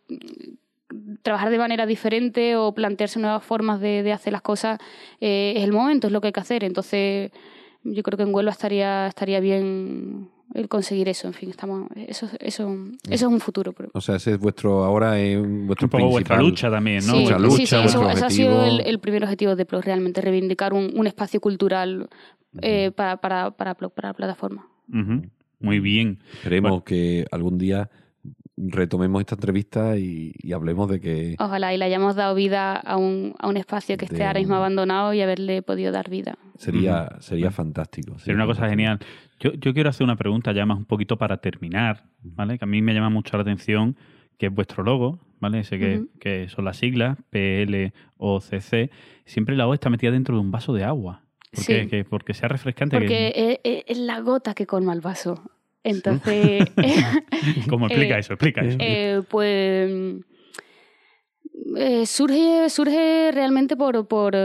trabajar 1.22 1.50
de 1.50 1.58
manera 1.58 1.86
diferente 1.86 2.56
o 2.56 2.74
plantearse 2.74 3.20
nuevas 3.20 3.44
formas 3.44 3.80
de, 3.80 4.04
de 4.04 4.12
hacer 4.12 4.34
las 4.34 4.42
cosas 4.42 4.80
eh, 5.22 5.54
es 5.56 5.64
el 5.64 5.72
momento, 5.72 6.08
es 6.08 6.14
lo 6.14 6.22
que 6.22 6.28
hay 6.28 6.34
que 6.34 6.40
hacer. 6.40 6.64
Entonces, 6.64 7.32
yo 7.84 8.04
creo 8.04 8.18
que 8.18 8.24
en 8.24 8.34
Huelva 8.34 8.52
estaría, 8.52 9.08
estaría 9.08 9.40
bien 9.40 10.30
el 10.54 10.68
conseguir 10.68 11.10
eso. 11.10 11.28
En 11.28 11.34
fin, 11.34 11.50
estamos, 11.50 11.90
eso, 12.08 12.28
eso, 12.40 12.76
eso 13.10 13.28
es 13.28 13.34
un 13.34 13.40
futuro. 13.40 13.74
pero- 13.74 13.90
O 13.94 14.02
sea, 14.02 14.16
ese 14.16 14.32
es 14.34 14.40
vuestro, 14.40 14.84
ahora 14.84 15.20
es 15.20 15.40
vuestro 15.42 15.86
un 15.88 15.90
poco 15.90 16.08
vuestra 16.10 16.38
lucha 16.38 16.70
también, 16.70 17.06
¿no? 17.06 17.14
Sí, 17.14 17.20
Vuestra 17.24 17.38
Vuestra 17.38 17.58
sí, 17.58 17.66
sí, 17.68 17.76
lucha, 17.76 17.86
eso, 18.14 18.26
ha 18.26 18.30
sido 18.30 18.66
el, 18.66 18.82
el 18.82 19.00
primer 19.00 19.24
objetivo 19.24 19.56
de 19.56 19.66
Plus, 19.66 19.84
realmente 19.84 20.22
reivindicar 20.22 20.74
un, 20.74 20.92
un 20.96 21.08
espacio 21.08 21.40
cultural 21.42 22.10
eh, 22.62 22.92
para, 22.96 23.18
para, 23.18 23.52
para, 23.52 23.74
Plog, 23.76 23.94
para 23.94 24.10
la 24.10 24.14
plataforma. 24.14 24.68
Ujú. 24.94 25.24
Muy 25.60 25.80
bien. 25.80 26.20
Esperemos 26.34 26.70
Bueno. 26.72 26.84
que 26.84 27.26
algún 27.32 27.58
día 27.58 27.90
retomemos 28.56 29.20
esta 29.22 29.36
entrevista 29.36 29.98
y, 29.98 30.34
y 30.38 30.54
hablemos 30.54 30.88
de 30.90 31.00
que 31.00 31.36
Ojalá 31.40 31.74
y 31.74 31.78
le 31.78 31.86
hayamos 31.86 32.16
dado 32.16 32.36
vida 32.36 32.76
a 32.76 32.98
un, 32.98 33.34
a 33.40 33.48
un 33.48 33.58
espacio 33.58 33.98
que 33.98 34.06
esté 34.06 34.24
ahora 34.24 34.40
mismo 34.40 34.56
abandonado 34.56 35.14
y 35.14 35.22
haberle 35.22 35.62
podido 35.64 35.92
dar 35.92 36.10
vida. 36.10 36.38
sería, 36.58 37.10
sería 37.20 37.50
fantástico. 37.52 38.20
Sería 38.20 38.36
una 38.36 38.46
cosa 38.46 38.70
genial. 38.70 39.00
Yo, 39.40 39.52
yo 39.54 39.74
quiero 39.74 39.90
hacer 39.90 40.04
una 40.04 40.16
pregunta 40.16 40.52
ya 40.54 40.66
más 40.66 40.78
un 40.78 40.86
poquito 40.86 41.18
para 41.18 41.38
terminar, 41.38 42.06
¿vale? 42.22 42.58
Que 42.60 42.66
a 42.66 42.68
mí 42.68 42.82
me 42.82 42.94
llama 42.94 43.10
mucho 43.10 43.36
la 43.38 43.42
atención, 43.42 43.98
que 44.38 44.46
es 44.48 44.54
vuestro 44.54 44.84
logo, 44.84 45.20
¿vale? 45.40 45.64
Sé 45.64 45.80
que, 45.80 46.04
que 46.20 46.48
son 46.50 46.66
las 46.66 46.78
siglas, 46.78 47.18
PLOCC. 47.32 48.92
Siempre 49.26 49.56
la 49.56 49.68
O 49.68 49.74
está 49.74 49.90
metida 49.90 50.12
dentro 50.12 50.36
de 50.36 50.42
un 50.42 50.52
vaso 50.52 50.74
de 50.74 50.84
agua. 50.84 51.24
¿Por 51.52 51.64
Sí. 51.64 51.74
qué? 51.74 51.88
Que- 51.88 52.06
porque 52.06 52.34
sea 52.34 52.50
refrescante. 52.50 52.98
Porque 52.98 53.32
es, 53.36 53.60
es- 53.64 53.84
es 53.88 53.98
la 53.98 54.20
gota 54.22 54.54
que 54.54 54.66
colma 54.66 54.94
el 54.94 55.02
vaso. 55.02 55.42
Entonces, 55.84 56.64
¿Cómo 57.70 57.88
explica 57.88 58.16
eh, 58.16 58.20
eso? 58.20 58.34
Explica 58.34 58.62
eso. 58.62 58.78
Eh, 58.80 59.22
pues 59.30 59.92
eh, 61.78 62.06
surge, 62.06 62.70
surge 62.70 63.32
realmente 63.34 63.76
por, 63.76 64.08
por, 64.08 64.36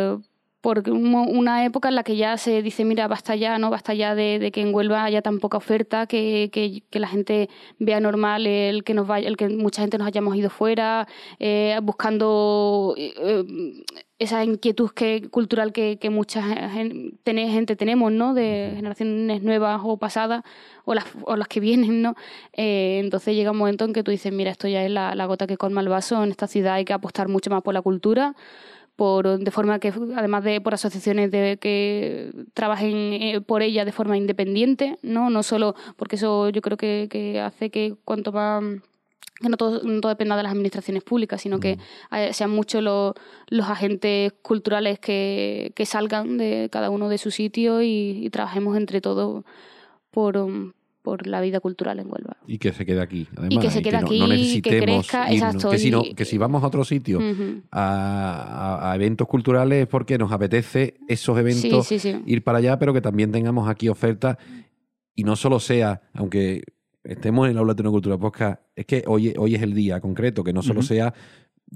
por 0.60 0.88
una 0.90 1.64
época 1.64 1.88
en 1.88 1.94
la 1.94 2.02
que 2.02 2.16
ya 2.16 2.36
se 2.36 2.62
dice, 2.62 2.84
mira, 2.84 3.06
basta 3.06 3.36
ya, 3.36 3.58
¿no? 3.58 3.70
Basta 3.70 3.94
ya 3.94 4.14
de, 4.16 4.38
de 4.40 4.50
que 4.50 4.60
en 4.60 4.74
Huelva 4.74 5.04
haya 5.04 5.22
tan 5.22 5.38
poca 5.38 5.56
oferta, 5.56 6.06
que, 6.06 6.50
que- 6.52 6.82
que 6.90 6.98
la 6.98 7.06
gente 7.08 7.48
vea 7.78 8.00
normal 8.00 8.46
el 8.46 8.82
que 8.84 8.92
nos 8.94 9.06
vaya, 9.06 9.28
el 9.28 9.36
que 9.36 9.48
mucha 9.48 9.82
gente 9.82 9.98
nos 9.98 10.08
hayamos 10.08 10.34
ido 10.36 10.50
fuera, 10.50 11.06
eh, 11.38 11.78
buscando 11.82 12.94
eh, 12.98 13.12
eh, 13.18 13.44
esa 14.18 14.42
inquietud 14.44 14.90
que, 14.90 15.28
cultural 15.30 15.72
que, 15.72 15.98
que 16.00 16.10
mucha 16.10 16.42
gente 16.42 17.76
tenemos, 17.76 18.10
¿no? 18.10 18.34
De 18.34 18.72
generaciones 18.74 19.42
nuevas 19.44 19.80
o 19.84 19.96
pasadas, 19.96 20.42
o 20.84 20.94
las, 20.94 21.04
o 21.22 21.36
las 21.36 21.46
que 21.46 21.60
vienen, 21.60 22.02
¿no? 22.02 22.14
Eh, 22.52 22.98
entonces 23.02 23.36
llega 23.36 23.52
un 23.52 23.58
momento 23.58 23.84
en 23.84 23.92
que 23.92 24.02
tú 24.02 24.10
dices, 24.10 24.32
mira, 24.32 24.50
esto 24.50 24.66
ya 24.66 24.84
es 24.84 24.90
la, 24.90 25.14
la 25.14 25.26
gota 25.26 25.46
que 25.46 25.56
colma 25.56 25.80
el 25.82 25.88
vaso, 25.88 26.22
en 26.24 26.30
esta 26.30 26.48
ciudad 26.48 26.74
hay 26.74 26.84
que 26.84 26.92
apostar 26.94 27.28
mucho 27.28 27.48
más 27.50 27.62
por 27.62 27.74
la 27.74 27.82
cultura, 27.82 28.34
por, 28.98 29.38
de 29.38 29.50
forma 29.52 29.78
que, 29.78 29.92
además 30.16 30.42
de 30.42 30.60
por 30.60 30.74
asociaciones 30.74 31.30
de 31.30 31.56
que 31.60 32.32
trabajen 32.52 33.12
eh, 33.12 33.40
por 33.40 33.62
ella 33.62 33.84
de 33.84 33.92
forma 33.92 34.16
independiente, 34.16 34.98
¿no? 35.02 35.30
No 35.30 35.44
solo, 35.44 35.76
porque 35.94 36.16
eso 36.16 36.48
yo 36.48 36.60
creo 36.60 36.76
que, 36.76 37.06
que 37.08 37.38
hace 37.38 37.70
que 37.70 37.94
cuanto 38.04 38.32
más 38.32 38.64
que 39.40 39.48
no 39.48 39.56
todo, 39.56 39.84
no 39.84 40.00
todo 40.00 40.08
dependa 40.08 40.36
de 40.36 40.42
las 40.42 40.50
administraciones 40.50 41.04
públicas, 41.04 41.40
sino 41.40 41.60
que 41.60 41.78
sean 42.32 42.50
muchos 42.50 42.82
los, 42.82 43.14
los 43.50 43.68
agentes 43.68 44.32
culturales 44.42 44.98
que, 44.98 45.70
que 45.76 45.86
salgan 45.86 46.36
de 46.36 46.68
cada 46.72 46.90
uno 46.90 47.08
de 47.08 47.18
su 47.18 47.30
sitio 47.30 47.82
y, 47.82 48.26
y 48.26 48.30
trabajemos 48.30 48.76
entre 48.76 49.00
todos 49.00 49.44
por, 50.10 50.38
um, 50.38 50.72
por 51.08 51.26
la 51.26 51.40
vida 51.40 51.58
cultural 51.60 51.98
en 52.00 52.06
Huelva. 52.12 52.36
Y 52.46 52.58
que 52.58 52.72
se 52.72 52.84
quede 52.84 53.00
aquí. 53.00 53.26
Además, 53.34 53.64
que 53.64 53.70
se 53.70 53.80
quede 53.82 53.96
aquí, 53.96 54.18
no, 54.20 54.26
que 54.28 54.32
necesitemos 54.36 55.06
crezca, 55.08 55.32
irnos. 55.32 55.48
exacto, 55.54 55.70
que, 55.70 55.78
si 55.78 55.90
no- 55.90 56.02
y- 56.04 56.14
que 56.14 56.24
si 56.26 56.36
vamos 56.36 56.62
a 56.62 56.66
otro 56.66 56.84
sitio 56.84 57.18
a, 57.70 58.80
a- 58.82 58.92
a 58.92 58.94
eventos 58.94 59.26
culturales 59.26 59.82
es 59.82 59.86
porque 59.88 60.18
nos 60.18 60.30
apetece 60.32 60.96
esos 61.08 61.38
eventos 61.38 61.86
Sí, 61.86 61.98
sí, 61.98 62.12
sí. 62.12 62.22
ir 62.26 62.42
para 62.44 62.58
allá, 62.58 62.78
pero 62.78 62.92
que 62.92 63.00
también 63.00 63.32
tengamos 63.32 63.68
aquí 63.68 63.88
ofertas 63.88 64.36
y 65.14 65.24
no 65.24 65.34
solo 65.36 65.58
sea, 65.60 66.02
aunque 66.14 66.62
estemos 67.04 67.46
en 67.46 67.52
el 67.52 67.58
aula 67.58 67.74
Tecnocultura 67.74 68.18
Podcast, 68.18 68.60
es 68.76 68.84
que 68.86 69.02
hoy, 69.06 69.32
hoy 69.38 69.54
es 69.54 69.62
el 69.62 69.72
día 69.74 70.00
concreto, 70.00 70.44
que 70.44 70.52
no 70.52 70.62
solo 70.62 70.82
sea 70.82 71.14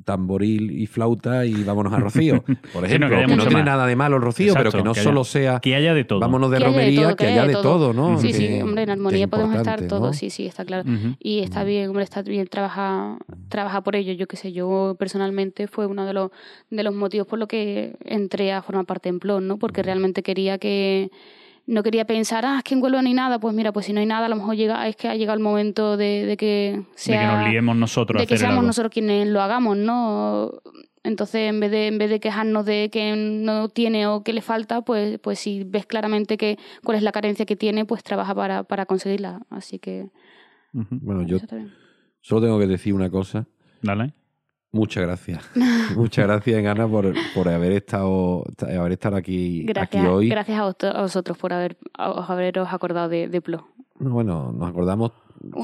tamboril 0.05 0.70
y 0.70 0.87
flauta 0.87 1.44
y 1.44 1.62
vámonos 1.64 1.92
a 1.92 1.98
Rocío. 1.98 2.42
Por 2.72 2.85
ejemplo, 2.85 3.09
que 3.11 3.16
haya 3.16 3.26
que 3.26 3.37
no 3.37 3.42
tiene 3.42 3.57
más. 3.57 3.64
nada 3.66 3.87
de 3.87 3.94
malo 3.96 4.16
el 4.16 4.22
Rocío, 4.22 4.48
Exacto, 4.52 4.70
pero 4.70 4.83
que 4.83 4.88
no 4.88 4.92
que 4.94 5.00
haya- 5.00 5.09
solo 5.11 5.24
sea 5.24 5.61
Que 5.61 5.74
haya 5.76 5.94
de 5.94 6.05
todo. 6.05 6.20
vámonos 6.20 6.50
de 6.50 6.59
Que 6.59 6.64
haya 6.64 6.72
de 6.72 6.78
romería, 6.81 7.02
todo, 7.09 7.16
que 7.16 7.26
haya 7.26 7.46
de 7.46 7.52
todo, 7.55 7.92
¿no? 7.92 8.18
Sí, 8.18 8.28
Que- 8.28 8.35
sí, 8.35 8.61
hombre, 8.62 8.83
en 8.85 8.90
armonía 8.90 9.28
podemos 9.28 9.57
estar 9.57 9.87
todos, 9.87 10.02
¿no? 10.02 10.12
sí, 10.12 10.31
sí, 10.31 10.46
está 10.46 10.64
claro. 10.64 10.88
Y 11.18 11.40
está 11.40 11.64
bien, 11.64 11.88
hombre, 11.90 12.05
está 12.05 12.22
bien 12.22 12.46
trabajar 12.46 13.18
trabaja 13.48 13.83
por 13.83 13.96
ello. 13.96 14.12
Yo 14.14 14.26
qué 14.26 14.37
sé, 14.37 14.52
yo 14.52 14.96
personalmente 14.98 15.66
fue 15.68 15.87
uno 15.87 16.07
de 16.07 16.12
los, 16.14 16.31
de 16.70 16.83
los 16.83 16.94
motivos 16.94 17.26
por 17.26 17.38
lo 17.38 17.46
que 17.46 17.96
entré 18.05 18.52
a 18.52 18.62
formar 18.62 18.87
parte 18.87 19.09
en 19.09 19.18
Plon, 19.20 19.46
¿no? 19.46 19.59
Porque 19.59 19.83
realmente 19.83 20.22
quería 20.22 20.59
que 20.59 21.11
no 21.66 21.83
quería 21.83 22.05
pensar, 22.07 22.44
ah, 22.44 22.59
es 22.59 22.64
que 22.64 22.75
en 22.75 22.83
Huelva 22.83 23.03
no 23.03 23.09
hay 23.09 23.14
nada. 23.14 23.38
Pues 23.38 23.55
mira, 23.55 23.72
pues 23.72 23.87
si 23.87 23.92
no 23.92 24.01
hay 24.01 24.07
nada, 24.07 24.27
a 24.27 24.29
lo 24.29 24.37
mejor 24.37 24.57
llega, 24.57 24.87
es 24.88 24.96
que 24.96 25.09
ha 25.09 25.14
llegado 25.14 25.37
el 25.37 25.42
momento 25.42 25.96
de, 25.96 26.27
de 26.27 26.37
que 26.37 26.83
sea... 26.94 27.20
de 27.20 27.27
que 27.27 27.33
nos 27.37 27.51
liemos 27.51 27.77
nosotros 27.77 28.18
de 28.18 28.25
a 28.25 28.27
que 28.27 28.35
hacer 28.35 28.44
el 28.44 28.48
seamos 28.48 28.59
algo. 28.59 28.66
nosotros 28.66 28.92
quienes 28.92 29.29
lo 29.29 29.40
hagamos, 29.40 29.77
¿no? 29.77 30.53
Entonces, 31.05 31.51
en 31.51 31.59
vez 31.59 31.70
de, 31.70 31.88
en 31.88 31.98
vez 31.98 32.11
de 32.11 32.20
quejarnos 32.20 32.64
de 32.64 32.88
que 32.92 33.16
no 33.16 33.68
tiene 33.68 34.07
o 34.07 34.22
que 34.22 34.33
le 34.33 34.40
falta, 34.40 34.83
pues, 34.83 35.18
pues 35.18 35.38
si 35.40 35.64
ves 35.64 35.85
claramente 35.87 36.37
que, 36.37 36.59
cuál 36.85 36.96
es 36.96 37.03
la 37.03 37.11
carencia 37.11 37.44
que 37.44 37.57
tiene, 37.57 37.85
pues 37.85 38.05
trabaja 38.05 38.35
para, 38.35 38.62
para 38.62 38.87
conseguirla. 38.87 39.40
Así 39.51 39.79
que. 39.79 40.11
Bueno, 40.72 41.22
yo 41.22 41.38
solo 42.20 42.40
tengo 42.40 42.59
que 42.59 42.66
decir 42.66 42.94
una 42.94 43.11
cosa. 43.11 43.46
Dale. 43.83 44.14
Muchas 44.72 45.02
gracias. 45.04 45.42
Muchas 45.96 46.26
gracias, 46.26 46.64
Ana, 46.64 46.88
por, 46.88 47.12
por 47.35 47.48
haber 47.48 47.72
estado 47.72 48.44
haber 48.61 48.92
estado 48.92 49.16
aquí, 49.16 49.64
Gracias, 49.64 50.02
aquí 50.02 50.11
hoy. 50.12 50.28
gracias 50.30 50.58
a, 50.58 50.64
vos- 50.64 50.76
a 50.94 51.02
vosotros 51.02 51.37
por 51.37 51.52
haber, 51.52 51.76
a- 51.98 52.24
haberos 52.26 52.68
acordado 52.72 53.08
de, 53.11 53.28
de 53.28 53.40
Plo. 53.42 53.66
No, 53.98 54.11
Bueno, 54.11 54.50
nos 54.52 54.68
acordamos 54.70 55.12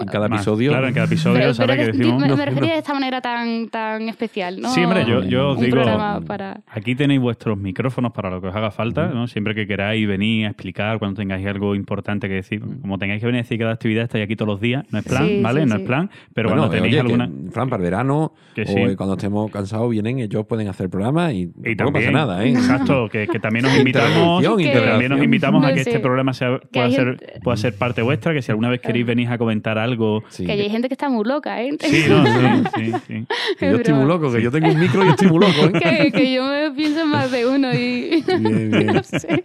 en 0.01 0.07
cada 0.09 0.29
Más. 0.29 0.41
episodio. 0.41 0.71
Claro, 0.71 0.89
en 0.89 0.95
cada 0.95 1.07
episodio, 1.07 1.39
Pero, 1.41 1.55
¿sabes 1.55 1.77
pero 1.77 1.81
que 1.87 1.93
de- 1.93 1.99
decimos? 1.99 2.23
me, 2.23 2.29
No, 2.29 2.37
me 2.37 2.45
refería 2.45 2.69
no. 2.69 2.73
de 2.75 2.79
esta 2.79 2.95
manera 2.95 3.21
tan, 3.21 3.69
tan 3.69 4.09
especial, 4.09 4.61
¿no? 4.61 4.69
Sí, 4.71 4.83
hombre, 4.85 5.05
yo, 5.07 5.23
yo 5.25 5.51
os 5.51 5.61
digo, 5.61 5.81
para... 6.27 6.61
aquí 6.69 6.95
tenéis 6.95 7.21
vuestros 7.21 7.57
micrófonos 7.59 8.13
para 8.13 8.31
lo 8.31 8.41
que 8.41 8.49
os 8.49 8.55
haga 8.57 8.71
falta, 8.71 9.07
¿no? 9.09 9.27
Siempre 9.29 9.55
que 9.55 9.67
queráis 9.67 10.07
venir 10.07 10.47
a 10.47 10.49
explicar, 10.51 10.99
cuando 10.99 11.17
tengáis 11.21 11.47
algo 11.47 11.75
importante 11.75 12.29
que 12.29 12.35
decir, 12.35 12.61
como 12.81 12.99
tengáis 12.99 13.21
que 13.21 13.27
venir 13.27 13.41
a 13.41 13.43
decir 13.43 13.59
cada 13.59 13.73
actividad, 13.73 14.05
estáis 14.05 14.25
aquí 14.25 14.37
todos 14.37 14.49
los 14.49 14.61
días, 14.61 14.85
no 14.91 14.99
es 14.99 15.05
plan, 15.05 15.27
Sí, 15.27 15.41
¿vale? 15.43 15.63
sí, 15.63 15.67
no 15.69 15.75
sí. 15.77 15.81
es 15.83 15.87
plan, 15.87 16.11
pero 16.35 16.49
Bueno, 16.49 16.63
cuando 16.63 16.75
tenéis 16.77 16.95
oye, 16.95 17.03
que, 17.03 17.23
alguna... 17.25 17.51
Fran, 17.53 17.69
para 17.69 17.83
el 17.83 17.91
verano 17.91 18.33
Que 18.55 18.63
o 18.63 18.67
sí. 18.67 18.75
eh, 18.79 18.97
cuando 18.97 19.15
estemos 19.17 19.51
cansados 19.51 19.91
vienen, 19.91 20.19
ellos 20.19 20.47
pueden 20.47 20.69
hacer 20.69 20.89
programa 20.91 21.33
y, 21.33 21.51
Y 21.65 21.77
tampoco 21.77 21.99
también, 22.01 22.13
pasa 22.13 22.27
nada, 22.27 22.45
¿eh? 22.45 22.51
Exacto, 22.51 23.09
que, 23.11 23.27
que 23.29 23.39
también 23.39 23.67
os 23.67 23.77
invitamos, 23.77 24.41
Que- 24.41 24.47
también 24.49 24.69
os 24.71 24.77
intervención. 24.83 25.25
invitamos 25.25 25.65
a 25.65 25.73
que 25.75 25.85
sé. 25.85 25.91
este 25.91 26.01
programa 26.01 26.33
sea, 26.33 26.59
pueda, 26.73 26.91
ser, 26.91 27.17
pueda 27.43 27.57
ser 27.57 27.75
parte 27.77 28.03
vuestra, 28.03 28.33
que 28.33 28.43
si 28.43 28.51
alguna 28.51 28.71
vez 28.71 28.81
queréis 28.81 29.05
venir 29.07 29.29
a 29.29 29.37
comentar 29.39 29.68
algo... 29.77 30.23
Sí. 30.31 30.47
Que 30.47 30.53
hay 30.53 30.71
gente 30.71 30.89
que 30.89 30.95
está 30.95 31.11
muy 31.11 31.25
loca, 31.25 31.61
¿eh? 31.63 31.77
Sí, 31.81 32.05
no, 32.09 32.25
sí, 32.25 32.33
sí, 32.77 32.93
sí. 33.07 33.27
Que 33.59 33.71
yo 33.71 33.77
estoy 33.77 33.95
muy 33.95 34.07
loco, 34.07 34.33
que 34.33 34.41
yo 34.41 34.51
tengo 34.51 34.69
un 34.69 34.79
micro 34.79 35.05
y 35.05 35.09
estoy 35.09 35.29
muy 35.29 35.41
loco, 35.41 35.67
¿eh? 35.67 35.73
que, 35.81 36.13
que 36.13 36.33
yo 36.33 36.45
me 36.47 36.71
pienso 36.71 37.03
en 37.03 37.09
más 37.09 37.31
de 37.31 37.47
uno 37.47 37.75
y... 37.75 38.23
Bien, 38.27 38.71
bien. 38.71 38.87
no 38.95 39.03
sé. 39.03 39.45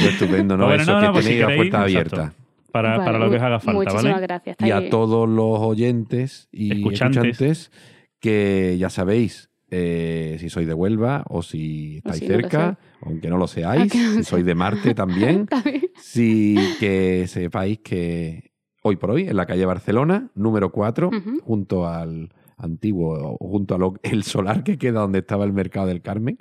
Estupendo, 0.00 0.56
¿no? 0.56 0.66
Bueno, 0.66 0.82
Eso, 0.82 0.92
no, 0.92 1.00
que 1.00 1.06
no, 1.06 1.12
pues 1.12 1.24
si 1.24 1.30
tenéis 1.32 1.48
la 1.48 1.56
puerta 1.56 1.82
abierta. 1.82 2.32
Para, 2.72 2.90
Vale, 2.98 3.04
para 3.04 3.18
lo 3.18 3.30
que 3.30 3.36
os 3.36 3.42
haga 3.42 3.60
falta, 3.60 3.78
Muchísimas 3.78 4.04
¿vale? 4.14 4.26
gracias. 4.26 4.56
Y 4.60 4.70
a 4.70 4.88
todos 4.90 5.28
los 5.28 5.58
oyentes 5.58 6.48
y 6.52 6.72
Escuchantes. 6.72 7.24
escuchantes, 7.24 7.72
que 8.20 8.76
ya 8.78 8.90
sabéis, 8.90 9.50
eh, 9.70 10.36
si 10.38 10.50
sois 10.50 10.66
de 10.68 10.74
Huelva 10.74 11.24
o 11.28 11.42
si 11.42 11.96
estáis 11.98 12.18
si 12.18 12.28
no 12.28 12.34
cerca, 12.34 12.78
aunque 13.02 13.28
no 13.28 13.38
lo 13.38 13.46
seáis, 13.48 13.92
si 13.92 14.24
sois 14.24 14.44
de 14.44 14.54
Marte 14.54 14.94
también, 14.94 15.48
bien. 15.64 15.90
sí 16.00 16.56
que 16.78 17.26
sepáis 17.26 17.78
que 17.80 18.49
hoy 18.82 18.96
por 18.96 19.10
hoy, 19.10 19.28
en 19.28 19.36
la 19.36 19.46
calle 19.46 19.64
Barcelona, 19.66 20.30
número 20.34 20.70
4, 20.70 21.08
Ujú. 21.08 21.40
junto 21.42 21.86
al 21.86 22.32
antiguo, 22.56 23.36
junto 23.38 23.74
al 23.74 24.22
solar 24.22 24.62
que 24.64 24.78
queda 24.78 25.00
donde 25.00 25.20
estaba 25.20 25.44
el 25.44 25.52
mercado 25.52 25.86
del 25.86 26.02
Carmen, 26.02 26.38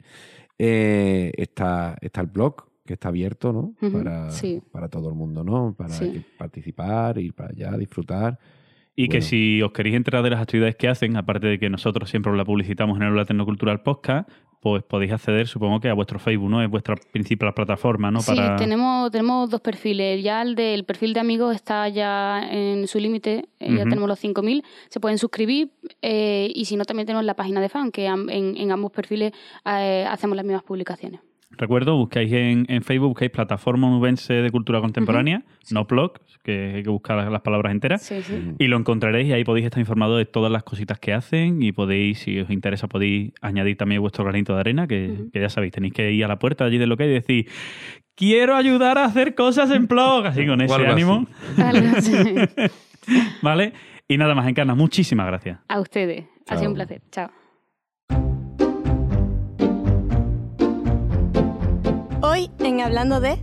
eh, 0.58 1.32
está, 1.38 1.98
está 2.02 2.22
el 2.22 2.28
blog 2.28 2.66
que 2.86 2.94
está 2.94 3.10
abierto, 3.10 3.54
¿no? 3.54 3.74
Para, 3.92 4.30
sí. 4.32 4.62
para 4.72 4.90
todo 4.90 5.10
el 5.10 5.16
mundo, 5.16 5.44
¿no? 5.44 5.76
Para 5.78 5.94
Sí. 5.94 6.26
participar, 6.38 7.18
ir 7.20 7.34
para 7.34 7.50
allá, 7.52 7.78
disfrutar. 7.78 8.40
Y 9.04 9.08
que 9.08 9.22
si 9.22 9.62
os 9.62 9.72
queréis 9.72 9.95
enterar 9.95 10.24
de 10.24 10.30
las 10.30 10.41
actividades 10.41 10.76
que 10.76 10.88
hacen, 10.88 11.16
aparte 11.16 11.47
de 11.47 11.58
que 11.60 11.70
nosotros 11.70 12.10
siempre 12.10 12.36
la 12.36 12.43
publicitamos 12.43 12.97
en 12.97 13.04
el 13.04 13.26
Tecnocultural 13.26 13.82
Podcast, 13.82 14.30
pues 14.62 14.84
podéis 14.84 15.14
acceder, 15.14 15.47
supongo 15.47 15.80
que 15.80 15.88
a 15.88 15.93
vuestro 15.93 16.20
Facebook, 16.20 16.50
¿no? 16.50 16.62
Es 16.62 16.70
vuestra 16.70 16.95
principal 17.14 17.54
plataforma, 17.54 18.12
¿no? 18.12 18.20
Sí, 18.20 18.36
Para... 18.36 18.58
tenemos, 18.58 19.10
tenemos 19.10 19.50
dos 19.50 19.62
perfiles. 19.62 20.22
Ya 20.22 20.41
el 20.41 20.54
del 20.56 20.84
perfil 20.84 21.14
de 21.14 21.22
amigos 21.22 21.56
está 21.56 21.88
ya 21.88 22.41
en 22.52 22.86
su 22.88 23.00
límite, 23.00 23.45
eh, 23.62 23.74
ya 23.74 23.84
tenemos 23.86 24.10
los 24.10 24.22
5.000. 24.22 24.64
Se 24.89 25.00
pueden 25.00 25.18
suscribir 25.18 25.72
eh, 26.02 26.52
y 26.54 26.66
si 26.66 26.76
no, 26.76 26.84
también 26.84 27.06
tenemos 27.08 27.24
la 27.24 27.36
página 27.36 27.62
de 27.62 27.70
fan, 27.70 27.91
que 27.91 28.06
am- 28.10 28.30
en, 28.30 28.58
en 28.58 28.70
ambos 28.74 28.91
perfiles 28.91 29.32
eh, 29.66 30.06
hacemos 30.10 30.36
las 30.36 30.43
mismas 30.45 30.64
publicaciones. 30.64 31.22
Recuerdo, 31.52 31.97
buscáis 31.97 32.32
en, 32.32 32.66
en 32.70 32.84
Facebook, 32.84 33.10
buscáis 33.10 33.32
Plataforma 33.32 33.88
Onubense 33.88 34.34
de 34.34 34.50
Cultura 34.50 34.80
Contemporánea, 34.82 35.43
no 35.72 35.86
blog, 35.86 36.14
que 36.43 36.76
hay 36.76 36.84
que 36.84 36.89
buscar 36.89 37.18
las, 37.18 37.32
las 37.32 37.41
palabras 37.41 37.72
enteras. 37.72 38.04
Sí, 38.04 38.22
sí. 38.22 38.54
Y 38.60 38.68
lo 38.68 38.78
encontraréis 38.78 39.28
y 39.28 39.34
ahí 39.34 39.43
podéis 39.43 39.66
estar 39.66 39.80
informados 39.80 40.18
de 40.18 40.26
todas 40.26 40.52
las 40.52 40.64
cositas 40.64 41.00
que 41.00 41.14
hacen 41.14 41.62
y 41.62 41.72
podéis, 41.72 42.20
si 42.20 42.39
os 42.39 42.50
interesa, 42.50 42.88
podéis 42.88 43.34
añadir 43.41 43.78
también 43.78 44.00
vuestro 44.02 44.24
granito 44.24 44.54
de 44.54 44.60
arena, 44.60 44.88
que, 44.88 45.26
ya 45.34 45.50
sabéis, 45.50 45.74
tenéis 45.74 45.93
que 45.93 46.12
ir 46.12 46.24
a 46.24 46.28
la 46.28 46.39
puerta 46.39 46.66
allí 46.66 46.78
de 46.78 46.88
lo 46.88 46.95
que 46.95 47.04
hay 47.04 47.10
y 47.10 47.14
decir, 47.14 47.47
quiero 48.16 48.56
ayudar 48.56 48.97
a 48.97 49.06
hacer 49.06 49.36
cosas 49.36 49.72
en 49.72 49.88
blog, 49.88 50.28
así 50.28 50.45
con 50.45 50.62
ese 50.62 50.86
ánimo, 50.86 51.26
así. 51.58 52.14
¿vale? 53.41 53.74
Y 54.08 54.18
nada 54.18 54.34
más, 54.34 54.47
Encarna, 54.47 54.76
muchísimas 54.76 55.28
gracias. 55.28 55.60
A 55.68 55.80
ustedes. 55.80 56.26
Ha 56.47 56.58
sido 56.58 56.70
un 56.70 56.76
placer. 56.76 57.02
Chao. 57.12 57.30
Hoy 62.32 62.52
en 62.60 62.80
Hablando 62.80 63.20
de... 63.20 63.40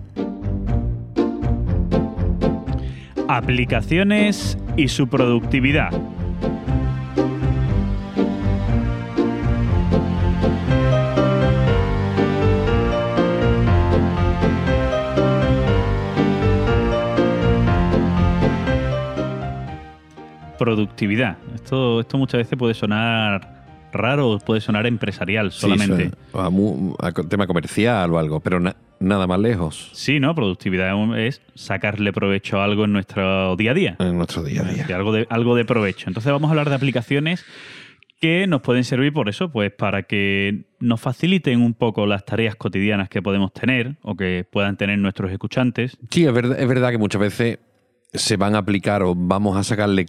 Aplicaciones 3.26 4.56
y 4.76 4.86
su 4.86 5.08
productividad. 5.08 5.90
Productividad. 20.60 21.38
Esto, 21.56 21.98
esto 22.02 22.18
muchas 22.18 22.38
veces 22.38 22.56
puede 22.56 22.74
sonar 22.74 23.55
raro, 23.92 24.38
puede 24.44 24.60
sonar 24.60 24.86
empresarial 24.86 25.52
solamente. 25.52 26.10
Sí, 26.10 26.12
a 26.34 27.06
a 27.06 27.12
tema 27.12 27.46
comercial 27.46 28.12
o 28.12 28.18
algo, 28.18 28.40
pero 28.40 28.60
na- 28.60 28.76
nada 29.00 29.26
más 29.26 29.38
lejos 29.40 29.90
Sí, 29.92 30.20
¿no? 30.20 30.34
Productividad 30.34 30.94
es 31.18 31.42
sacarle 31.54 32.12
provecho 32.12 32.60
a 32.60 32.64
algo 32.64 32.84
en 32.84 32.92
nuestro 32.92 33.56
día 33.56 33.70
a 33.70 33.74
día. 33.74 33.96
en 33.98 34.16
nuestro 34.16 34.42
día 34.42 34.62
a 34.62 34.64
día. 34.72 34.86
algo, 34.96 35.12
de, 35.12 35.26
algo 35.30 35.54
de 35.54 35.64
provecho. 35.64 36.08
Entonces 36.08 36.30
vamos 36.32 36.48
a 36.48 36.50
hablar 36.52 36.68
de 36.68 36.74
aplicaciones 36.76 37.44
que 38.20 38.46
nos 38.46 38.62
pueden 38.62 38.84
servir 38.84 39.12
por 39.12 39.28
eso, 39.28 39.50
pues 39.52 39.70
para 39.72 40.04
que 40.04 40.64
nos 40.80 41.00
faciliten 41.00 41.60
un 41.60 41.74
poco 41.74 42.06
las 42.06 42.24
tareas 42.24 42.54
cotidianas 42.56 43.10
que 43.10 43.20
podemos 43.20 43.52
tener 43.52 43.96
o 44.02 44.16
que 44.16 44.46
puedan 44.50 44.76
tener 44.78 44.98
nuestros 44.98 45.30
escuchantes. 45.30 45.98
Sí, 46.10 46.24
es 46.24 46.32
verdad, 46.32 46.58
es 46.58 46.66
verdad 46.66 46.90
que 46.90 46.98
muchas 46.98 47.20
veces 47.20 47.58
se 48.14 48.36
van 48.38 48.54
a 48.54 48.58
aplicar 48.58 49.02
o 49.02 49.14
vamos 49.14 49.56
a 49.58 49.62
sacarle 49.64 50.06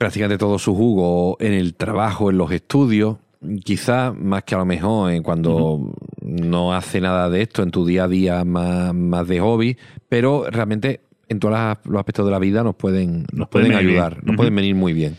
prácticamente 0.00 0.38
todo 0.38 0.58
su 0.58 0.74
jugo 0.74 1.36
en 1.40 1.52
el 1.52 1.74
trabajo, 1.74 2.30
en 2.30 2.38
los 2.38 2.50
estudios, 2.52 3.18
quizás 3.62 4.16
más 4.16 4.44
que 4.44 4.54
a 4.54 4.58
lo 4.58 4.64
mejor 4.64 5.12
en 5.12 5.22
cuando 5.22 5.92
no 6.22 6.72
hace 6.72 7.02
nada 7.02 7.28
de 7.28 7.42
esto 7.42 7.62
en 7.62 7.70
tu 7.70 7.84
día 7.84 8.04
a 8.04 8.08
día 8.08 8.44
más, 8.46 8.94
más 8.94 9.28
de 9.28 9.40
hobby, 9.40 9.76
pero 10.08 10.46
realmente 10.50 11.02
en 11.28 11.38
todos 11.38 11.76
los 11.84 11.98
aspectos 11.98 12.24
de 12.24 12.30
la 12.30 12.38
vida 12.38 12.64
nos 12.64 12.76
pueden, 12.76 13.24
nos, 13.24 13.40
Nos 13.40 13.48
pueden, 13.50 13.74
ayudar, 13.74 14.14
bien. 14.14 14.24
nos 14.24 14.36
pueden 14.36 14.56
venir 14.56 14.74
muy 14.74 14.94
bien. 14.94 15.18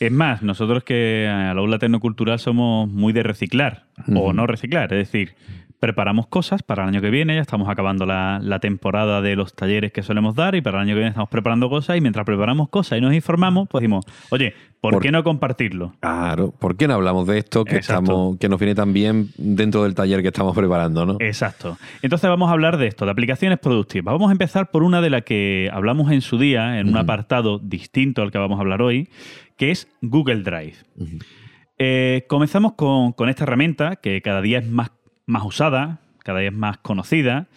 Es 0.00 0.10
más, 0.10 0.42
nosotros 0.42 0.82
que 0.82 1.28
a 1.28 1.52
la 1.52 1.60
aula 1.60 1.78
tecnocultural 1.78 2.38
somos 2.38 2.88
muy 2.88 3.12
de 3.12 3.22
reciclar 3.22 3.84
o 4.14 4.32
no 4.32 4.46
reciclar, 4.46 4.94
es 4.94 5.10
decir, 5.10 5.34
preparamos 5.82 6.28
cosas 6.28 6.62
para 6.62 6.84
el 6.84 6.90
año 6.90 7.00
que 7.00 7.10
viene, 7.10 7.34
ya 7.34 7.40
estamos 7.40 7.68
acabando 7.68 8.06
la, 8.06 8.38
la 8.40 8.60
temporada 8.60 9.20
de 9.20 9.34
los 9.34 9.52
talleres 9.52 9.90
que 9.92 10.04
solemos 10.04 10.36
dar 10.36 10.54
y 10.54 10.60
para 10.60 10.78
el 10.78 10.82
año 10.82 10.90
que 10.92 10.98
viene 11.00 11.08
estamos 11.08 11.28
preparando 11.28 11.68
cosas 11.68 11.96
y 11.96 12.00
mientras 12.00 12.24
preparamos 12.24 12.68
cosas 12.68 12.98
y 12.98 13.00
nos 13.00 13.12
informamos, 13.12 13.66
pues 13.68 13.82
decimos, 13.82 14.04
oye, 14.30 14.54
¿por, 14.80 14.92
Por- 14.92 15.02
qué 15.02 15.10
no 15.10 15.24
compartirlo? 15.24 15.94
Claro, 15.98 16.52
¿por 16.52 16.76
qué 16.76 16.86
no 16.86 16.94
hablamos 16.94 17.26
de 17.26 17.38
esto 17.38 17.64
que, 17.64 17.74
Exacto. 17.78 18.02
estamos, 18.12 18.38
que 18.38 18.48
nos 18.48 18.60
viene 18.60 18.76
tan 18.76 18.92
bien 18.92 19.30
dentro 19.36 19.82
del 19.82 19.96
taller 19.96 20.22
que 20.22 20.28
estamos 20.28 20.54
preparando? 20.54 21.04
¿no? 21.04 21.16
Exacto. 21.18 21.76
Entonces 22.00 22.30
vamos 22.30 22.48
a 22.48 22.52
hablar 22.52 22.76
de 22.76 22.86
esto, 22.86 23.04
de 23.04 23.10
aplicaciones 23.10 23.58
productivas. 23.58 24.12
Vamos 24.12 24.28
a 24.28 24.32
empezar 24.32 24.70
por 24.70 24.84
una 24.84 25.00
de 25.00 25.10
las 25.10 25.22
que 25.22 25.68
hablamos 25.72 26.12
en 26.12 26.20
su 26.20 26.38
día, 26.38 26.78
en 26.78 26.90
un 26.90 26.96
apartado 26.96 27.58
distinto 27.58 28.22
al 28.22 28.30
que 28.30 28.38
vamos 28.38 28.58
a 28.58 28.60
hablar 28.60 28.82
hoy, 28.82 29.08
que 29.56 29.72
es 29.72 29.88
Google 30.00 30.44
Drive. 30.44 30.76
Eh, 31.78 32.24
comenzamos 32.28 32.74
con, 32.74 33.12
con 33.14 33.28
esta 33.28 33.42
herramienta 33.42 33.96
que 33.96 34.22
cada 34.22 34.40
día 34.42 34.60
es 34.60 34.68
más, 34.68 34.92
más 35.26 35.44
usada, 35.44 36.00
cada 36.18 36.42
es 36.42 36.52
más 36.52 36.78
conocida. 36.78 37.48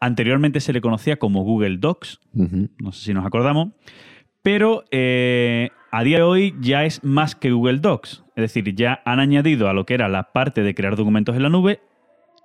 Anteriormente 0.00 0.60
se 0.60 0.72
le 0.72 0.80
conocía 0.80 1.18
como 1.18 1.42
Google 1.42 1.78
Docs, 1.78 2.20
no 2.32 2.92
sé 2.92 3.04
si 3.04 3.14
nos 3.14 3.24
acordamos, 3.24 3.70
pero 4.42 4.84
eh, 4.90 5.70
a 5.90 6.04
día 6.04 6.18
de 6.18 6.22
hoy 6.22 6.54
ya 6.60 6.84
es 6.84 7.02
más 7.02 7.34
que 7.34 7.50
Google 7.50 7.78
Docs. 7.78 8.24
Es 8.36 8.42
decir, 8.42 8.74
ya 8.74 9.00
han 9.04 9.18
añadido 9.18 9.68
a 9.68 9.72
lo 9.72 9.86
que 9.86 9.94
era 9.94 10.08
la 10.08 10.32
parte 10.32 10.62
de 10.62 10.74
crear 10.74 10.96
documentos 10.96 11.34
en 11.34 11.42
la 11.42 11.48
nube, 11.48 11.80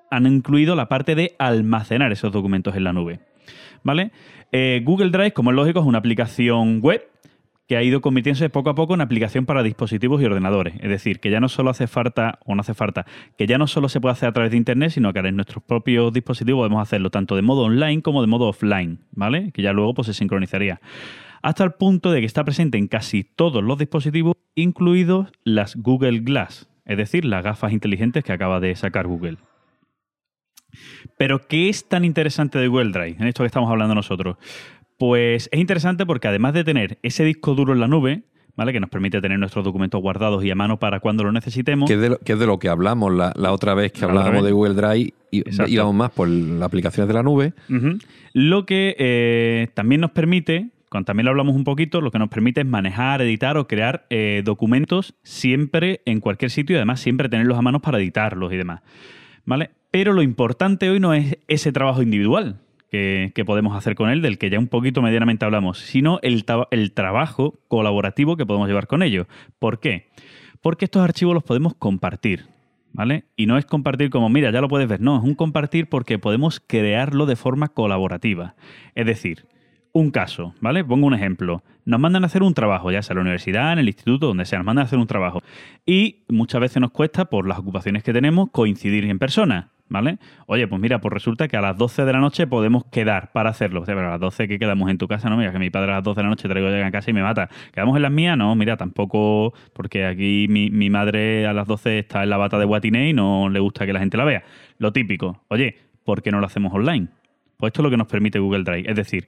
han 0.09 0.26
incluido 0.26 0.76
la 0.76 0.88
parte 0.88 1.15
de 1.15 1.36
almacenar 1.38 2.11
esos 2.11 2.32
documentos 2.32 2.76
en 2.76 2.86
la 2.86 2.93
nube. 2.93 3.19
¿Vale? 3.84 4.11
Eh, 4.51 4.82
Google 4.84 5.09
Drive, 5.09 5.34
como 5.34 5.51
es 5.51 5.55
lógico, 5.55 5.80
es 5.80 5.86
una 5.86 5.97
aplicación 5.97 6.80
web 6.82 7.11
que 7.72 7.78
ha 7.78 7.84
ido 7.84 8.01
convirtiéndose 8.01 8.49
poco 8.49 8.69
a 8.69 8.76
poco 8.76 8.95
en 8.95 8.99
aplicación 8.99 9.45
para 9.45 9.63
dispositivos 9.63 10.22
y 10.22 10.26
ordenadores. 10.26 10.74
Es 10.82 10.89
decir, 10.89 11.22
que 11.22 11.32
ya 11.32 11.39
no 11.39 11.47
solo 11.47 11.69
hace 11.69 11.88
falta, 11.88 12.38
o 12.45 12.53
no 12.53 12.59
hace 12.59 12.74
falta, 12.74 13.05
que 13.38 13.47
ya 13.47 13.57
no 13.57 13.65
solo 13.65 13.88
se 13.88 14.01
puede 14.01 14.11
hacer 14.11 14.28
a 14.28 14.34
través 14.34 14.51
de 14.51 14.57
Internet, 14.57 14.89
sino 14.89 15.13
que 15.13 15.19
ahora 15.19 15.30
en 15.30 15.38
nuestros 15.38 15.63
propios 15.63 16.11
dispositivos 16.11 16.59
podemos 16.59 16.82
hacerlo 16.82 17.11
tanto 17.11 17.38
de 17.38 17.43
modo 17.43 17.61
online 17.61 18.01
como 18.01 18.19
de 18.19 18.28
modo 18.28 18.49
offline, 18.49 18.99
¿vale? 19.13 19.53
Que 19.53 19.61
ya 19.61 19.72
luego 19.72 19.93
pues, 19.93 20.07
se 20.07 20.13
sincronizaría. 20.13 20.82
Hasta 21.41 21.63
el 21.63 21.72
punto 21.72 22.11
de 22.11 22.19
que 22.19 22.26
está 22.26 22.43
presente 22.43 22.78
en 22.78 22.89
casi 22.89 23.24
todos 23.24 23.63
los 23.63 23.78
dispositivos, 23.78 24.36
incluidos 24.53 25.32
las 25.45 25.78
Google 25.78 26.19
Glass, 26.19 26.67
es 26.84 26.97
decir, 26.97 27.24
las 27.24 27.41
gafas 27.41 27.72
inteligentes 27.72 28.26
que 28.26 28.34
acaba 28.34 28.59
de 28.59 28.76
sacar 28.76 29.07
Google. 29.07 29.38
Pero, 31.17 31.47
¿qué 31.47 31.69
es 31.69 31.88
tan 31.88 32.03
interesante 32.03 32.59
de 32.59 32.67
Google 32.67 32.91
Drive 32.91 33.15
en 33.17 33.28
esto 33.28 33.43
que 33.43 33.47
estamos 33.47 33.69
hablando 33.69 33.95
nosotros? 33.95 34.36
Pues 35.02 35.49
es 35.52 35.60
interesante 35.60 36.06
porque 36.06 36.28
además 36.28 36.54
de 36.54 36.64
tener 36.64 36.99
ese 37.02 37.24
disco 37.24 37.56
duro 37.56 37.74
en 37.74 37.80
la 37.80 37.88
nube, 37.88 38.22
¿vale? 38.56 38.72
Que 38.72 38.80
nos 38.80 38.91
permite 38.91 39.20
tener 39.20 39.39
nuestros 39.39 39.66
documentos 39.66 39.99
guardados 39.99 40.45
y 40.45 40.52
a 40.52 40.56
mano 40.56 40.78
para 40.78 40.99
cuando 40.99 41.24
lo 41.24 41.32
necesitemos. 41.32 41.88
Que 41.88 41.95
es, 41.95 42.02
de 42.02 42.10
lo, 42.10 42.20
que 42.20 42.34
es 42.34 42.39
de 42.39 42.45
lo 42.45 42.60
que 42.60 42.70
hablamos 42.70 43.12
la, 43.12 43.34
la 43.36 43.52
otra 43.52 43.74
vez 43.74 43.91
que 43.93 44.02
La 44.02 44.10
hablábamos 44.10 44.43
vez. 44.43 44.43
de 44.43 44.52
Google 44.52 44.76
Drive 44.76 45.14
y 45.32 45.43
íbamos 45.74 45.95
más 45.95 46.12
por 46.12 46.28
las 46.30 46.62
aplicaciones 46.62 47.08
de 47.08 47.16
la 47.16 47.24
nube. 47.24 47.54
Lo 48.34 48.68
que 48.68 48.95
eh, 48.99 49.70
también 49.74 50.02
nos 50.02 50.12
permite, 50.12 50.70
cuando 50.91 51.06
también 51.08 51.26
lo 51.26 51.32
hablamos 51.32 51.56
un 51.56 51.64
poquito, 51.64 51.99
lo 51.99 52.12
que 52.12 52.20
nos 52.20 52.30
permite 52.30 52.62
es 52.62 52.68
manejar, 52.68 53.24
editar 53.24 53.58
o 53.58 53.66
crear 53.66 54.06
eh, 54.12 54.43
documentos 54.45 55.16
siempre 55.24 56.02
en 56.06 56.20
cualquier 56.20 56.52
sitio 56.52 56.76
y 56.76 56.78
además 56.78 56.99
siempre 56.99 57.28
tenerlos 57.28 57.58
a 57.58 57.64
mano 57.64 57.82
para 57.82 57.97
editarlos 57.97 58.54
y 58.54 58.58
demás. 58.58 58.82
¿Vale? 59.45 59.72
Pero 59.89 60.14
lo 60.14 60.22
importante 60.22 60.91
hoy 60.91 60.99
no 60.99 61.16
es 61.16 61.39
ese 61.47 61.72
trabajo 61.72 62.04
individual 62.04 62.60
que, 62.92 63.44
podemos 63.46 63.76
hacer 63.76 63.96
con 63.96 64.10
él, 64.10 64.22
del 64.22 64.38
que 64.38 64.50
ya 64.50 64.60
un 64.60 64.68
poquito 64.68 65.02
medianamente 65.02 65.46
hablamos, 65.46 65.80
sino 65.80 66.20
el, 66.22 66.44
el 66.72 66.92
trabajo 66.92 67.60
colaborativo 67.68 68.36
que 68.36 68.46
podemos 68.46 68.68
llevar 68.68 68.88
con 68.88 69.02
ellos. 69.02 69.28
¿Por 69.60 69.80
qué? 69.80 70.10
Porque 70.62 70.86
estos 70.86 71.02
archivos 71.02 71.34
los 71.34 71.44
podemos 71.44 71.74
compartir. 71.74 72.46
¿Vale? 72.94 73.24
Y 73.38 73.46
no 73.46 73.58
es 73.58 73.66
compartir 73.66 74.10
como, 74.10 74.28
mira, 74.28 74.52
ya 74.52 74.60
lo 74.60 74.68
puedes 74.68 74.86
ver. 74.86 75.00
No, 75.00 75.16
es 75.16 75.24
un 75.24 75.34
compartir 75.34 75.88
porque 75.88 76.20
podemos 76.20 76.60
crearlo 76.60 77.26
de 77.26 77.38
forma 77.38 77.70
colaborativa. 77.70 78.56
Es 78.96 79.06
decir, 79.06 79.46
un 79.94 80.12
caso, 80.12 80.56
¿vale? 80.60 80.84
Pongo 80.84 81.08
un 81.08 81.14
ejemplo. 81.14 81.64
Nos 81.86 82.02
mandan 82.02 82.24
a 82.24 82.26
hacer 82.26 82.44
un 82.44 82.54
trabajo, 82.54 82.92
ya 82.92 83.02
sea 83.02 83.14
en 83.14 83.20
la 83.20 83.22
universidad, 83.22 83.72
en 83.72 83.80
el 83.80 83.88
instituto, 83.88 84.28
donde 84.28 84.44
sea, 84.44 84.60
nos 84.60 84.66
mandan 84.66 84.84
a 84.84 84.88
hacer 84.88 85.00
un 85.00 85.08
trabajo. 85.08 85.42
Y 85.86 86.26
muchas 86.28 86.60
veces 86.60 86.82
nos 86.82 86.92
cuesta, 86.92 87.24
por 87.24 87.48
las 87.48 87.60
ocupaciones 87.60 88.04
que 88.04 88.12
tenemos, 88.12 88.50
coincidir 88.52 89.06
en 89.06 89.20
persona, 89.20 89.72
¿vale? 89.92 90.18
Oye, 90.48 90.68
pues 90.68 90.82
mira, 90.82 91.00
pues 91.02 91.14
resulta 91.14 91.48
que 91.48 91.58
a 91.58 91.62
las 91.62 91.78
12 91.78 92.06
de 92.06 92.14
la 92.14 92.20
noche 92.20 92.48
podemos 92.48 92.86
quedar 92.86 93.32
para 93.34 93.50
hacerlo. 93.50 93.82
O 93.82 93.86
sea, 93.86 93.94
pero 93.94 94.08
a 94.08 94.12
las 94.12 94.20
12 94.20 94.48
que 94.48 94.58
quedamos 94.58 94.89
en 94.89 94.98
tu 94.98 95.08
casa, 95.08 95.30
no, 95.30 95.38
mira, 95.38 95.52
que 95.52 95.60
mi 95.60 95.70
padre 95.70 95.92
a 95.92 95.96
las 95.96 96.04
12 96.04 96.20
de 96.20 96.24
la 96.24 96.30
noche 96.30 96.48
traigo 96.48 96.70
llega 96.70 96.88
a 96.88 96.92
casa 96.92 97.12
y 97.12 97.14
me 97.14 97.22
mata. 97.22 97.50
¿Quedamos 97.74 97.96
en 97.98 98.02
las 98.02 98.12
mías? 98.12 98.38
No, 98.38 98.56
mira, 98.56 98.78
tampoco, 98.78 99.54
porque 99.74 100.06
aquí 100.06 100.48
mi, 100.50 100.89
madre 100.89 101.46
a 101.46 101.54
las 101.54 101.68
12 101.68 102.00
está 102.00 102.24
en 102.24 102.30
la 102.30 102.38
bata 102.38 102.58
de 102.58 102.66
Guatiné 102.66 103.10
y 103.10 103.14
no 103.14 103.50
le 103.50 103.60
gusta 103.60 103.86
que 103.86 103.94
la 103.94 104.00
gente 104.00 104.18
la 104.18 104.24
vea. 104.24 104.44
Lo 104.78 104.94
típico. 104.94 105.44
Oye, 105.50 105.78
¿por 106.06 106.22
qué 106.22 106.32
no 106.32 106.39
lo 106.39 106.46
hacemos 106.46 106.74
online? 106.74 107.10
Pues 107.58 107.70
esto 107.70 107.82
es 107.82 107.84
lo 107.84 107.89
que 107.92 107.98
nos 107.98 108.08
permite 108.08 108.39
Google 108.39 108.64
Drive. 108.64 108.89
Es 108.89 108.96
decir, 108.96 109.28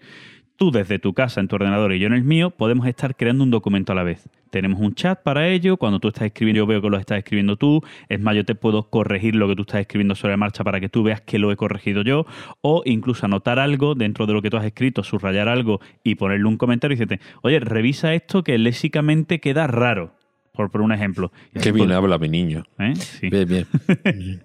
Tú 0.55 0.69
desde 0.71 0.99
tu 0.99 1.13
casa 1.13 1.41
en 1.41 1.47
tu 1.47 1.55
ordenador 1.55 1.93
y 1.93 1.99
yo 1.99 2.07
en 2.07 2.13
el 2.13 2.23
mío 2.23 2.51
podemos 2.51 2.85
estar 2.87 3.15
creando 3.15 3.43
un 3.43 3.49
documento 3.51 3.91
a 3.91 3.95
la 3.95 4.03
vez. 4.03 4.29
Tenemos 4.51 4.79
un 4.79 4.93
chat 4.93 5.21
para 5.23 5.47
ello, 5.49 5.77
cuando 5.77 5.99
tú 5.99 6.09
estás 6.09 6.23
escribiendo 6.27 6.59
yo 6.59 6.67
veo 6.67 6.79
que 6.81 6.89
lo 6.89 6.97
estás 6.97 7.17
escribiendo 7.17 7.57
tú, 7.57 7.81
es 8.07 8.19
más, 8.21 8.35
yo 8.35 8.45
te 8.45 8.53
puedo 8.53 8.83
corregir 8.89 9.33
lo 9.35 9.47
que 9.47 9.55
tú 9.55 9.63
estás 9.63 9.81
escribiendo 9.81 10.13
sobre 10.13 10.33
la 10.33 10.37
marcha 10.37 10.63
para 10.63 10.79
que 10.79 10.89
tú 10.89 11.01
veas 11.01 11.21
que 11.21 11.39
lo 11.39 11.51
he 11.51 11.55
corregido 11.55 12.03
yo, 12.03 12.27
o 12.61 12.83
incluso 12.85 13.25
anotar 13.25 13.57
algo 13.57 13.95
dentro 13.95 14.27
de 14.27 14.33
lo 14.33 14.43
que 14.43 14.51
tú 14.51 14.57
has 14.57 14.65
escrito, 14.65 15.03
subrayar 15.03 15.49
algo 15.49 15.81
y 16.03 16.15
ponerle 16.15 16.45
un 16.45 16.57
comentario 16.57 16.93
y 16.95 16.99
decirte, 16.99 17.19
oye, 17.41 17.59
revisa 17.59 18.13
esto 18.13 18.43
que 18.43 18.59
léxicamente 18.59 19.39
queda 19.39 19.65
raro, 19.65 20.13
por, 20.51 20.69
por 20.69 20.81
un 20.81 20.91
ejemplo. 20.91 21.31
Qué 21.59 21.71
bien 21.71 21.89
pod- 21.89 21.93
habla 21.95 22.19
mi 22.19 22.29
niño. 22.29 22.63
¿Eh? 22.77 22.93
Sí. 22.95 23.29
Bien, 23.31 23.47
bien. 23.47 23.65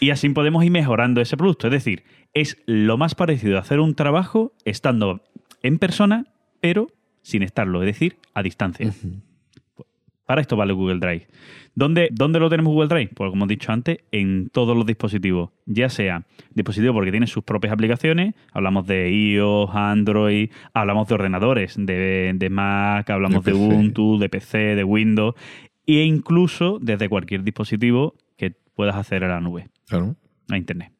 Y 0.00 0.10
así 0.10 0.28
podemos 0.30 0.64
ir 0.64 0.70
mejorando 0.72 1.20
ese 1.20 1.36
producto. 1.36 1.68
Es 1.68 1.72
decir, 1.72 2.02
es 2.34 2.56
lo 2.66 2.96
más 2.98 3.14
parecido 3.14 3.56
a 3.58 3.60
hacer 3.60 3.78
un 3.78 3.94
trabajo 3.94 4.52
estando 4.64 5.22
en 5.62 5.78
persona, 5.78 6.26
pero 6.60 6.88
sin 7.22 7.42
estarlo, 7.42 7.82
es 7.82 7.86
decir, 7.86 8.16
a 8.34 8.42
distancia. 8.42 8.92
Para 10.26 10.40
esto 10.40 10.56
vale 10.56 10.72
Google 10.72 10.98
Drive. 10.98 11.26
¿Dónde, 11.74 12.08
¿Dónde 12.12 12.38
lo 12.38 12.48
tenemos 12.48 12.72
Google 12.72 12.88
Drive? 12.88 13.10
Pues 13.14 13.30
como 13.30 13.44
he 13.44 13.48
dicho 13.48 13.72
antes, 13.72 13.98
en 14.12 14.48
todos 14.50 14.76
los 14.76 14.86
dispositivos. 14.86 15.50
Ya 15.66 15.88
sea 15.88 16.24
dispositivo 16.54 16.94
porque 16.94 17.10
tiene 17.10 17.26
sus 17.26 17.44
propias 17.44 17.72
aplicaciones, 17.72 18.34
hablamos 18.52 18.86
de 18.86 19.10
iOS, 19.10 19.70
Android, 19.74 20.50
hablamos 20.74 21.08
de 21.08 21.14
ordenadores, 21.14 21.74
de, 21.76 22.32
de 22.34 22.50
Mac, 22.50 23.10
hablamos 23.10 23.44
de, 23.44 23.52
De. 23.52 23.58
Ubuntu, 23.58 24.18
de 24.18 24.28
PC, 24.28 24.58
de 24.76 24.84
Windows, 24.84 25.34
e 25.86 26.02
incluso 26.04 26.78
desde 26.80 27.08
cualquier 27.08 27.42
dispositivo 27.42 28.14
que 28.36 28.52
puedas 28.74 28.96
hacer 28.96 29.24
a 29.24 29.28
la 29.28 29.40
nube, 29.40 29.68
Claro. 29.88 30.14
a 30.50 30.56
Internet. 30.56 30.92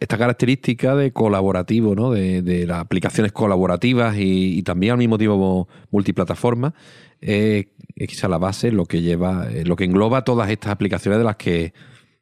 Esta 0.00 0.16
característica 0.16 0.94
de 0.94 1.12
colaborativo, 1.12 1.94
¿no? 1.94 2.10
De, 2.10 2.42
de 2.42 2.66
las 2.66 2.78
aplicaciones 2.78 3.32
colaborativas 3.32 4.16
y, 4.16 4.58
y 4.58 4.62
también 4.62 4.92
al 4.92 4.98
mismo 4.98 5.18
tiempo 5.18 5.68
multiplataforma, 5.90 6.74
eh, 7.20 7.68
es 7.96 8.08
quizá 8.08 8.28
la 8.28 8.38
base, 8.38 8.72
lo 8.72 8.86
que 8.86 9.02
lleva, 9.02 9.48
eh, 9.50 9.64
lo 9.64 9.76
que 9.76 9.84
engloba 9.84 10.24
todas 10.24 10.50
estas 10.50 10.72
aplicaciones 10.72 11.18
de 11.18 11.24
las 11.24 11.36
que 11.36 11.72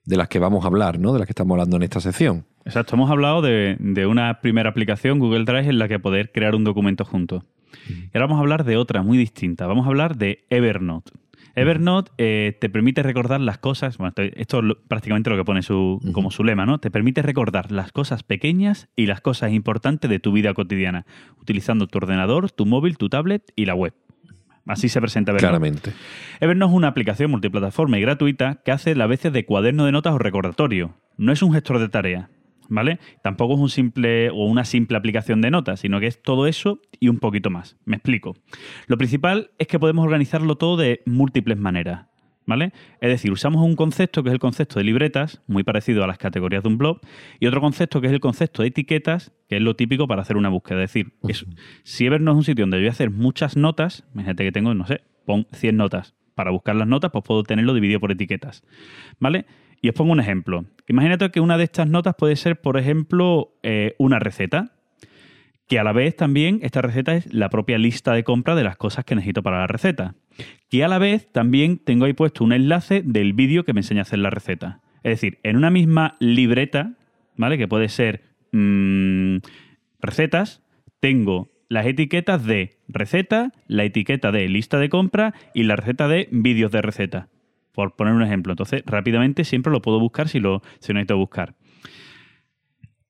de 0.05 0.17
las 0.17 0.29
que 0.29 0.39
vamos 0.39 0.65
a 0.65 0.69
hablar, 0.69 1.01
¿no? 1.01 1.13
De 1.13 1.19
las 1.19 1.27
que 1.27 1.33
estamos 1.33 1.55
hablando 1.55 1.77
en 1.77 1.83
esta 1.83 2.01
sección. 2.01 2.47
Exacto, 2.65 2.95
hemos 2.95 3.11
hablado 3.11 3.43
de, 3.43 3.77
de 3.81 4.07
una 4.07 4.41
primera 4.41 4.71
aplicación, 4.71 5.19
Google 5.19 5.45
Drive, 5.45 5.69
en 5.69 5.79
la 5.81 5.89
que 5.89 5.99
poder 5.99 6.31
crear 6.31 6.55
un 6.55 6.63
documento 6.63 7.05
juntos. 7.05 7.43
Y 7.89 8.11
ahora 8.15 8.27
vamos 8.27 8.39
a 8.39 8.41
hablar 8.41 8.65
de 8.65 8.77
otra 8.77 9.03
muy 9.03 9.19
distinta. 9.19 9.67
Vamos 9.67 9.85
a 9.85 9.89
hablar 9.89 10.17
de 10.17 10.45
Evernote. 10.49 11.13
Evernote 11.57 12.13
eh, 12.19 12.57
te 12.61 12.69
permite 12.69 13.03
recordar 13.03 13.41
las 13.41 13.59
cosas, 13.59 13.97
bueno, 13.99 14.13
esto- 14.17 14.59
es 14.59 14.65
lo- 14.65 14.79
prácticamente 14.83 15.31
lo 15.31 15.37
que 15.37 15.45
pone 15.45 15.63
su, 15.63 16.01
como 16.13 16.31
su 16.31 16.45
lema, 16.45 16.67
¿no? 16.67 16.79
Te 16.79 16.91
permite 16.91 17.23
recordar 17.23 17.73
las 17.73 17.93
cosas 17.93 18.23
pequeñas 18.23 18.89
y 18.95 19.07
las 19.07 19.21
cosas 19.21 19.53
importantes 19.53 20.09
de 20.11 20.19
tu 20.21 20.33
vida 20.33 20.53
cotidiana, 20.55 21.07
utilizando 21.41 21.87
tu 21.87 21.99
ordenador, 21.99 22.51
tu 22.51 22.67
móvil, 22.67 22.99
tu 22.99 23.09
tablet 23.09 23.43
y 23.57 23.65
la 23.65 23.75
web. 23.75 23.95
Así 24.67 24.89
se 24.89 25.01
presenta 25.01 25.31
Evernote. 25.33 25.49
Claramente. 25.49 25.93
Evernote 26.41 26.73
es 26.73 26.77
una 26.77 26.89
aplicación 26.89 27.31
multiplataforma 27.31 27.99
y 27.99 28.03
gratuita 28.03 28.61
que 28.65 28.73
hace 28.73 29.01
a 29.01 29.07
veces 29.07 29.33
de 29.33 29.45
cuaderno 29.47 29.87
de 29.87 29.93
notas 29.93 30.13
o 30.13 30.19
recordatorio. 30.19 30.95
No 31.17 31.33
es 31.33 31.41
un 31.43 31.53
gestor 31.53 31.79
de 31.79 31.89
tareas, 31.89 32.29
¿vale? 32.69 32.99
Tampoco 33.23 33.55
es 33.55 33.61
un 33.61 33.69
simple 33.71 34.31
o 34.31 34.45
una 34.47 34.65
simple 34.65 34.97
aplicación 34.97 35.41
de 35.41 35.51
notas, 35.51 35.81
sino 35.81 36.01
que 36.01 36.07
es 36.07 36.23
todo 36.23 36.47
eso 36.47 36.81
y 37.01 37.09
un 37.09 37.19
poquito 37.19 37.51
más. 37.51 37.77
Me 37.85 37.97
explico. 37.97 38.35
Lo 38.87 38.97
principal 38.99 39.51
es 39.59 39.67
que 39.67 39.79
podemos 39.79 40.05
organizarlo 40.05 40.57
todo 40.57 40.77
de 40.77 41.03
múltiples 41.07 41.59
maneras, 41.59 42.07
¿vale? 42.47 42.73
Es 43.01 43.11
decir, 43.11 43.33
usamos 43.33 43.63
un 43.65 43.75
concepto 43.77 44.23
que 44.23 44.29
es 44.29 44.33
el 44.35 44.39
concepto 44.39 44.79
de 44.79 44.85
libretas, 44.85 45.43
muy 45.47 45.63
parecido 45.65 46.05
a 46.05 46.07
las 46.07 46.19
categorías 46.19 46.63
de 46.63 46.69
un 46.69 46.79
blog, 46.79 47.01
y 47.41 47.47
otro 47.47 47.61
concepto 47.61 48.01
que 48.01 48.07
es 48.07 48.13
el 48.13 48.21
concepto 48.21 48.63
de 48.63 48.69
etiquetas, 48.69 49.33
que 49.49 49.57
es 49.57 49.63
lo 49.63 49.75
típico 49.77 50.07
para 50.07 50.23
hacer 50.23 50.37
una 50.37 50.49
búsqueda. 50.49 50.83
Es 50.85 50.91
decir, 50.93 51.13
es- 51.29 51.47
si 51.83 52.07
Evernote 52.07 52.33
es 52.35 52.37
un 52.39 52.45
sitio 52.45 52.63
donde 52.63 52.77
yo 52.79 52.83
voy 52.83 52.89
a 52.89 52.93
hacer 52.93 53.11
muchas 53.11 53.57
notas, 53.57 54.05
imagínate 54.15 54.45
que 54.45 54.53
tengo, 54.53 54.75
no 54.75 54.87
sé, 54.87 55.03
pon 55.25 55.47
100 55.53 55.77
notas. 55.77 56.15
Para 56.35 56.51
buscar 56.51 56.77
las 56.77 56.87
notas, 56.87 57.11
pues 57.13 57.25
puedo 57.25 57.43
tenerlo 57.45 57.73
dividido 57.73 57.99
por 57.99 58.13
etiquetas, 58.13 58.63
¿vale? 59.19 59.47
Y 59.87 59.91
os 59.91 59.95
pongo 59.95 60.11
un 60.11 60.19
ejemplo. 60.19 60.65
Imagínate 60.89 61.31
que 61.31 61.39
una 61.39 61.57
de 61.57 61.63
estas 61.63 61.89
notas 61.89 62.17
puede 62.19 62.35
ser, 62.35 62.61
por 62.61 62.77
ejemplo, 62.77 63.53
eh, 63.63 63.95
una 63.99 64.19
receta, 64.19 64.73
que 65.69 65.79
a 65.79 65.85
la 65.85 65.93
vez 65.93 66.17
también 66.17 66.59
esta 66.63 66.83
receta 66.83 67.15
es 67.15 67.33
la 67.33 67.51
propia 67.51 67.79
lista 67.79 68.13
de 68.13 68.25
compra 68.25 68.57
de 68.57 68.65
las 68.65 68.77
cosas 68.77 69.05
que 69.05 69.15
necesito 69.15 69.45
para 69.45 69.61
la 69.61 69.69
receta. 69.69 70.17
Que 70.69 70.83
a 70.83 70.89
la 70.89 70.99
vez 70.99 71.31
también 71.31 71.79
tengo 71.79 72.07
ahí 72.07 72.15
puesto 72.15 72.43
un 72.43 72.53
enlace 72.53 73.03
del 73.05 73.33
vídeo 73.33 73.63
que 73.63 73.75
me 73.75 73.79
enseña 73.79 74.01
a 74.01 74.03
hacer 74.03 74.19
la 74.19 74.31
receta. 74.31 74.81
Es 75.05 75.21
decir, 75.21 75.39
en 75.45 75.57
una 75.57 75.71
misma 75.71 76.17
libreta, 76.19 76.95
¿vale? 77.37 77.57
Que 77.57 77.69
puede 77.69 77.89
ser 77.89 78.25
mm, 78.51 79.37
recetas, 80.01 80.65
tengo 80.99 81.49
las 81.69 81.87
etiquetas 81.87 82.45
de 82.45 82.81
receta, 82.89 83.53
la 83.69 83.85
etiqueta 83.85 84.33
de 84.33 84.49
lista 84.49 84.81
de 84.81 84.89
compra 84.89 85.33
y 85.55 85.63
la 85.63 85.77
receta 85.77 86.09
de 86.09 86.27
vídeos 86.33 86.73
de 86.73 86.83
receta. 86.83 87.29
Por 87.77 87.95
poner 87.95 88.15
un 88.15 88.23
ejemplo. 88.23 88.55
Entonces, 88.55 88.83
rápidamente 88.87 89.45
siempre 89.45 89.71
lo 89.71 89.83
puedo 89.83 90.01
buscar 90.01 90.29
si 90.31 90.41
lo, 90.41 90.63
si 90.81 90.95
necesito 90.95 91.19
buscar. 91.19 91.55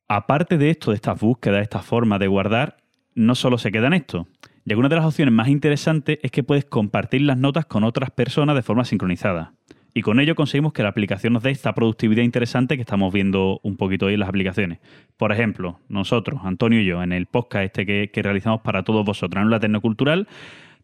Aparte 0.08 0.58
de 0.58 0.70
esto, 0.70 0.90
de 0.90 0.96
estas 0.96 1.20
búsquedas, 1.20 1.58
de 1.58 1.62
esta 1.62 1.78
forma 1.78 2.18
de 2.18 2.26
guardar, 2.26 2.78
no 3.14 3.36
solo 3.36 3.58
se 3.58 3.70
queda 3.70 3.86
en 3.86 3.92
esto. 3.92 4.26
Y 4.64 4.74
una 4.74 4.88
de 4.88 4.96
las 4.96 5.04
opciones 5.04 5.32
más 5.32 5.46
interesantes 5.46 6.18
es 6.20 6.32
que 6.32 6.42
puedes 6.42 6.64
compartir 6.64 7.22
las 7.22 7.38
notas 7.38 7.66
con 7.66 7.84
otras 7.84 8.10
personas 8.10 8.56
de 8.56 8.62
forma 8.62 8.84
sincronizada. 8.84 9.54
Y 9.94 10.02
con 10.02 10.18
ello 10.18 10.34
conseguimos 10.34 10.72
que 10.72 10.82
la 10.82 10.88
aplicación 10.88 11.32
nos 11.32 11.44
dé 11.44 11.52
esta 11.52 11.72
productividad 11.72 12.24
interesante 12.24 12.74
que 12.74 12.82
estamos 12.82 13.12
viendo 13.14 13.60
un 13.62 13.76
poquito 13.76 14.06
hoy 14.06 14.14
en 14.14 14.20
las 14.20 14.28
aplicaciones. 14.28 14.80
Por 15.16 15.30
ejemplo, 15.30 15.78
nosotros, 15.88 16.40
Antonio 16.42 16.80
y 16.80 16.86
yo, 16.86 17.04
en 17.04 17.12
el 17.12 17.26
podcast 17.26 17.66
este 17.66 17.86
que, 17.86 18.10
que 18.12 18.22
realizamos 18.22 18.62
para 18.62 18.82
todos 18.82 19.04
vosotros 19.04 19.40
en 19.40 19.50
la 19.50 19.60
Tecnocultural, 19.60 20.26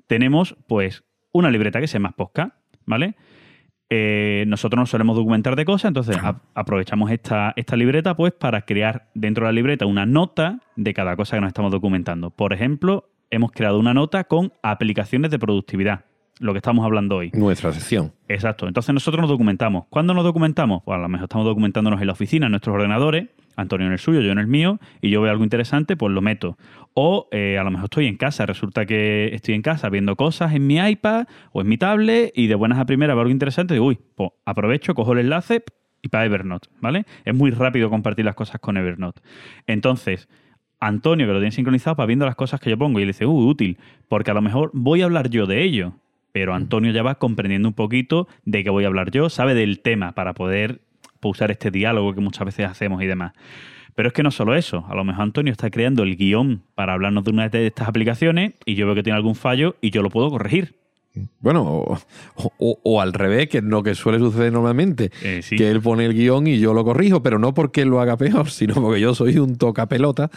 tenemos 0.06 0.56
pues 0.68 1.02
una 1.32 1.50
libreta 1.50 1.80
que 1.80 1.88
se 1.88 1.94
llama 1.94 2.12
Podcast, 2.12 2.54
¿vale? 2.86 3.16
Eh, 3.94 4.44
nosotros 4.48 4.78
nos 4.78 4.88
solemos 4.88 5.14
documentar 5.16 5.54
de 5.54 5.66
cosas, 5.66 5.90
entonces 5.90 6.16
a- 6.16 6.40
aprovechamos 6.54 7.10
esta, 7.10 7.52
esta 7.56 7.76
libreta 7.76 8.16
pues 8.16 8.32
para 8.32 8.62
crear 8.62 9.10
dentro 9.12 9.44
de 9.44 9.48
la 9.48 9.54
libreta 9.54 9.84
una 9.84 10.06
nota 10.06 10.60
de 10.76 10.94
cada 10.94 11.14
cosa 11.14 11.36
que 11.36 11.42
nos 11.42 11.48
estamos 11.48 11.70
documentando. 11.70 12.30
Por 12.30 12.54
ejemplo, 12.54 13.10
hemos 13.30 13.52
creado 13.52 13.78
una 13.78 13.92
nota 13.92 14.24
con 14.24 14.54
aplicaciones 14.62 15.30
de 15.30 15.38
productividad, 15.38 16.06
lo 16.40 16.52
que 16.52 16.58
estamos 16.58 16.84
hablando 16.84 17.16
hoy. 17.16 17.30
Nuestra 17.34 17.72
sección. 17.72 18.12
Exacto. 18.28 18.66
Entonces 18.66 18.92
nosotros 18.92 19.20
nos 19.20 19.30
documentamos. 19.30 19.84
¿Cuándo 19.90 20.14
nos 20.14 20.24
documentamos? 20.24 20.82
Pues 20.84 20.96
a 20.96 21.00
lo 21.00 21.08
mejor 21.08 21.24
estamos 21.24 21.46
documentándonos 21.46 22.00
en 22.00 22.06
la 22.06 22.12
oficina, 22.12 22.46
en 22.46 22.52
nuestros 22.52 22.74
ordenadores, 22.74 23.28
Antonio 23.56 23.86
en 23.86 23.92
el 23.92 23.98
suyo, 23.98 24.20
yo 24.20 24.32
en 24.32 24.38
el 24.38 24.46
mío, 24.46 24.80
y 25.00 25.10
yo 25.10 25.20
veo 25.20 25.30
algo 25.30 25.44
interesante, 25.44 25.96
pues 25.96 26.12
lo 26.12 26.20
meto. 26.20 26.56
O 26.94 27.28
eh, 27.32 27.58
a 27.58 27.64
lo 27.64 27.70
mejor 27.70 27.84
estoy 27.84 28.06
en 28.06 28.16
casa, 28.16 28.46
resulta 28.46 28.86
que 28.86 29.34
estoy 29.34 29.54
en 29.54 29.62
casa 29.62 29.88
viendo 29.88 30.16
cosas 30.16 30.54
en 30.54 30.66
mi 30.66 30.78
iPad 30.78 31.26
o 31.52 31.60
en 31.60 31.68
mi 31.68 31.78
tablet 31.78 32.32
y 32.34 32.46
de 32.46 32.54
buenas 32.54 32.78
a 32.78 32.86
primeras 32.86 33.14
veo 33.14 33.22
algo 33.22 33.32
interesante 33.32 33.74
y 33.74 33.76
digo, 33.76 33.86
uy, 33.86 33.98
pues 34.14 34.30
aprovecho, 34.44 34.94
cojo 34.94 35.12
el 35.12 35.20
enlace 35.20 35.62
y 36.02 36.08
para 36.08 36.24
Evernote, 36.24 36.68
¿vale? 36.80 37.04
Es 37.24 37.34
muy 37.34 37.50
rápido 37.52 37.88
compartir 37.88 38.24
las 38.24 38.34
cosas 38.34 38.60
con 38.60 38.76
Evernote. 38.76 39.20
Entonces, 39.66 40.28
Antonio, 40.80 41.26
que 41.26 41.32
lo 41.32 41.38
tiene 41.38 41.52
sincronizado, 41.52 41.94
para 41.94 42.08
viendo 42.08 42.26
las 42.26 42.34
cosas 42.34 42.58
que 42.58 42.68
yo 42.68 42.76
pongo 42.76 42.98
y 42.98 43.02
le 43.02 43.08
dice, 43.08 43.24
uh, 43.24 43.48
útil, 43.48 43.78
porque 44.08 44.32
a 44.32 44.34
lo 44.34 44.42
mejor 44.42 44.72
voy 44.74 45.02
a 45.02 45.04
hablar 45.04 45.30
yo 45.30 45.46
de 45.46 45.62
ello, 45.62 45.94
pero 46.32 46.54
Antonio 46.54 46.92
ya 46.92 47.02
va 47.02 47.16
comprendiendo 47.16 47.68
un 47.68 47.74
poquito 47.74 48.26
de 48.44 48.64
qué 48.64 48.70
voy 48.70 48.84
a 48.84 48.88
hablar 48.88 49.10
yo, 49.10 49.28
sabe 49.30 49.54
del 49.54 49.80
tema 49.80 50.12
para 50.12 50.34
poder 50.34 50.80
usar 51.22 51.50
este 51.50 51.70
diálogo 51.70 52.14
que 52.14 52.20
muchas 52.20 52.44
veces 52.44 52.66
hacemos 52.66 53.02
y 53.02 53.06
demás. 53.06 53.32
Pero 53.94 54.08
es 54.08 54.14
que 54.14 54.22
no 54.22 54.30
solo 54.30 54.54
eso, 54.54 54.86
a 54.88 54.94
lo 54.94 55.04
mejor 55.04 55.22
Antonio 55.22 55.52
está 55.52 55.70
creando 55.70 56.02
el 56.02 56.16
guion 56.16 56.62
para 56.74 56.94
hablarnos 56.94 57.24
de 57.24 57.30
una 57.30 57.48
de 57.48 57.66
estas 57.66 57.88
aplicaciones 57.88 58.54
y 58.64 58.74
yo 58.74 58.86
veo 58.86 58.94
que 58.94 59.02
tiene 59.02 59.16
algún 59.16 59.34
fallo 59.34 59.76
y 59.80 59.90
yo 59.90 60.02
lo 60.02 60.08
puedo 60.08 60.30
corregir. 60.30 60.81
Bueno, 61.40 61.62
o, 61.66 61.98
o- 62.58 62.78
o 62.82 63.00
al 63.02 63.12
revés, 63.12 63.48
que 63.48 63.58
es 63.58 63.64
lo 63.64 63.82
que 63.82 63.94
suele 63.94 64.18
suceder 64.18 64.50
normalmente. 64.52 65.10
Eh, 65.22 65.40
sí. 65.42 65.56
Que 65.56 65.70
él 65.70 65.82
pone 65.82 66.06
el 66.06 66.14
guion 66.14 66.46
y 66.46 66.58
yo 66.58 66.72
lo 66.72 66.84
corrijo, 66.84 67.22
pero 67.22 67.38
no 67.38 67.52
porque 67.52 67.82
él 67.82 67.88
lo 67.88 68.00
haga 68.00 68.16
peor, 68.16 68.48
sino 68.50 68.74
porque 68.74 69.00
yo 69.00 69.14
soy 69.14 69.36
un 69.38 69.56
tocapelota 69.56 70.30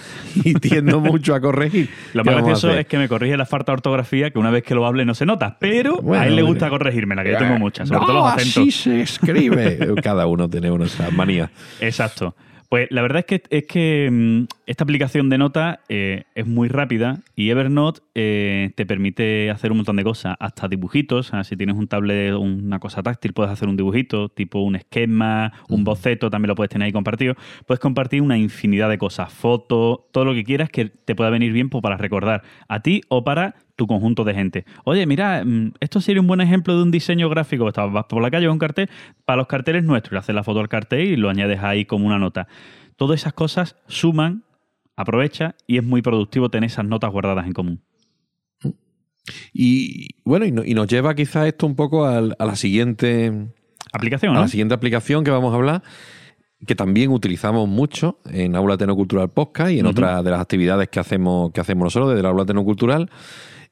y 0.43 0.53
tiendo 0.59 0.99
mucho 0.99 1.33
a 1.33 1.39
corregir. 1.39 1.89
Lo 2.13 2.23
¿Qué 2.23 2.31
más 2.31 2.43
gracioso 2.43 2.71
es 2.71 2.87
que 2.87 2.97
me 2.97 3.07
corrige 3.07 3.37
la 3.37 3.45
falta 3.45 3.71
de 3.71 3.75
ortografía, 3.75 4.31
que 4.31 4.39
una 4.39 4.51
vez 4.51 4.63
que 4.63 4.75
lo 4.75 4.85
hable 4.85 5.05
no 5.05 5.13
se 5.15 5.25
nota, 5.25 5.57
pero 5.59 6.01
Bueno, 6.01 6.23
a 6.23 6.27
él 6.27 6.35
le 6.35 6.41
gusta 6.41 6.69
corregirme, 6.69 7.15
la 7.15 7.23
que 7.23 7.31
yo 7.31 7.37
tengo 7.37 7.57
muchas, 7.57 7.87
sobre 7.87 8.01
no, 8.01 8.07
todo 8.07 8.15
los 8.17 8.25
acentos. 8.33 8.57
así 8.57 8.71
se 8.71 9.01
escribe. 9.01 9.79
Cada 10.03 10.27
uno 10.27 10.49
tiene 10.49 10.71
una 10.71 10.85
esa 10.85 11.09
manía. 11.11 11.51
Exacto. 11.79 12.35
Pues 12.69 12.87
la 12.89 13.01
verdad 13.01 13.19
es 13.19 13.25
que, 13.25 13.43
es 13.49 13.67
que 13.67 14.09
mm, 14.11 14.45
esta 14.65 14.83
aplicación 14.83 15.29
de 15.29 15.37
nota 15.37 15.81
eh, 15.87 16.23
es 16.33 16.47
muy 16.47 16.67
rápida 16.67 17.19
y 17.35 17.49
Evernote 17.49 18.01
eh, 18.15 18.71
te 18.75 18.85
permite 18.85 19.51
hacer 19.51 19.71
un 19.71 19.77
montón 19.77 19.95
de 19.97 20.03
cosas, 20.03 20.35
hasta 20.39 20.67
dibujitos. 20.67 21.31
Si 21.43 21.55
tienes 21.55 21.75
un 21.75 21.87
tablet 21.87 22.33
o 22.33 22.39
una 22.39 22.79
cosa 22.79 23.03
táctil, 23.03 23.33
puedes 23.33 23.51
hacer 23.51 23.67
un 23.67 23.77
dibujito, 23.77 24.29
tipo 24.29 24.59
un 24.59 24.75
esquema, 24.75 25.53
un 25.69 25.83
boceto, 25.83 26.29
también 26.29 26.49
lo 26.49 26.55
puedes 26.55 26.69
tener 26.69 26.87
ahí 26.87 26.91
compartido. 26.91 27.35
Puedes 27.65 27.79
compartir 27.79 28.21
una 28.21 28.37
infinidad 28.37 28.89
de 28.89 28.97
cosas, 28.97 29.31
fotos, 29.31 29.99
todo 30.11 30.25
lo 30.25 30.33
que 30.33 30.43
quieras 30.43 30.69
que 30.69 30.85
te 30.85 31.15
pueda 31.15 31.29
venir 31.29 31.51
bien 31.51 31.69
pues, 31.69 31.81
para 31.81 31.97
recordar 31.97 32.43
a 32.67 32.81
ti 32.81 33.01
o 33.09 33.23
para 33.23 33.55
tu 33.75 33.87
conjunto 33.87 34.23
de 34.23 34.33
gente. 34.33 34.65
Oye, 34.85 35.05
mira, 35.05 35.43
mm, 35.45 35.73
esto 35.79 35.99
sería 36.01 36.21
un 36.21 36.27
buen 36.27 36.41
ejemplo 36.41 36.75
de 36.77 36.83
un 36.83 36.91
diseño 36.91 37.29
gráfico. 37.29 37.67
Estás- 37.67 37.91
Vas 37.91 38.05
por 38.05 38.21
la 38.21 38.31
calle 38.31 38.45
con 38.45 38.53
un 38.53 38.59
cartel, 38.59 38.89
para 39.25 39.37
los 39.37 39.47
carteles 39.47 39.83
nuestros, 39.83 40.13
le 40.13 40.19
haces 40.19 40.35
la 40.35 40.43
foto 40.43 40.59
al 40.61 40.69
cartel 40.69 41.01
y 41.07 41.15
lo 41.17 41.29
añades 41.29 41.59
ahí 41.61 41.85
como 41.85 42.05
una 42.05 42.17
nota. 42.19 42.47
Todas 42.95 43.19
esas 43.19 43.33
cosas 43.33 43.75
suman 43.87 44.43
aprovecha 44.95 45.55
y 45.67 45.77
es 45.77 45.83
muy 45.83 46.01
productivo 46.01 46.49
tener 46.49 46.69
esas 46.69 46.85
notas 46.85 47.11
guardadas 47.11 47.45
en 47.47 47.51
común. 47.51 47.81
Y 49.53 50.09
bueno, 50.23 50.45
y, 50.45 50.51
no- 50.51 50.63
y 50.63 50.73
nos 50.73 50.87
lleva 50.87 51.15
quizás 51.15 51.47
esto 51.47 51.65
un 51.65 51.75
poco 51.75 52.05
a 52.05 52.21
la 52.21 52.55
siguiente 52.55 53.49
Aplicación, 53.91 54.35
a 54.35 54.41
la 54.41 54.47
siguiente 54.47 54.73
aplicación 54.75 55.23
que 55.23 55.31
vamos 55.31 55.51
a 55.53 55.55
hablar, 55.55 55.81
que 56.67 56.75
también 56.75 57.11
utilizamos 57.11 57.67
mucho 57.67 58.19
en 58.29 58.55
Aula 58.55 58.77
Tecnocultural 58.77 59.29
Podcast 59.29 59.71
y 59.71 59.79
en 59.79 59.85
Ujú. 59.85 59.91
otras 59.91 60.23
de 60.23 60.31
las 60.31 60.41
actividades 60.41 60.89
que 60.89 60.99
hacemos, 60.99 61.51
que 61.51 61.61
hacemos 61.61 61.85
nosotros 61.85 62.09
desde 62.09 62.19
el 62.21 62.25
Aula 62.25 62.45
Tecnocultural. 62.45 63.09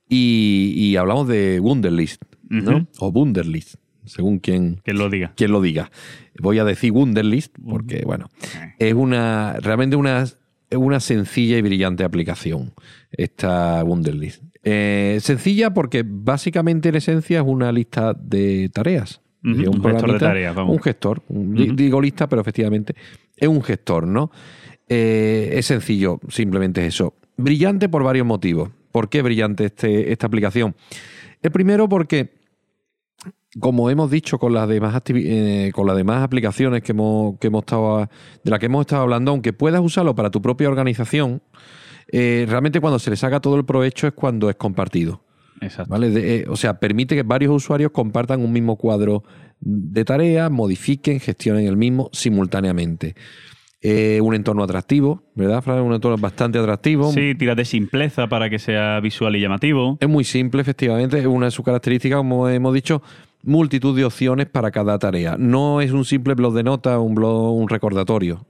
Y, 0.10 0.74
y 0.76 0.96
hablamos 0.98 1.28
de 1.28 1.60
Wunderlist, 1.60 2.22
¿no? 2.50 2.88
O 3.00 3.10
Wunderlist, 3.10 3.76
según 4.06 4.40
quien, 4.40 4.82
Que 4.84 4.94
lo 4.94 5.10
diga. 5.10 5.34
quien 5.36 5.52
lo 5.52 5.62
diga. 5.62 5.92
Voy 6.40 6.60
a 6.60 6.66
decir 6.66 6.92
Wunderlist 6.92 7.56
porque, 7.66 8.04
bueno, 8.06 8.30
es 8.80 8.94
una 8.94 9.54
realmente 9.62 9.96
una, 9.96 10.26
una 10.76 11.00
sencilla 11.00 11.58
y 11.58 11.62
brillante 11.62 12.04
aplicación, 12.04 12.74
esta 13.12 13.84
Wunderlist. 13.84 14.44
Eh, 14.64 15.18
sencilla 15.22 15.74
porque 15.74 16.04
básicamente 16.06 16.90
en 16.90 16.96
esencia 16.96 17.40
es 17.40 17.46
una 17.46 17.72
lista 17.72 18.14
de 18.14 18.70
tareas. 18.74 19.22
Un 19.44 19.58
gestor 19.84 20.14
de 20.14 20.20
tareas, 20.20 20.56
vamos. 20.56 20.76
Un 20.78 20.82
gestor. 20.82 21.22
Un-. 21.28 21.76
Digo 21.76 22.00
lista, 22.02 22.30
pero 22.30 22.42
efectivamente 22.42 22.96
es 23.36 23.48
un 23.48 23.62
gestor, 23.62 24.08
¿no? 24.08 24.32
Eh, 24.88 25.50
es 25.54 25.66
sencillo, 25.66 26.20
simplemente 26.30 26.82
es 26.82 26.94
eso. 26.94 27.16
Brillante 27.36 27.90
por 27.90 28.04
varios 28.04 28.26
motivos. 28.26 28.70
¿Por 28.94 29.10
qué 29.10 29.22
brillante 29.24 29.66
este, 29.66 30.12
esta 30.14 30.28
aplicación? 30.28 30.76
El 31.42 31.52
primero 31.52 31.90
porque 31.90 32.32
como 33.60 33.90
hemos 33.90 34.10
dicho 34.10 34.38
con 34.40 34.54
las 34.54 34.68
demás 34.70 35.02
eh, 35.08 35.72
con 35.74 35.86
las 35.88 35.98
demás 35.98 36.24
aplicaciones 36.24 36.82
que 36.84 36.92
hemos, 36.92 37.38
que 37.40 37.48
hemos 37.48 37.62
estado 37.64 38.10
de 38.44 38.52
las 38.52 38.60
que 38.60 38.68
hemos 38.68 38.82
estado 38.82 39.02
hablando, 39.02 39.32
aunque 39.32 39.52
puedas 39.52 39.82
usarlo 39.82 40.16
para 40.16 40.30
tu 40.30 40.42
propia 40.42 40.70
organización, 40.70 41.42
eh, 42.12 42.46
realmente 42.48 42.80
cuando 42.80 43.00
se 43.00 43.10
le 43.10 43.16
saca 43.16 43.40
todo 43.40 43.56
el 43.56 43.66
provecho 43.66 44.08
es 44.08 44.14
cuando 44.14 44.50
es 44.50 44.56
compartido. 44.56 45.24
Exacto. 45.60 45.90
¿vale? 45.92 46.10
De- 46.12 46.36
eh, 46.42 46.46
o 46.48 46.56
sea, 46.56 46.80
permite 46.80 47.16
que 47.16 47.24
varios 47.24 47.52
usuarios 47.52 47.92
compartan 47.92 48.42
un 48.42 48.52
mismo 48.52 48.76
cuadro 48.76 49.24
de 49.60 50.06
tareas, 50.06 50.52
modifiquen, 50.52 51.20
gestionen 51.20 51.66
el 51.66 51.78
mismo 51.78 52.10
simultáneamente. 52.12 53.16
Eh, 53.86 54.22
un 54.22 54.34
entorno 54.34 54.64
atractivo, 54.64 55.24
¿verdad, 55.36 55.62
Fran? 55.62 55.82
Un 55.82 55.94
entorno 55.94 56.18
bastante 56.18 56.58
atractivo. 56.58 57.12
Sí, 57.12 57.36
tira 57.36 57.54
de 57.54 57.66
simpleza 57.66 58.28
para 58.28 58.50
que 58.50 58.58
sea 58.58 59.02
visual 59.02 59.36
y 59.36 59.42
llamativo. 59.42 59.98
Es 60.00 60.08
muy 60.08 60.24
simple, 60.24 60.62
efectivamente. 60.62 61.20
Es 61.20 61.26
una 61.26 61.48
de 61.48 61.52
sus 61.52 61.66
características, 61.66 62.18
como 62.18 62.48
hemos 62.48 62.74
dicho, 62.74 63.02
multitud 63.44 63.94
de 63.94 64.06
opciones 64.06 64.48
para 64.48 64.72
cada 64.72 64.98
tarea. 64.98 65.36
No 65.38 65.82
es 65.82 65.92
un 65.92 66.06
simple 66.06 66.34
blog 66.34 66.54
de 66.54 66.64
notas, 66.64 66.98
un 66.98 67.14
blog, 67.14 67.58
un 67.58 67.68
recordatorio. 67.68 68.46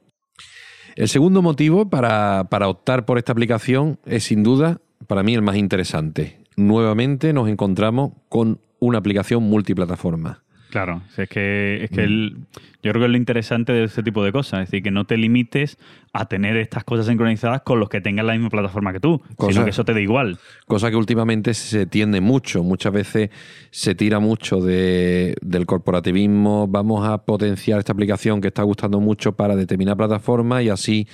El 0.95 1.09
segundo 1.09 1.41
motivo 1.41 1.89
para, 1.89 2.45
para 2.51 2.67
optar 2.67 3.05
por 3.05 3.17
esta 3.17 3.31
aplicación 3.31 3.97
es 4.05 4.25
sin 4.25 4.43
duda, 4.43 4.81
para 5.07 5.23
mí, 5.23 5.33
el 5.33 5.41
más 5.41 5.55
interesante. 5.55 6.43
Nuevamente 6.55 7.33
nos 7.33 7.49
encontramos 7.49 8.11
con 8.29 8.59
una 8.79 8.99
aplicación 8.99 9.41
multiplataforma. 9.41 10.42
Claro, 10.73 11.03
es 11.15 11.29
que, 11.29 11.83
es 11.83 11.91
Mm. 11.91 11.93
que 11.95 12.03
el- 12.03 12.37
yo 12.81 12.91
creo 12.91 12.93
que 13.01 13.05
es 13.05 13.11
lo 13.11 13.17
interesante 13.17 13.73
de 13.73 13.83
este 13.83 14.01
tipo 14.01 14.23
de 14.23 14.31
cosas, 14.31 14.61
es 14.63 14.71
decir, 14.71 14.81
que 14.81 14.89
no 14.89 15.05
te 15.05 15.17
limites 15.17 15.77
a 16.13 16.25
tener 16.27 16.57
estas 16.57 16.83
cosas 16.83 17.05
sincronizadas 17.05 17.61
con 17.61 17.79
los 17.79 17.89
que 17.89 18.01
tengan 18.01 18.25
la 18.25 18.33
misma 18.33 18.49
plataforma 18.49 18.91
que 18.91 18.99
tú, 18.99 19.21
Cosa- 19.35 19.51
sino 19.53 19.65
que 19.65 19.69
eso 19.69 19.85
te 19.85 19.93
da 19.93 20.01
igual. 20.01 20.39
Cosa 20.65 20.89
que 20.89 20.95
últimamente 20.95 21.53
se 21.53 21.85
tiende 21.85 22.21
mucho. 22.21 22.63
Muchas 22.63 22.91
veces 22.91 23.29
se 23.69 23.93
tira 23.93 24.17
mucho 24.19 24.61
de- 24.61 25.35
del 25.43 25.67
corporativismo. 25.67 26.67
Vamos 26.67 27.07
a 27.07 27.19
potenciar 27.19 27.77
esta 27.77 27.93
aplicación 27.93 28.41
que 28.41 28.47
está 28.47 28.63
gustando 28.63 28.99
mucho 28.99 29.33
para 29.33 29.55
determinada 29.55 29.95
plataforma 29.95 30.63
y 30.63 30.69
así 30.69 31.07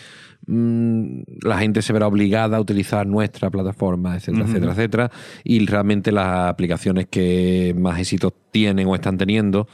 mm, 0.47 1.21
la 1.43 1.57
gente 1.59 1.81
se 1.81 1.93
verá 1.93 2.07
obligada 2.07 2.57
a 2.57 2.61
utilizar 2.61 3.05
nuestra 3.07 3.49
plataforma, 3.49 4.15
etcétera, 4.15 4.45
etcétera, 4.45 4.71
etcétera. 4.73 5.11
Y 5.43 5.65
realmente 5.65 6.11
las 6.11 6.49
aplicaciones 6.49 7.07
que 7.09 7.75
más 7.77 7.99
éxitos 7.99 8.33
tienen 8.51 8.87
o 8.87 8.95
están 8.95 9.17
teniendo, 9.17 9.67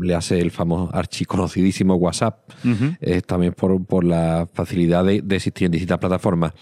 le 0.00 0.14
hace 0.14 0.40
el 0.40 0.50
famoso 0.50 0.94
archiconocidísimo 0.94 1.94
WhatsApp, 1.94 2.50
también 3.26 3.52
por, 3.52 3.84
por 3.86 4.04
la 4.04 4.48
facilidad 4.52 5.04
de, 5.04 5.22
de 5.22 5.36
existir 5.36 5.66
en 5.66 5.72
distintas 5.72 5.98
plataformas. 5.98 6.52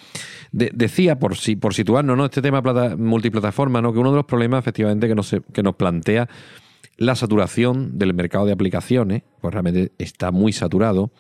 De- 0.53 0.71
decía, 0.75 1.19
por, 1.19 1.37
si, 1.37 1.57
por 1.57 1.73
situarnos, 1.75 2.17
¿no? 2.17 2.27
este 2.27 2.43
tema 2.43 2.63
plata- 2.63 2.97
multiplataforma, 2.97 3.81
¿no? 3.81 3.93
que 3.93 3.99
uno 3.99 4.11
de 4.11 4.17
los 4.17 4.27
problemas 4.27 4.61
efectivamente 4.61 5.09
que 5.09 5.15
nos, 5.15 5.35
que 5.53 5.63
nos 5.63 5.75
plantea 5.77 6.29
la 6.99 7.15
saturación 7.15 7.99
del 7.99 8.13
mercado 8.13 8.45
de 8.45 8.53
aplicaciones, 8.53 9.23
pues 9.41 9.53
realmente 9.55 9.93
está 9.99 10.31
muy 10.31 10.53
saturado, 10.53 11.11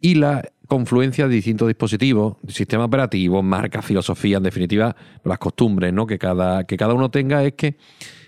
y 0.00 0.14
la 0.14 0.48
confluencia 0.72 1.28
de 1.28 1.34
distintos 1.34 1.68
dispositivos, 1.68 2.36
sistemas 2.48 2.86
operativos, 2.86 3.44
marcas, 3.44 3.84
filosofía, 3.84 4.38
en 4.38 4.42
definitiva, 4.42 4.96
las 5.22 5.38
costumbres 5.38 5.92
¿no? 5.92 6.06
que, 6.06 6.18
cada, 6.18 6.64
que 6.64 6.78
cada 6.78 6.94
uno 6.94 7.10
tenga, 7.10 7.44
es 7.44 7.52
que 7.52 7.76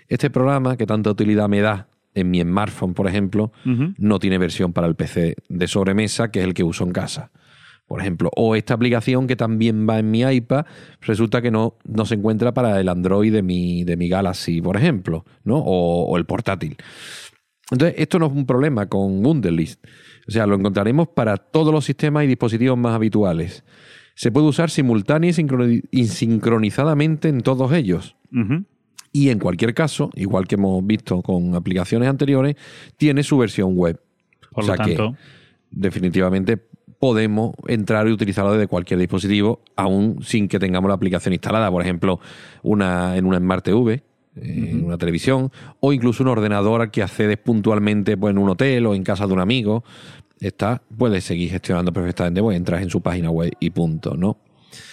este 0.07 0.29
programa 0.29 0.77
que 0.77 0.85
tanta 0.85 1.09
utilidad 1.09 1.49
me 1.49 1.61
da 1.61 1.87
en 2.13 2.29
mi 2.29 2.39
smartphone, 2.41 2.93
por 2.93 3.07
ejemplo, 3.07 3.51
no 3.97 4.19
tiene 4.19 4.37
versión 4.37 4.73
para 4.73 4.85
el 4.85 4.93
PC 4.93 5.37
de 5.49 5.67
sobremesa, 5.67 6.29
que 6.29 6.41
es 6.41 6.45
el 6.45 6.53
que 6.53 6.63
uso 6.63 6.83
en 6.83 6.91
casa. 6.91 7.31
Por 7.87 7.99
ejemplo, 7.99 8.29
o 8.35 8.55
esta 8.55 8.75
aplicación 8.75 9.25
que 9.25 9.35
también 9.35 9.89
va 9.89 9.97
en 9.97 10.11
mi 10.11 10.21
iPad, 10.21 10.67
resulta 11.01 11.41
que 11.41 11.49
no, 11.49 11.79
no 11.83 12.05
se 12.05 12.13
encuentra 12.13 12.53
para 12.53 12.79
el 12.79 12.89
Android 12.89 13.33
de 13.33 13.41
mi, 13.41 13.83
de 13.85 13.97
mi 13.97 14.07
Galaxy, 14.07 14.61
por 14.61 14.77
ejemplo, 14.77 15.25
¿no? 15.43 15.57
O, 15.57 16.05
o 16.05 16.17
el 16.17 16.25
portátil. 16.25 16.77
Entonces, 17.71 17.95
esto 17.97 18.19
no 18.19 18.27
es 18.27 18.33
un 18.33 18.45
problema 18.45 18.87
con 18.87 19.25
Wunderlist. 19.25 19.83
O 20.27 20.31
sea, 20.31 20.47
lo 20.47 20.55
encontraremos 20.55 21.07
para 21.09 21.37
todos 21.37 21.73
los 21.73 21.85
sistemas 21.85 22.23
y 22.23 22.27
dispositivos 22.27 22.77
más 22.77 22.93
habituales. 22.95 23.63
Se 24.15 24.31
puede 24.31 24.47
usar 24.47 24.69
simultánea 24.69 25.29
y 25.29 25.33
sincroni- 25.33 25.83
y 25.91 26.05
sincronizadamente 26.05 27.27
en 27.29 27.41
todos 27.41 27.71
ellos. 27.73 28.15
Y 29.11 29.29
en 29.29 29.39
cualquier 29.39 29.73
caso, 29.73 30.09
igual 30.15 30.47
que 30.47 30.55
hemos 30.55 30.85
visto 30.85 31.21
con 31.21 31.53
aplicaciones 31.55 32.09
anteriores, 32.09 32.55
tiene 32.97 33.23
su 33.23 33.37
versión 33.37 33.75
web. 33.77 34.01
Por 34.51 34.63
O 34.63 34.67
sea 34.67 34.75
lo 34.77 34.83
que- 34.83 34.95
tanto, 34.95 35.17
definitivamente 35.71 36.57
podemos 36.99 37.53
entrar 37.67 38.07
y 38.07 38.11
utilizarlo 38.11 38.53
desde 38.53 38.67
cualquier 38.67 38.99
dispositivo, 38.99 39.61
aún 39.75 40.19
sin 40.23 40.47
que 40.47 40.59
tengamos 40.59 40.87
la 40.87 40.95
aplicación 40.95 41.33
instalada. 41.33 41.69
Por 41.69 41.81
ejemplo, 41.81 42.19
una, 42.63 43.15
en 43.17 43.25
una 43.25 43.37
Smart 43.37 43.63
TV, 43.63 44.01
en 44.41 44.83
una 44.83 44.97
televisión, 44.97 45.51
o 45.79 45.93
incluso 45.93 46.23
un 46.23 46.29
ordenador 46.29 46.91
que 46.91 47.03
accedes 47.03 47.37
puntualmente 47.37 48.17
pues, 48.17 48.31
en 48.31 48.37
un 48.37 48.49
hotel 48.49 48.85
o 48.85 48.95
en 48.95 49.03
casa 49.03 49.27
de 49.27 49.33
un 49.33 49.39
amigo. 49.39 49.83
Está, 50.39 50.81
puedes 50.97 51.23
seguir 51.23 51.49
gestionando 51.49 51.93
perfectamente, 51.93 52.41
pues 52.41 52.57
entras 52.57 52.81
en 52.81 52.89
su 52.89 53.01
página 53.01 53.29
web 53.29 53.53
y 53.59 53.69
punto, 53.69 54.15
¿no? 54.15 54.37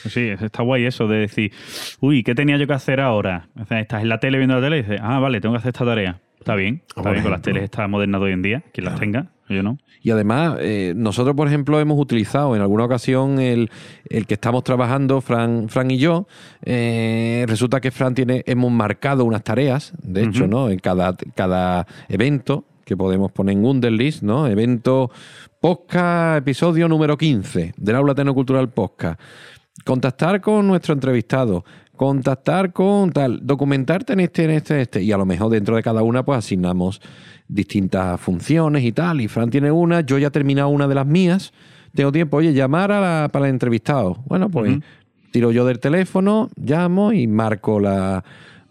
sí, 0.08 0.28
está 0.28 0.62
guay 0.62 0.84
eso 0.84 1.08
de 1.08 1.18
decir, 1.18 1.52
uy, 2.00 2.22
¿qué 2.22 2.34
tenía 2.34 2.56
yo 2.56 2.66
que 2.66 2.72
hacer 2.72 3.00
ahora? 3.00 3.48
O 3.60 3.64
sea, 3.64 3.80
estás 3.80 4.02
en 4.02 4.08
la 4.08 4.18
tele 4.18 4.38
viendo 4.38 4.54
la 4.54 4.60
tele 4.60 4.78
y 4.78 4.82
dices, 4.82 5.00
ah, 5.02 5.18
vale, 5.18 5.40
tengo 5.40 5.54
que 5.54 5.58
hacer 5.58 5.70
esta 5.70 5.84
tarea. 5.84 6.20
Está 6.38 6.54
bien, 6.54 6.82
está 6.88 7.02
Por 7.02 7.12
bien 7.12 7.22
con 7.22 7.32
las 7.32 7.42
teles 7.42 7.62
está 7.62 7.86
modernas 7.86 8.20
de 8.20 8.26
hoy 8.26 8.32
en 8.32 8.42
día, 8.42 8.64
quien 8.72 8.84
las 8.84 8.98
tenga, 8.98 9.30
Y 10.02 10.10
además, 10.10 10.56
eh, 10.60 10.94
nosotros, 10.96 11.36
por 11.36 11.46
ejemplo, 11.46 11.78
hemos 11.78 11.98
utilizado 11.98 12.56
en 12.56 12.62
alguna 12.62 12.84
ocasión 12.84 13.38
el, 13.38 13.70
el 14.08 14.26
que 14.26 14.34
estamos 14.34 14.64
trabajando, 14.64 15.20
Fran, 15.20 15.68
Fran 15.68 15.90
y 15.90 15.98
yo. 15.98 16.26
eh, 16.62 17.44
resulta 17.46 17.80
que 17.80 17.90
Fran 17.90 18.14
tiene, 18.14 18.42
hemos 18.46 18.72
marcado 18.72 19.24
unas 19.24 19.44
tareas, 19.44 19.92
de 20.02 20.24
hecho. 20.24 20.46
¿no? 20.46 20.68
En 20.70 20.78
cada, 20.78 21.14
cada 21.34 21.86
evento 22.08 22.64
que 22.84 22.96
podemos 22.96 23.30
poner 23.30 23.56
en 23.56 23.64
Wunderlist, 23.64 24.22
¿no? 24.22 24.46
Evento 24.48 25.10
podcast, 25.60 26.38
episodio 26.38 26.88
número 26.88 27.16
15 27.16 27.74
del 27.76 27.96
Aula 27.96 28.14
Tecnocultural 28.14 28.70
Podcast. 28.70 29.20
Contactar 29.84 30.40
con 30.40 30.66
nuestro 30.66 30.92
entrevistado, 30.94 31.64
contactar 32.06 32.72
con 32.72 33.10
tal, 33.12 33.40
documentarte 33.46 34.12
en 34.14 34.20
este, 34.20 34.44
en 34.44 34.50
este, 34.50 34.74
en 34.74 34.80
este. 34.80 35.02
Y 35.02 35.12
a 35.12 35.16
lo 35.16 35.24
mejor 35.26 35.50
dentro 35.50 35.76
de 35.76 35.82
cada 35.82 36.02
una, 36.02 36.24
pues 36.24 36.38
asignamos 36.38 37.00
distintas 37.48 38.20
funciones 38.20 38.82
y 38.84 38.92
tal. 38.92 39.20
Y 39.20 39.28
Fran 39.28 39.50
tiene 39.50 39.70
una, 39.70 40.00
yo 40.00 40.18
ya 40.18 40.28
he 40.28 40.30
terminado 40.30 40.68
una 40.68 40.88
de 40.88 40.94
las 40.94 41.06
mías. 41.06 41.52
Tengo 41.94 42.10
tiempo, 42.12 42.38
oye, 42.38 42.52
llamar 42.54 42.90
a 42.92 43.00
la- 43.00 43.28
para 43.30 43.46
el 43.46 43.52
entrevistado. 43.52 44.16
Bueno, 44.26 44.48
pues 44.48 44.78
tiro 45.30 45.50
yo 45.52 45.64
del 45.64 45.78
teléfono, 45.78 46.48
llamo 46.56 47.12
y 47.12 47.26
marco 47.26 47.78
la. 47.80 48.24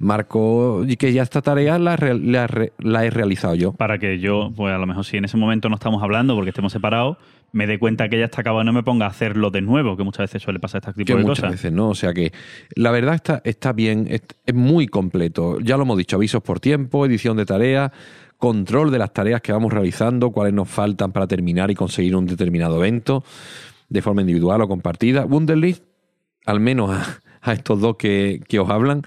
Marco 0.03 0.83
y 0.87 0.97
que 0.97 1.13
ya 1.13 1.21
esta 1.21 1.43
tarea 1.43 1.77
la, 1.77 1.95
la 1.95 2.47
la 2.79 3.05
he 3.05 3.11
realizado 3.11 3.53
yo. 3.53 3.71
Para 3.73 3.99
que 3.99 4.17
yo, 4.19 4.51
pues 4.55 4.73
a 4.73 4.79
lo 4.79 4.87
mejor 4.87 5.05
si 5.05 5.17
en 5.17 5.25
ese 5.25 5.37
momento 5.37 5.69
no 5.69 5.75
estamos 5.75 6.01
hablando 6.01 6.33
porque 6.33 6.49
estemos 6.49 6.71
separados, 6.73 7.17
me 7.53 7.67
dé 7.67 7.79
cuenta 7.79 8.07
que 8.09 8.17
ya 8.17 8.25
está 8.25 8.41
acabado 8.41 8.63
y 8.63 8.65
no 8.65 8.73
me 8.73 8.83
ponga 8.83 9.05
a 9.05 9.09
hacerlo 9.09 9.51
de 9.51 9.61
nuevo, 9.61 9.97
que 9.97 10.03
muchas 10.03 10.25
veces 10.25 10.41
suele 10.41 10.59
pasar 10.59 10.79
este 10.79 10.93
que 10.93 11.05
tipo 11.05 11.17
de 11.17 11.23
muchas 11.23 11.39
cosas. 11.39 11.51
veces 11.51 11.71
no. 11.71 11.89
O 11.89 11.95
sea 11.95 12.13
que 12.13 12.31
la 12.75 12.91
verdad 12.91 13.15
está, 13.15 13.41
está 13.43 13.73
bien, 13.73 14.07
es, 14.09 14.21
es 14.45 14.55
muy 14.55 14.87
completo. 14.87 15.59
Ya 15.59 15.77
lo 15.77 15.83
hemos 15.83 15.97
dicho, 15.97 16.15
avisos 16.15 16.41
por 16.41 16.59
tiempo, 16.59 17.05
edición 17.05 17.37
de 17.37 17.45
tareas, 17.45 17.91
control 18.37 18.91
de 18.91 18.99
las 18.99 19.13
tareas 19.13 19.41
que 19.41 19.51
vamos 19.51 19.71
realizando, 19.73 20.31
cuáles 20.31 20.53
nos 20.53 20.69
faltan 20.69 21.11
para 21.11 21.27
terminar 21.27 21.69
y 21.71 21.75
conseguir 21.75 22.15
un 22.15 22.25
determinado 22.25 22.77
evento, 22.77 23.23
de 23.89 24.01
forma 24.01 24.21
individual 24.21 24.61
o 24.61 24.67
compartida. 24.67 25.25
Wunderlist, 25.25 25.83
al 26.45 26.59
menos 26.59 26.89
a, 26.89 27.19
a 27.41 27.53
estos 27.53 27.81
dos 27.81 27.97
que, 27.97 28.41
que 28.47 28.59
os 28.59 28.69
hablan, 28.69 29.01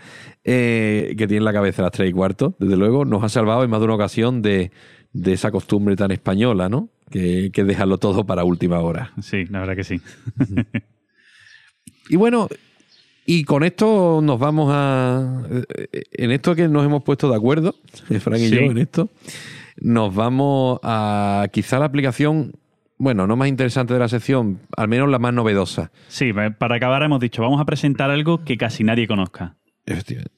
eh, 0.44 1.14
que 1.16 1.26
tienen 1.26 1.44
la 1.44 1.52
cabeza 1.52 1.82
a 1.82 1.84
las 1.84 1.92
tres 1.92 2.10
y 2.10 2.12
cuarto, 2.12 2.54
desde 2.58 2.76
luego, 2.76 3.04
nos 3.04 3.24
ha 3.24 3.28
salvado 3.28 3.64
en 3.64 3.70
más 3.70 3.80
de 3.80 3.86
una 3.86 3.94
ocasión 3.94 4.42
de, 4.42 4.70
de 5.12 5.32
esa 5.32 5.50
costumbre 5.50 5.96
tan 5.96 6.10
española, 6.10 6.68
¿no? 6.68 6.90
Que, 7.14 7.50
que 7.52 7.62
dejarlo 7.62 7.98
todo 7.98 8.26
para 8.26 8.42
última 8.42 8.80
hora. 8.80 9.12
Sí, 9.22 9.44
la 9.44 9.60
verdad 9.60 9.76
que 9.76 9.84
sí. 9.84 10.00
Y 12.08 12.16
bueno, 12.16 12.48
y 13.24 13.44
con 13.44 13.62
esto 13.64 14.20
nos 14.22 14.38
vamos 14.38 14.68
a. 14.72 15.42
eh, 15.50 16.02
En 16.12 16.30
esto 16.32 16.54
que 16.54 16.68
nos 16.68 16.84
hemos 16.84 17.02
puesto 17.02 17.30
de 17.30 17.36
acuerdo, 17.36 17.74
Frank 18.20 18.40
y 18.40 18.48
Sí. 18.48 18.54
yo, 18.56 18.60
en 18.62 18.78
esto, 18.78 19.10
nos 19.80 20.14
vamos 20.14 20.80
a 20.82 21.46
quizá 21.52 21.78
la 21.78 21.86
aplicación, 21.86 22.52
bueno, 22.98 23.26
no 23.26 23.36
más 23.36 23.48
interesante 23.48 23.94
de 23.94 24.00
la 24.00 24.08
sección, 24.08 24.60
al 24.76 24.88
menos 24.88 25.08
la 25.08 25.18
más 25.18 25.32
novedosa. 25.32 25.92
Sí, 26.08 26.32
para 26.58 26.74
acabar 26.76 27.02
hemos 27.04 27.20
dicho, 27.20 27.40
vamos 27.42 27.60
a 27.60 27.64
presentar 27.64 28.10
algo 28.10 28.44
que 28.44 28.56
casi 28.58 28.84
nadie 28.84 29.06
conozca. 29.06 29.56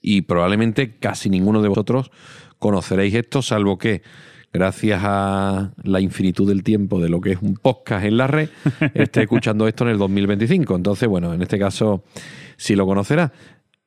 Y 0.01 0.23
probablemente 0.23 0.99
casi 0.99 1.31
ninguno 1.31 1.63
de 1.63 1.69
vosotros 1.69 2.11
conoceréis 2.59 3.15
esto, 3.15 3.43
salvo 3.43 3.79
que, 3.79 4.03
gracias 4.57 5.01
a 5.05 5.73
la 5.83 6.01
infinitud 6.01 6.49
del 6.49 6.63
tiempo 6.63 7.01
de 7.01 7.09
lo 7.09 7.21
que 7.21 7.33
es 7.33 7.39
un 7.43 7.55
podcast 7.55 8.05
en 8.05 8.17
la 8.17 8.27
red, 8.27 8.49
esté 8.95 9.23
escuchando 9.23 9.69
esto 9.69 9.85
en 9.85 9.91
el 9.91 9.99
2025. 9.99 10.75
Entonces, 10.75 11.09
bueno, 11.09 11.33
en 11.35 11.43
este 11.43 11.59
caso 11.59 12.03
sí 12.57 12.75
lo 12.75 12.87
conocerá. 12.87 13.33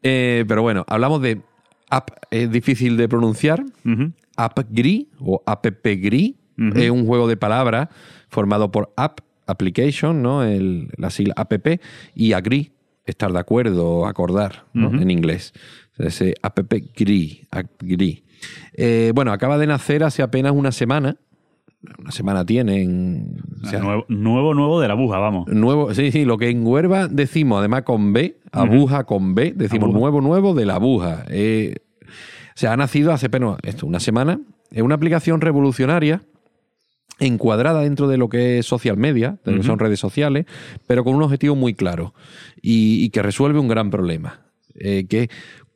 Eh, 0.04 0.46
pero 0.48 0.62
bueno, 0.62 0.86
hablamos 0.88 1.22
de 1.22 1.42
app, 1.90 2.10
es 2.32 2.52
difícil 2.52 2.96
de 2.98 3.10
pronunciar, 3.10 3.64
Ujú. 3.86 4.12
AppGree 4.38 5.08
o 5.20 5.42
AppGree. 5.46 6.36
Ujú. 6.58 6.78
Es 6.80 6.90
un 6.92 7.06
juego 7.06 7.28
de 7.28 7.36
palabras 7.38 7.90
formado 8.30 8.72
por 8.72 8.94
app, 8.96 9.20
application, 9.48 10.22
¿no? 10.22 10.44
El- 10.44 10.90
la 10.98 11.10
sigla 11.10 11.34
app, 11.36 11.54
y 12.16 12.34
agree, 12.34 12.72
estar 13.06 13.32
de 13.34 13.40
acuerdo, 13.40 14.06
acordar, 14.06 14.66
¿no? 14.74 14.90
En 15.02 15.10
inglés. 15.10 15.54
Ese 15.98 16.36
AppGree. 16.42 17.48
agree. 17.52 18.24
Eh, 18.74 19.12
bueno, 19.16 19.32
acaba 19.32 19.58
de 19.58 19.68
nacer 19.68 20.04
hace 20.04 20.22
apenas 20.22 20.54
una 20.54 20.72
semana. 20.72 21.18
Una 21.98 22.12
semana 22.12 22.46
tienen. 22.46 23.38
o 23.64 23.68
sea, 23.68 23.80
nuevo, 23.80 24.06
nuevo, 24.10 24.54
nuevo 24.54 24.82
de 24.82 24.88
la 24.88 24.94
abuja, 24.96 25.18
vamos. 25.18 25.48
Nuevo, 25.48 25.94
sí, 25.94 26.12
sí, 26.12 26.26
lo 26.26 26.38
que 26.38 26.50
en 26.50 26.66
Huerva 26.66 27.08
decimos, 27.08 27.60
además 27.60 27.84
con 27.84 28.12
B, 28.12 28.38
abuja 28.52 29.06
con 29.06 29.34
B, 29.34 29.54
decimos 29.56 29.86
Abuja. 29.86 30.00
nuevo, 30.00 30.22
nuevo 30.22 30.54
de 30.54 30.66
la 30.66 30.76
abuja. 30.76 31.26
Eh, 31.30 31.76
o 32.02 32.60
sea, 32.60 32.74
ha 32.74 32.78
nacido 32.78 33.14
hace 33.14 33.28
apenas 33.28 33.58
esto, 33.64 33.86
una 33.86 34.02
semana. 34.02 34.42
Es 34.72 34.82
una 34.82 34.96
aplicación 34.96 35.40
revolucionaria 35.40 36.22
encuadrada 37.20 37.82
dentro 37.82 38.08
de 38.08 38.18
lo 38.18 38.30
que 38.30 38.60
es 38.60 38.66
social 38.66 38.98
media, 38.98 39.38
de 39.44 39.52
lo 39.52 39.58
que 39.60 39.64
son 39.68 39.80
redes 39.80 40.00
sociales, 40.00 40.46
pero 40.88 41.04
con 41.04 41.16
un 41.16 41.24
objetivo 41.24 41.56
muy 41.56 41.74
claro 41.74 42.14
y, 42.62 43.04
y 43.04 43.10
que 43.10 43.22
resuelve 43.22 43.60
un 43.60 43.68
gran 43.68 43.90
problema, 43.90 44.42
eh, 44.76 45.06
que 45.08 45.30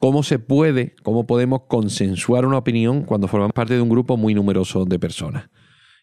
cómo 0.03 0.21
se 0.21 0.37
puede, 0.37 0.95
cómo 1.01 1.25
podemos 1.25 1.61
consensuar 1.69 2.45
una 2.45 2.57
opinión 2.57 3.03
cuando 3.03 3.29
formamos 3.29 3.53
parte 3.53 3.73
de 3.75 3.79
un 3.79 3.87
grupo 3.87 4.17
muy 4.17 4.33
numeroso 4.33 4.83
de 4.83 4.99
personas. 4.99 5.49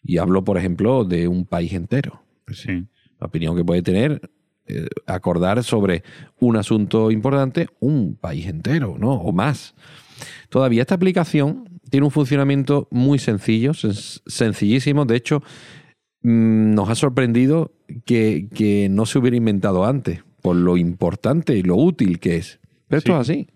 Y 0.01 0.17
hablo, 0.17 0.43
por 0.43 0.57
ejemplo, 0.57 1.05
de 1.05 1.27
un 1.27 1.45
país 1.45 1.71
entero. 1.73 2.23
Sí. 2.51 2.87
La 3.19 3.27
opinión 3.27 3.55
que 3.55 3.63
puede 3.63 3.83
tener, 3.83 4.31
eh, 4.65 4.87
acordar 5.05 5.63
sobre 5.63 6.01
un 6.39 6.55
asunto 6.57 7.11
importante, 7.11 7.67
un 7.79 8.15
país 8.19 8.47
entero, 8.47 8.95
¿no? 8.97 9.13
O 9.13 9.31
más. 9.33 9.75
Todavía 10.49 10.81
esta 10.81 10.95
aplicación 10.95 11.69
tiene 11.91 12.07
un 12.07 12.11
funcionamiento 12.11 12.87
muy 12.89 13.19
sencillo, 13.19 13.73
sen- 13.73 14.19
sencillísimo. 14.25 15.05
De 15.05 15.15
hecho, 15.17 15.43
mm, 16.23 16.73
nos 16.73 16.89
ha 16.89 16.95
sorprendido 16.95 17.71
que, 18.05 18.47
que 18.51 18.87
no 18.89 19.05
se 19.05 19.19
hubiera 19.19 19.37
inventado 19.37 19.85
antes, 19.85 20.23
por 20.41 20.55
lo 20.55 20.75
importante 20.75 21.55
y 21.55 21.61
lo 21.61 21.75
útil 21.75 22.19
que 22.19 22.37
es. 22.37 22.59
Pero 22.87 22.97
esto 22.97 23.11
es 23.13 23.29
así. 23.29 23.47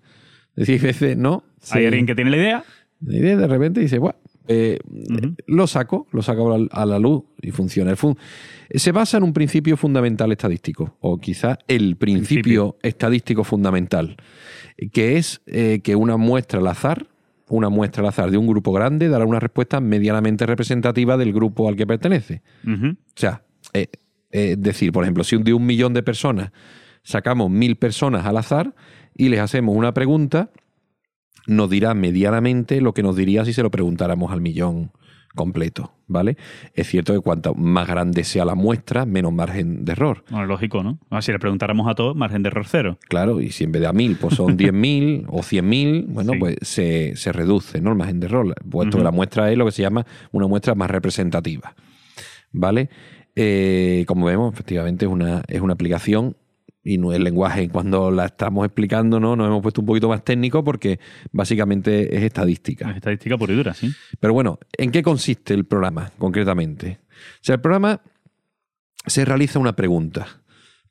A 0.58 0.62
veces 0.82 1.18
no. 1.18 1.44
Hay 1.72 1.86
alguien 1.86 2.06
que 2.06 2.16
tiene 2.16 2.32
la 2.32 2.38
idea. 2.38 2.64
la 3.02 3.18
idea 3.18 3.36
de 3.38 3.48
repente 3.48 3.80
dice, 3.82 3.98
bueno, 4.00 4.18
eh, 4.48 4.80
lo 5.48 5.66
saco, 5.68 6.08
lo 6.12 6.22
saco 6.22 6.54
a 6.54 6.58
la, 6.60 6.68
a 6.72 6.86
la 6.86 7.00
luz 7.00 7.24
y 7.42 7.52
funciona. 7.52 7.92
El 7.92 7.98
fun- 7.98 8.18
se 8.70 8.92
basa 8.92 9.18
en 9.18 9.24
un 9.24 9.34
principio 9.34 9.76
fundamental 9.78 10.32
estadístico, 10.32 10.98
o 11.00 11.18
quizá 11.20 11.58
el 11.68 11.96
principio, 11.98 12.74
Principio. 12.74 12.78
estadístico 12.84 13.44
fundamental, 13.44 14.16
que 14.92 15.18
es 15.18 15.42
eh, 15.48 15.82
que 15.84 15.96
una 15.96 16.18
muestra 16.18 16.60
al 16.60 16.68
azar, 16.68 17.08
una 17.50 17.70
muestra 17.70 18.02
al 18.04 18.10
azar 18.10 18.30
de 18.32 18.38
un 18.38 18.48
grupo 18.48 18.72
grande 18.72 19.08
dará 19.10 19.26
una 19.26 19.40
respuesta 19.40 19.80
medianamente 19.82 20.46
representativa 20.46 21.16
del 21.18 21.32
grupo 21.34 21.68
al 21.68 21.76
que 21.76 21.86
pertenece. 21.88 22.42
O 22.68 22.96
sea, 23.16 23.44
eh, 23.74 23.88
es 24.32 24.62
decir, 24.62 24.92
por 24.92 25.04
ejemplo, 25.04 25.24
si 25.24 25.38
de 25.38 25.54
un 25.54 25.66
millón 25.66 25.94
de 25.94 26.04
personas 26.04 26.52
sacamos 27.04 27.50
mil 27.52 27.76
personas 27.78 28.26
al 28.26 28.38
azar 28.38 28.74
y 29.16 29.30
les 29.30 29.40
hacemos 29.40 29.76
una 29.76 29.94
pregunta, 29.94 30.50
nos 31.48 31.70
dirá 31.70 31.94
medianamente 31.94 32.82
lo 32.82 32.94
que 32.94 33.04
nos 33.04 33.16
diría 33.16 33.46
si 33.46 33.54
se 33.54 33.64
lo 33.64 33.72
preguntáramos 33.72 34.32
al 34.32 34.42
millón 34.42 34.92
completo, 35.36 35.92
¿vale? 36.08 36.38
Es 36.76 36.88
cierto 36.88 37.14
que 37.14 37.20
cuanto 37.20 37.54
más 37.56 37.88
grande 37.88 38.24
sea 38.24 38.46
la 38.46 38.56
muestra, 38.56 39.06
menos 39.06 39.34
margen 39.34 39.84
de 39.84 39.92
error. 39.92 40.24
Bueno, 40.30 40.46
lógico, 40.46 40.82
¿no? 40.82 40.98
Ah, 41.10 41.22
si 41.22 41.34
le 41.34 41.40
preguntáramos 41.40 41.88
a 41.90 41.94
todos, 41.94 42.16
margen 42.16 42.42
de 42.42 42.48
error 42.48 42.66
cero. 42.68 42.98
Claro, 43.10 43.42
y 43.42 43.52
si 43.52 43.66
en 43.66 43.74
vez 43.74 43.82
de 43.82 43.88
a 43.88 43.94
mil 43.94 44.16
pues 44.16 44.36
son 44.36 44.58
10.000 44.58 45.26
o 45.28 45.40
100.000, 45.40 46.06
bueno, 46.08 46.34
Sí. 46.34 46.40
pues 46.40 46.56
se, 46.62 47.16
se 47.18 47.34
reduce 47.34 47.82
¿no? 47.82 47.90
el 47.92 47.98
margen 47.98 48.22
de 48.22 48.28
error, 48.28 48.56
puesto 48.70 48.96
Ujú. 48.96 48.98
que 49.00 49.04
la 49.04 49.12
muestra 49.12 49.52
es 49.52 49.58
lo 49.58 49.66
que 49.66 49.72
se 49.72 49.82
llama 49.82 50.06
una 50.32 50.48
muestra 50.48 50.74
más 50.74 50.90
representativa. 50.90 51.76
¿Vale? 52.54 52.90
Eh, 53.36 54.06
como 54.08 54.28
vemos, 54.28 54.54
efectivamente 54.54 55.04
es 55.06 55.12
una, 55.12 55.44
es 55.50 55.60
una 55.60 55.74
aplicación 55.74 56.38
y 56.86 57.00
no 57.00 57.12
el 57.12 57.24
lenguaje, 57.24 57.68
cuando 57.68 58.12
la 58.12 58.28
estamos 58.28 58.64
explicando, 58.64 59.20
¿no? 59.20 59.36
nos 59.36 59.48
hemos 59.48 59.64
puesto 59.64 59.82
un 59.82 59.88
poquito 59.88 60.08
más 60.08 60.24
técnico 60.24 60.64
porque 60.64 61.00
básicamente 61.32 62.16
es 62.16 62.24
estadística. 62.24 62.92
Es 62.92 62.98
estadística 62.98 63.38
pura 63.38 63.54
y 63.54 63.56
dura, 63.56 63.74
sí. 63.74 63.92
Pero 64.20 64.34
bueno, 64.34 64.60
¿en 64.78 64.92
qué 64.92 65.02
consiste 65.02 65.56
el 65.56 65.66
programa 65.66 66.12
concretamente? 66.20 67.00
O 67.10 67.42
sea, 67.42 67.56
el 67.56 67.62
programa 67.62 68.02
se 69.08 69.26
realiza 69.26 69.58
una 69.58 69.76
pregunta. 69.76 70.28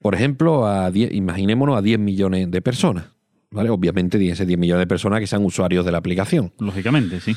Por 0.01 0.17
ejemplo, 0.17 0.67
a 0.67 0.91
10, 0.91 1.15
imaginémonos 1.15 1.79
a 1.79 1.83
10 1.83 2.01
millones 2.01 2.51
de 2.51 2.61
personas. 2.61 3.07
¿vale? 3.53 3.71
Obviamente 3.71 4.19
tiene 4.19 4.33
que 4.33 4.37
ser 4.37 4.49
10 4.49 4.59
millones 4.59 4.81
de 4.81 4.87
personas 4.89 5.21
que 5.21 5.29
sean 5.29 5.45
usuarios 5.45 5.85
de 5.85 5.93
la 5.93 5.99
aplicación. 5.99 6.53
Lógicamente, 6.59 7.21
sí. 7.21 7.37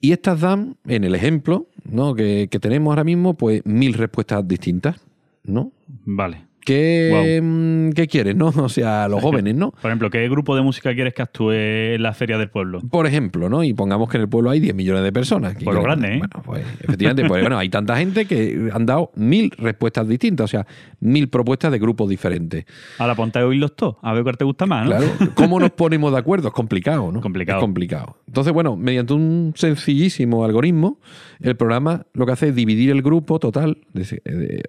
Y 0.00 0.12
estas 0.12 0.40
dan, 0.40 0.78
en 0.86 1.04
el 1.04 1.14
ejemplo 1.14 1.68
¿no? 1.84 2.14
que, 2.14 2.48
que 2.50 2.58
tenemos 2.58 2.90
ahora 2.90 3.04
mismo, 3.04 3.34
pues 3.34 3.60
mil 3.66 3.92
respuestas 3.92 4.48
distintas. 4.48 4.96
¿no? 5.44 5.72
Vale. 6.06 6.51
¿Qué, 6.64 7.40
mm, 7.42 7.90
¿Qué 7.90 8.06
quieres, 8.06 8.36
no? 8.36 8.52
O 8.62 8.68
sea, 8.68 9.08
los 9.08 9.20
jóvenes, 9.20 9.54
¿no? 9.54 9.72
Por 9.72 9.90
ejemplo, 9.90 10.08
¿qué 10.08 10.28
grupo 10.28 10.54
de 10.54 10.62
música 10.62 10.94
quieres 10.94 11.14
que 11.14 11.22
actúe 11.22 11.52
en 11.52 12.02
la 12.02 12.14
feria 12.14 12.38
del 12.38 12.48
pueblo? 12.48 12.80
Por 12.80 13.06
ejemplo, 13.06 13.48
¿no? 13.48 13.64
Y 13.64 13.74
pongamos 13.74 14.08
que 14.08 14.16
en 14.18 14.22
el 14.22 14.28
pueblo 14.28 14.50
hay 14.50 14.60
10 14.60 14.74
millones 14.74 15.02
de 15.02 15.12
personas. 15.12 15.56
¿Qué 15.56 15.64
Pueblo 15.64 15.82
quieres? 15.82 15.98
grande, 15.98 16.16
¿eh? 16.16 16.18
Bueno, 16.18 16.42
pues 16.44 16.64
efectivamente, 16.80 17.24
pues 17.26 17.42
bueno, 17.42 17.58
hay 17.58 17.68
tanta 17.68 17.96
gente 17.96 18.26
que 18.26 18.70
han 18.72 18.86
dado 18.86 19.10
mil 19.16 19.50
respuestas 19.58 20.06
distintas, 20.08 20.44
o 20.44 20.48
sea, 20.48 20.66
mil 21.00 21.28
propuestas 21.28 21.72
de 21.72 21.78
grupos 21.78 22.08
diferentes. 22.08 22.64
Ahora 22.98 23.14
ponte 23.14 23.38
a 23.38 23.46
oírlos 23.46 23.74
todos, 23.74 23.96
a 24.02 24.12
ver 24.12 24.22
cuál 24.22 24.36
te 24.36 24.44
gusta 24.44 24.66
más, 24.66 24.84
¿no? 24.84 24.90
Claro, 24.90 25.06
¿cómo 25.34 25.58
nos 25.58 25.70
ponemos 25.70 26.12
de 26.12 26.18
acuerdo? 26.18 26.48
Es 26.48 26.54
complicado, 26.54 27.10
¿no? 27.10 27.20
Complicado. 27.20 27.58
Es 27.58 27.62
complicado. 27.62 28.16
Entonces, 28.26 28.52
bueno, 28.52 28.76
mediante 28.76 29.12
un 29.14 29.52
sencillísimo 29.56 30.44
algoritmo, 30.44 30.98
el 31.42 31.56
programa 31.56 32.06
lo 32.14 32.24
que 32.26 32.32
hace 32.32 32.48
es 32.48 32.54
dividir 32.54 32.90
el 32.90 33.02
grupo 33.02 33.38
total, 33.38 33.78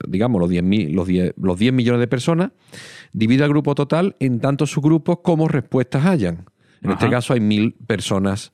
digamos, 0.08 0.40
los 0.40 0.50
10, 0.50 0.64
mil- 0.64 0.94
los, 0.94 1.08
10, 1.08 1.34
los 1.42 1.58
10 1.60 1.74
millones 1.74 2.00
de 2.00 2.08
personas, 2.08 2.52
divide 3.12 3.44
el 3.44 3.50
grupo 3.50 3.76
total 3.76 4.16
en 4.20 4.40
tantos 4.40 4.72
subgrupos 4.72 5.20
como 5.24 5.48
respuestas 5.48 6.06
hayan. 6.06 6.46
En 6.82 6.92
este 6.92 7.10
caso 7.10 7.34
hay 7.34 7.40
mil 7.40 7.74
personas, 7.74 8.52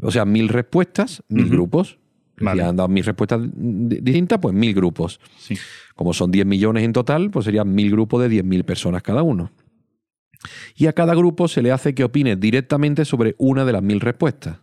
o 0.00 0.10
sea, 0.10 0.24
mil 0.24 0.48
respuestas, 0.48 1.22
mil 1.28 1.48
grupos. 1.48 1.98
Vale. 2.40 2.62
Si 2.62 2.68
han 2.68 2.76
dado 2.76 2.88
mil 2.88 3.04
respuestas 3.04 3.40
di- 3.52 4.00
distintas, 4.00 4.38
pues 4.40 4.54
mil 4.54 4.74
grupos. 4.74 5.20
Sí. 5.38 5.56
Como 5.94 6.12
son 6.12 6.30
10 6.32 6.44
millones 6.46 6.82
en 6.84 6.92
total, 6.92 7.30
pues 7.30 7.44
serían 7.44 7.72
mil 7.72 7.90
grupos 7.92 8.20
de 8.22 8.28
10.000 8.42 8.64
personas 8.64 9.02
cada 9.02 9.22
uno. 9.22 9.52
Y 10.76 10.86
a 10.86 10.92
cada 10.92 11.14
grupo 11.14 11.46
se 11.48 11.62
le 11.62 11.70
hace 11.72 11.94
que 11.94 12.02
opine 12.04 12.34
directamente 12.36 13.04
sobre 13.04 13.34
una 13.38 13.64
de 13.64 13.72
las 13.72 13.82
mil 13.82 14.00
respuestas. 14.00 14.58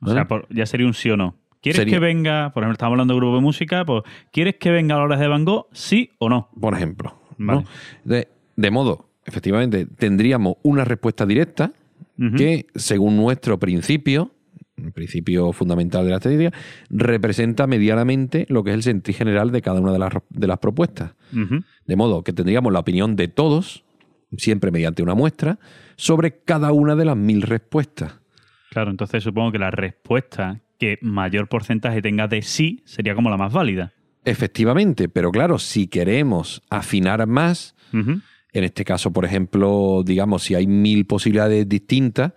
O 0.00 0.12
sea, 0.12 0.26
por- 0.28 0.46
ya 0.54 0.66
sería 0.66 0.86
un 0.86 0.94
sí 0.94 1.10
o 1.10 1.16
no. 1.16 1.36
¿Quieres 1.64 1.78
Sería- 1.78 1.94
que 1.94 1.98
venga, 1.98 2.50
por 2.52 2.62
ejemplo, 2.62 2.74
estamos 2.74 2.92
hablando 2.92 3.14
de 3.14 3.20
grupo 3.20 3.34
de 3.36 3.40
música, 3.40 3.84
pues 3.86 4.02
¿quieres 4.30 4.56
que 4.56 4.70
venga 4.70 4.94
a 4.94 4.98
las 4.98 5.06
horas 5.06 5.18
de 5.20 5.28
Van 5.28 5.44
Gogh? 5.46 5.66
¿Sí 5.72 6.10
o 6.18 6.28
no? 6.28 6.50
por 6.60 6.74
ejemplo. 6.74 7.18
De, 8.04 8.28
de 8.54 8.70
modo, 8.70 9.08
efectivamente, 9.24 9.86
tendríamos 9.86 10.56
una 10.62 10.84
respuesta 10.84 11.24
directa 11.26 11.72
que, 12.36 12.66
según 12.74 13.16
nuestro 13.16 13.58
principio, 13.58 14.30
el 14.76 14.92
principio 14.92 15.52
fundamental 15.54 16.04
de 16.04 16.10
la 16.10 16.16
estadística, 16.18 16.52
representa 16.90 17.66
medianamente 17.66 18.44
lo 18.50 18.62
que 18.62 18.70
es 18.70 18.74
el 18.76 18.82
sentir 18.82 19.14
general 19.14 19.50
de 19.50 19.62
cada 19.62 19.80
una 19.80 19.92
de 19.92 19.98
las, 19.98 20.12
de 20.28 20.46
las 20.46 20.58
propuestas. 20.58 21.14
De 21.86 21.96
modo 21.96 22.22
que 22.22 22.32
tendríamos 22.34 22.72
la 22.74 22.80
opinión 22.80 23.16
de 23.16 23.28
todos, 23.28 23.84
siempre 24.36 24.70
mediante 24.70 25.02
una 25.02 25.14
muestra, 25.14 25.58
sobre 25.96 26.40
cada 26.44 26.72
una 26.72 26.94
de 26.94 27.04
las 27.06 27.16
mil 27.16 27.40
respuestas. 27.42 28.20
Claro, 28.70 28.90
entonces 28.90 29.24
supongo 29.24 29.50
que 29.52 29.58
la 29.58 29.70
respuesta 29.70 30.60
que 30.78 30.98
mayor 31.02 31.48
porcentaje 31.48 32.02
tenga 32.02 32.28
de 32.28 32.42
sí 32.42 32.82
sería 32.84 33.14
como 33.14 33.30
la 33.30 33.36
más 33.36 33.52
válida. 33.52 33.92
Efectivamente, 34.24 35.08
pero 35.08 35.30
claro, 35.30 35.58
si 35.58 35.86
queremos 35.86 36.62
afinar 36.70 37.26
más. 37.26 37.74
En 37.92 38.64
este 38.64 38.84
caso, 38.84 39.12
por 39.12 39.24
ejemplo, 39.24 40.02
digamos, 40.04 40.42
si 40.42 40.56
hay 40.56 40.66
mil 40.66 41.06
posibilidades 41.06 41.68
distintas, 41.68 42.32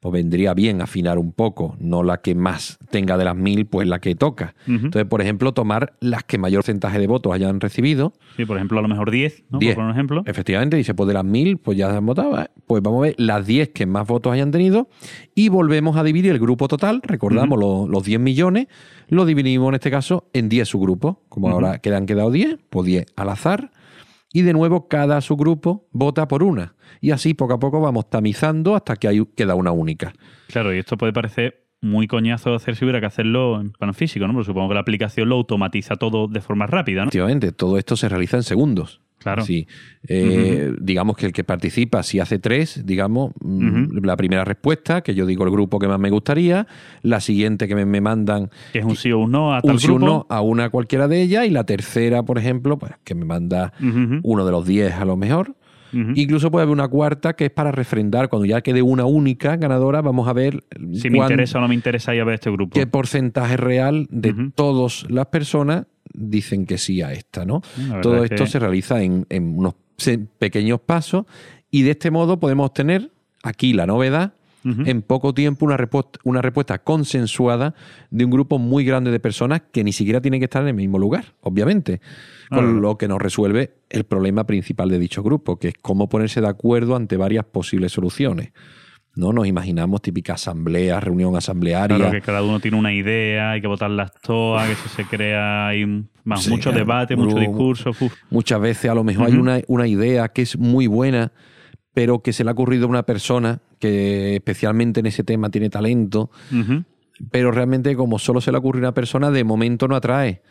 pues 0.00 0.12
vendría 0.12 0.52
bien 0.52 0.82
afinar 0.82 1.18
un 1.18 1.32
poco, 1.32 1.76
no 1.80 2.02
la 2.02 2.18
que 2.18 2.34
más 2.34 2.78
tenga 2.90 3.16
de 3.16 3.24
las 3.24 3.36
mil, 3.36 3.66
pues 3.66 3.88
la 3.88 3.98
que 3.98 4.14
toca. 4.14 4.54
Entonces, 4.66 5.06
por 5.06 5.22
ejemplo, 5.22 5.52
tomar 5.52 5.94
las 6.00 6.22
que 6.22 6.38
mayor 6.38 6.66
porcentaje 6.66 6.98
de 6.98 7.06
votos 7.06 7.32
hayan 7.32 7.60
recibido. 7.60 8.12
Sí, 8.36 8.44
por 8.44 8.56
ejemplo, 8.56 8.80
a 8.80 8.82
lo 8.82 8.88
mejor 8.88 9.12
10, 9.12 9.44
¿no? 9.50 9.58
10. 9.60 9.74
Por 9.74 9.76
poner 9.76 9.90
un 9.90 9.96
ejemplo. 9.96 10.22
Efectivamente, 10.26 10.76
dice, 10.76 10.94
pues 10.94 11.06
de 11.06 11.14
las 11.14 11.24
mil, 11.24 11.58
pues 11.58 11.78
ya 11.78 11.90
se 11.90 11.96
han 11.96 12.04
votado. 12.04 12.40
¿eh? 12.40 12.48
Pues 12.66 12.82
vamos 12.82 12.98
a 12.98 13.02
ver 13.02 13.14
las 13.18 13.46
10 13.46 13.68
que 13.68 13.86
más 13.86 14.06
votos 14.06 14.32
hayan 14.32 14.50
tenido 14.50 14.88
y 15.36 15.48
volvemos 15.48 15.96
a 15.96 16.02
dividir 16.02 16.32
el 16.32 16.40
grupo 16.40 16.66
total. 16.66 17.00
Recordamos 17.04 17.56
los, 17.58 17.88
los 17.88 18.02
10 18.02 18.18
millones, 18.18 18.66
lo 19.08 19.24
dividimos 19.26 19.68
en 19.68 19.74
este 19.74 19.92
caso 19.92 20.28
en 20.32 20.48
10 20.48 20.68
subgrupos. 20.68 21.18
Como 21.28 21.48
ahora 21.50 21.78
quedan 21.78 22.06
quedado 22.06 22.32
10, 22.32 22.58
pues 22.68 22.86
10 22.86 23.06
al 23.14 23.28
azar. 23.28 23.70
Y 24.36 24.42
de 24.42 24.52
nuevo, 24.52 24.86
cada 24.86 25.22
subgrupo 25.22 25.88
vota 25.92 26.28
por 26.28 26.42
una. 26.42 26.74
Y 27.00 27.12
así 27.12 27.32
poco 27.32 27.54
a 27.54 27.58
poco 27.58 27.80
vamos 27.80 28.10
tamizando 28.10 28.76
hasta 28.76 28.96
que 28.96 29.08
hay, 29.08 29.24
queda 29.34 29.54
una 29.54 29.72
única. 29.72 30.12
Claro, 30.48 30.74
y 30.74 30.78
esto 30.78 30.98
puede 30.98 31.14
parecer 31.14 31.64
muy 31.80 32.06
coñazo 32.06 32.50
de 32.50 32.56
hacer 32.56 32.76
si 32.76 32.84
hubiera 32.84 33.00
que 33.00 33.06
hacerlo 33.06 33.58
en 33.58 33.72
plano 33.72 33.94
físico, 33.94 34.26
¿no? 34.26 34.34
Pero 34.34 34.44
supongo 34.44 34.68
que 34.68 34.74
la 34.74 34.80
aplicación 34.80 35.30
lo 35.30 35.36
automatiza 35.36 35.96
todo 35.96 36.28
de 36.28 36.42
forma 36.42 36.66
rápida, 36.66 37.00
¿no? 37.00 37.04
Efectivamente, 37.04 37.50
todo 37.52 37.78
esto 37.78 37.96
se 37.96 38.10
realiza 38.10 38.36
en 38.36 38.42
segundos. 38.42 39.00
Claro. 39.18 39.42
Sí. 39.44 39.66
Eh, 40.06 40.72
Digamos 40.80 41.16
que 41.16 41.26
el 41.26 41.32
que 41.32 41.42
participa, 41.42 42.02
si 42.02 42.20
hace 42.20 42.38
tres, 42.38 42.82
digamos, 42.84 43.32
mm, 43.40 44.04
la 44.04 44.16
primera 44.16 44.44
respuesta, 44.44 45.00
que 45.00 45.14
yo 45.14 45.26
digo 45.26 45.44
el 45.44 45.50
grupo 45.50 45.78
que 45.78 45.88
más 45.88 45.98
me 45.98 46.10
gustaría, 46.10 46.66
la 47.02 47.20
siguiente 47.20 47.66
que 47.66 47.74
me, 47.74 47.86
me 47.86 48.00
mandan 48.00 48.50
Que 48.72 48.80
es 48.80 48.84
un 48.84 48.94
sí 48.96 49.10
o 49.12 49.18
un 49.20 49.32
no 49.32 49.54
a 49.54 49.62
tal 49.62 49.72
un 49.72 49.80
sí 49.80 49.90
o 49.90 49.98
no 49.98 50.26
a 50.28 50.40
una 50.42 50.70
cualquiera 50.70 51.08
de 51.08 51.22
ellas, 51.22 51.46
y 51.46 51.50
la 51.50 51.64
tercera, 51.64 52.22
por 52.22 52.38
ejemplo, 52.38 52.78
pues 52.78 52.92
que 53.04 53.14
me 53.14 53.24
manda 53.24 53.72
uno 54.22 54.44
de 54.44 54.52
los 54.52 54.66
diez 54.66 54.94
a 54.94 55.04
lo 55.04 55.16
mejor. 55.16 55.56
Incluso 56.14 56.50
puede 56.50 56.64
haber 56.64 56.74
una 56.74 56.88
cuarta 56.88 57.34
que 57.34 57.46
es 57.46 57.50
para 57.50 57.72
refrendar. 57.72 58.28
Cuando 58.28 58.44
ya 58.44 58.60
quede 58.60 58.82
una 58.82 59.06
única 59.06 59.56
ganadora, 59.56 60.02
vamos 60.02 60.28
a 60.28 60.34
ver 60.34 60.62
Si 60.92 61.08
me 61.08 61.18
interesa 61.18 61.56
o 61.58 61.62
no 61.62 61.68
me 61.68 61.74
interesa 61.74 62.14
ir 62.14 62.20
a 62.20 62.24
ver 62.24 62.34
este 62.34 62.50
grupo. 62.50 62.74
qué 62.74 62.86
porcentaje 62.86 63.56
real 63.56 64.06
de 64.10 64.50
todas 64.54 65.06
las 65.08 65.26
personas 65.26 65.86
dicen 66.16 66.66
que 66.66 66.78
sí 66.78 67.02
a 67.02 67.12
esta, 67.12 67.44
¿no? 67.44 67.62
Todo 68.02 68.16
es 68.24 68.30
esto 68.32 68.44
que- 68.44 68.50
se 68.50 68.58
realiza 68.58 69.02
en, 69.02 69.26
en 69.28 69.58
unos 69.58 69.74
pequeños 70.38 70.80
pasos 70.80 71.24
y 71.70 71.82
de 71.82 71.92
este 71.92 72.10
modo 72.10 72.38
podemos 72.40 72.66
obtener 72.66 73.10
aquí 73.42 73.72
la 73.72 73.86
novedad 73.86 74.32
en 74.84 75.02
poco 75.02 75.32
tiempo 75.32 75.64
una 75.64 75.76
respuesta, 75.76 76.18
una 76.24 76.42
respuesta 76.42 76.78
consensuada 76.82 77.74
de 78.10 78.24
un 78.24 78.32
grupo 78.32 78.58
muy 78.58 78.84
grande 78.84 79.12
de 79.12 79.20
personas 79.20 79.62
que 79.70 79.84
ni 79.84 79.92
siquiera 79.92 80.20
tienen 80.20 80.40
que 80.40 80.46
estar 80.46 80.60
en 80.62 80.68
el 80.68 80.74
mismo 80.74 80.98
lugar, 80.98 81.34
obviamente. 81.40 82.00
Con 82.50 82.80
lo 82.82 82.98
que 82.98 83.06
nos 83.06 83.22
resuelve 83.22 83.74
el 83.90 84.02
problema 84.04 84.44
principal 84.44 84.88
de 84.88 84.98
dicho 84.98 85.22
grupo, 85.22 85.58
que 85.60 85.68
es 85.68 85.74
cómo 85.80 86.08
ponerse 86.08 86.40
de 86.40 86.48
acuerdo 86.48 86.96
ante 86.96 87.16
varias 87.16 87.44
posibles 87.44 87.92
soluciones. 87.92 88.50
¿No? 89.16 89.32
Nos 89.32 89.46
imaginamos 89.46 90.02
típica 90.02 90.34
asamblea, 90.34 91.00
reunión 91.00 91.34
asamblearia. 91.36 91.96
Claro 91.96 92.12
que 92.12 92.20
cada 92.20 92.42
uno 92.42 92.60
tiene 92.60 92.78
una 92.78 92.92
idea, 92.92 93.52
hay 93.52 93.60
que 93.62 93.66
votarlas 93.66 94.12
todas, 94.22 94.66
que 94.66 94.72
eso 94.74 94.88
se 94.90 95.04
crea, 95.04 95.68
hay 95.68 95.84
vamos, 96.24 96.44
Sí, 96.44 96.50
mucho 96.50 96.70
debate, 96.70 97.16
mucho 97.16 97.38
discurso. 97.38 97.90
uf. 97.90 98.12
Muchas 98.30 98.60
veces 98.60 98.90
a 98.90 98.94
lo 98.94 99.02
mejor 99.04 99.26
hay 99.28 99.34
una, 99.34 99.60
una 99.68 99.86
idea 99.88 100.28
que 100.28 100.42
es 100.42 100.58
muy 100.58 100.86
buena, 100.86 101.32
pero 101.94 102.20
que 102.22 102.34
se 102.34 102.44
le 102.44 102.50
ha 102.50 102.52
ocurrido 102.52 102.84
a 102.84 102.90
una 102.90 103.04
persona 103.04 103.60
que 103.78 104.36
especialmente 104.36 105.00
en 105.00 105.06
ese 105.06 105.24
tema 105.24 105.50
tiene 105.50 105.70
talento, 105.70 106.30
pero 107.30 107.50
realmente 107.50 107.96
como 107.96 108.18
solo 108.18 108.42
se 108.42 108.52
le 108.52 108.58
ocurre 108.58 108.80
a 108.80 108.82
una 108.82 108.94
persona, 108.94 109.30
de 109.30 109.44
momento 109.44 109.88
no 109.88 109.96
atrae. 109.96 110.42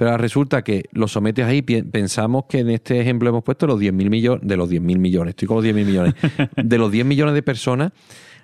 Pero 0.00 0.16
resulta 0.16 0.62
que 0.62 0.84
lo 0.92 1.06
sometes 1.08 1.44
ahí, 1.44 1.60
pensamos 1.60 2.46
que 2.48 2.60
en 2.60 2.70
este 2.70 2.98
ejemplo 3.02 3.28
hemos 3.28 3.44
puesto 3.44 3.66
los 3.66 3.78
10.000 3.78 4.08
millones, 4.08 4.48
de 4.48 4.56
los 4.56 4.70
10.000 4.70 4.98
millones, 4.98 5.32
estoy 5.32 5.46
con 5.46 5.56
los 5.58 5.64
10.000 5.66 5.74
millones, 5.84 6.14
de 6.56 6.78
los 6.78 6.90
10 6.90 7.04
millones 7.04 7.34
de 7.34 7.42
personas, 7.42 7.92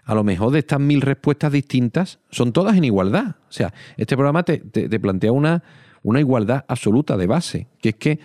a 0.05 0.15
lo 0.15 0.23
mejor 0.23 0.53
de 0.53 0.59
estas 0.59 0.79
mil 0.81 1.01
respuestas 1.01 1.51
distintas, 1.51 2.19
son 2.31 2.53
todas 2.53 2.77
en 2.77 2.85
igualdad. 2.85 3.37
O 3.49 3.53
sea, 3.53 3.73
este 3.97 4.17
programa 4.17 4.43
te, 4.43 4.59
te- 4.59 4.91
te 4.91 5.01
plantea 5.01 5.33
una, 5.33 5.63
una 6.03 6.21
igualdad 6.21 6.67
absoluta 6.69 7.17
de 7.17 7.27
base, 7.27 7.69
que 7.81 7.89
es 7.89 7.95
que 7.95 8.21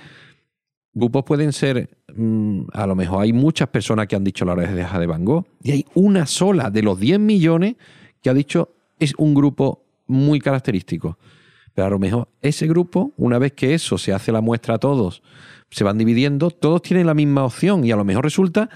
grupos 0.94 1.24
pueden 1.24 1.54
ser, 1.54 1.90
mm, 2.14 2.64
a 2.74 2.86
lo 2.86 2.98
mejor 2.98 3.22
hay 3.22 3.32
muchas 3.32 3.70
personas 3.70 4.08
que 4.08 4.18
han 4.18 4.26
dicho 4.26 4.44
la 4.44 4.52
oreja 4.52 5.00
de 5.00 5.08
Van 5.08 5.24
Gogh, 5.24 5.46
y 5.64 5.72
hay 5.72 5.86
una 5.94 6.26
sola 6.26 6.70
de 6.70 6.82
los 6.84 7.00
10 7.00 7.18
millones 7.18 7.76
que 8.22 8.30
ha 8.30 8.34
dicho 8.34 8.76
es 9.00 9.14
un 9.18 9.34
grupo 9.34 9.86
muy 10.08 10.42
característico. 10.42 11.18
Pero 11.74 11.88
a 11.88 11.90
lo 11.90 12.00
mejor 12.00 12.28
ese 12.42 12.68
grupo, 12.68 13.14
una 13.18 13.40
vez 13.40 13.54
que 13.54 13.74
eso 13.74 13.98
se 13.98 14.14
hace 14.14 14.32
la 14.32 14.42
muestra 14.42 14.76
a 14.76 14.78
todos, 14.78 15.24
se 15.70 15.84
van 15.84 15.98
dividiendo, 15.98 16.50
todos 16.50 16.82
tienen 16.82 17.08
la 17.08 17.14
misma 17.14 17.46
opción 17.46 17.86
y 17.86 17.92
a 17.92 17.96
lo 17.96 18.04
mejor 18.04 18.26
resulta 18.26 18.70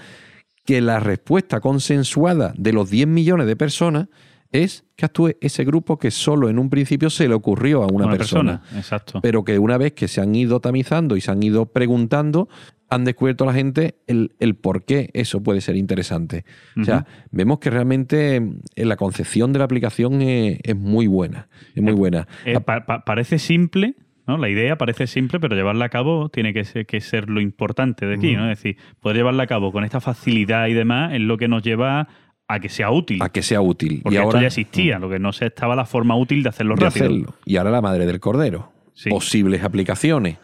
que 0.64 0.80
la 0.80 0.98
respuesta 0.98 1.60
consensuada 1.60 2.52
de 2.56 2.72
los 2.72 2.90
10 2.90 3.06
millones 3.06 3.46
de 3.46 3.56
personas 3.56 4.08
es 4.52 4.84
que 4.96 5.04
actúe 5.04 5.32
ese 5.40 5.64
grupo 5.64 5.98
que 5.98 6.10
solo 6.10 6.48
en 6.48 6.58
un 6.58 6.70
principio 6.70 7.10
se 7.10 7.28
le 7.28 7.34
ocurrió 7.34 7.82
a 7.82 7.86
una, 7.86 8.10
persona 8.10 8.62
Exacto. 8.74 9.20
pero 9.20 9.44
que 9.44 9.58
una 9.58 9.76
vez 9.76 9.92
que 9.92 10.08
se 10.08 10.20
han 10.20 10.34
ido 10.34 10.60
tamizando 10.60 11.16
y 11.16 11.20
se 11.20 11.30
han 11.30 11.42
ido 11.42 11.66
preguntando, 11.66 12.48
han 12.88 13.04
descubierto 13.04 13.44
a 13.44 13.48
la 13.48 13.52
gente 13.52 13.96
el, 14.06 14.32
el 14.38 14.54
por 14.54 14.84
qué 14.84 15.10
eso 15.12 15.42
puede 15.42 15.60
ser 15.60 15.76
interesante. 15.76 16.44
O 16.80 16.84
sea, 16.84 17.06
vemos 17.30 17.58
que 17.58 17.70
realmente 17.70 18.40
mm, 18.40 18.60
la 18.76 18.96
concepción 18.96 19.52
de 19.52 19.58
la 19.58 19.64
aplicación 19.64 20.22
es, 20.22 20.58
es 20.62 20.76
muy 20.76 21.06
buena. 21.06 21.48
Es 21.74 21.82
muy 21.82 21.92
buena. 21.94 22.28
Eh, 22.44 22.60
pa- 22.60 22.86
pa- 22.86 23.04
parece 23.04 23.38
simple, 23.38 23.94
¿no? 24.26 24.38
La 24.38 24.48
idea 24.48 24.76
parece 24.78 25.06
simple, 25.06 25.40
pero 25.40 25.56
llevarla 25.56 25.86
a 25.86 25.88
cabo 25.88 26.28
tiene 26.28 26.52
que 26.52 26.64
ser, 26.64 26.86
que 26.86 27.00
ser 27.00 27.28
lo 27.28 27.40
importante 27.40 28.06
de 28.06 28.14
aquí, 28.16 28.36
¿no? 28.36 28.50
Es 28.50 28.58
decir, 28.58 28.76
poder 29.00 29.16
llevarla 29.16 29.42
a 29.42 29.46
cabo 29.46 29.72
con 29.72 29.82
esta 29.84 30.00
facilidad 30.00 30.66
y 30.68 30.74
demás 30.74 31.12
es 31.12 31.20
lo 31.20 31.36
que 31.38 31.48
nos 31.48 31.62
lleva 31.62 32.08
a 32.48 32.60
que 32.60 32.68
sea 32.68 32.92
útil. 32.92 33.20
A 33.22 33.30
que 33.30 33.42
sea 33.42 33.60
útil. 33.60 34.00
Porque 34.04 34.14
y 34.14 34.18
ahora 34.18 34.28
esto 34.38 34.40
ya 34.42 34.46
existía, 34.46 34.98
lo 35.00 35.10
que 35.10 35.18
no 35.18 35.32
se 35.32 35.46
estaba 35.46 35.74
la 35.74 35.84
forma 35.86 36.16
útil 36.16 36.44
de 36.44 36.50
hacerlo 36.50 36.76
de 36.76 36.84
rápido. 36.84 37.06
hacerlo. 37.06 37.34
Y 37.44 37.56
ahora 37.56 37.70
la 37.72 37.80
madre 37.82 38.06
del 38.06 38.20
cordero. 38.20 38.70
Sí. 38.96 39.10
Posibles 39.10 39.62
aplicaciones. 39.62 40.38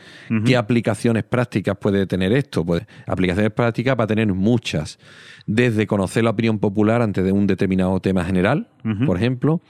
¿Qué 0.44 0.58
aplicaciones 0.58 1.24
prácticas 1.24 1.74
puede 1.78 2.06
tener 2.06 2.32
esto? 2.32 2.66
Pues 2.66 2.84
aplicaciones 3.06 3.50
prácticas 3.50 3.96
va 3.98 4.04
a 4.04 4.06
tener 4.06 4.26
muchas. 4.26 4.98
Desde 5.46 5.86
conocer 5.86 6.22
la 6.22 6.30
opinión 6.30 6.58
popular 6.58 7.00
ante 7.00 7.22
de 7.22 7.32
un 7.32 7.46
determinado 7.46 7.98
tema 8.00 8.24
general, 8.26 8.68
por 9.06 9.16
ejemplo, 9.16 9.62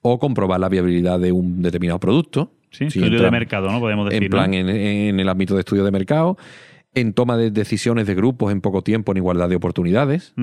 o 0.00 0.20
comprobar 0.20 0.60
la 0.60 0.68
viabilidad 0.68 1.18
de 1.18 1.32
un 1.32 1.60
determinado 1.60 1.98
producto. 1.98 2.52
Sí, 2.70 2.88
Si 2.88 3.00
estudio 3.00 3.06
entra 3.08 3.24
de 3.24 3.30
mercado, 3.32 3.68
¿no? 3.68 3.80
Podemos 3.80 4.08
decir. 4.08 4.22
En 4.22 4.30
plan, 4.30 4.52
¿no? 4.52 4.56
en, 4.56 4.68
en 4.68 5.18
el 5.18 5.28
ámbito 5.28 5.54
de 5.54 5.60
estudio 5.60 5.82
de 5.82 5.90
mercado, 5.90 6.38
en 6.94 7.12
toma 7.14 7.36
de 7.36 7.50
decisiones 7.50 8.06
de 8.06 8.14
grupos 8.14 8.52
en 8.52 8.60
poco 8.60 8.82
tiempo 8.82 9.10
en 9.10 9.18
igualdad 9.18 9.48
de 9.48 9.56
oportunidades. 9.56 10.34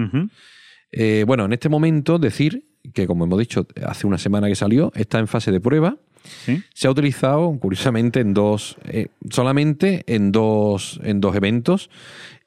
Eh, 0.92 1.24
bueno, 1.26 1.46
en 1.46 1.54
este 1.54 1.70
momento 1.70 2.20
decir 2.20 2.66
que, 2.94 3.08
como 3.08 3.24
hemos 3.24 3.40
dicho, 3.40 3.66
hace 3.86 4.08
una 4.08 4.18
semana 4.18 4.48
que 4.48 4.56
salió, 4.56 4.92
está 4.96 5.20
en 5.20 5.28
fase 5.28 5.52
de 5.54 5.62
prueba. 5.62 5.98
Sí. 6.46 6.64
Se 6.74 6.88
ha 6.88 6.92
utilizado, 6.92 7.58
curiosamente, 7.60 8.20
en 8.20 8.34
dos, 8.34 8.78
eh, 8.86 9.08
solamente 9.30 10.04
en 10.08 10.32
dos, 10.32 11.00
en 11.04 11.22
dos 11.22 11.36
eventos, 11.36 11.90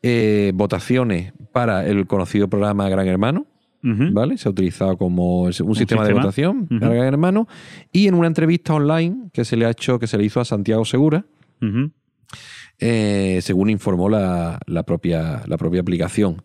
eh, 0.03 0.53
votaciones 0.55 1.33
para 1.53 1.87
el 1.87 2.07
conocido 2.07 2.49
programa 2.49 2.89
Gran 2.89 3.09
Hermano. 3.09 3.47
¿vale? 3.83 4.37
Se 4.37 4.47
ha 4.47 4.51
utilizado 4.51 4.99
como 4.99 5.45
un, 5.45 5.53
sistema, 5.53 6.05
de 6.05 6.13
votación 6.13 6.67
para 6.67 6.95
Gran 6.95 7.07
Hermano, 7.07 7.49
y 7.93 8.09
en 8.09 8.15
una 8.15 8.27
entrevista 8.27 8.75
online 8.75 9.31
que 9.33 9.45
se 9.45 9.57
le 9.57 9.65
ha 9.65 9.71
hecho, 9.71 9.99
que 9.99 10.07
se 10.07 10.19
le 10.19 10.25
hizo 10.25 10.39
a 10.39 10.45
Santiago 10.45 10.85
Segura, 10.85 11.25
eh, 12.79 13.39
según 13.43 13.71
informó 13.71 14.09
la, 14.09 14.59
la 14.67 14.83
propia, 14.83 15.43
la 15.47 15.57
propia 15.57 15.81
aplicación. 15.81 16.43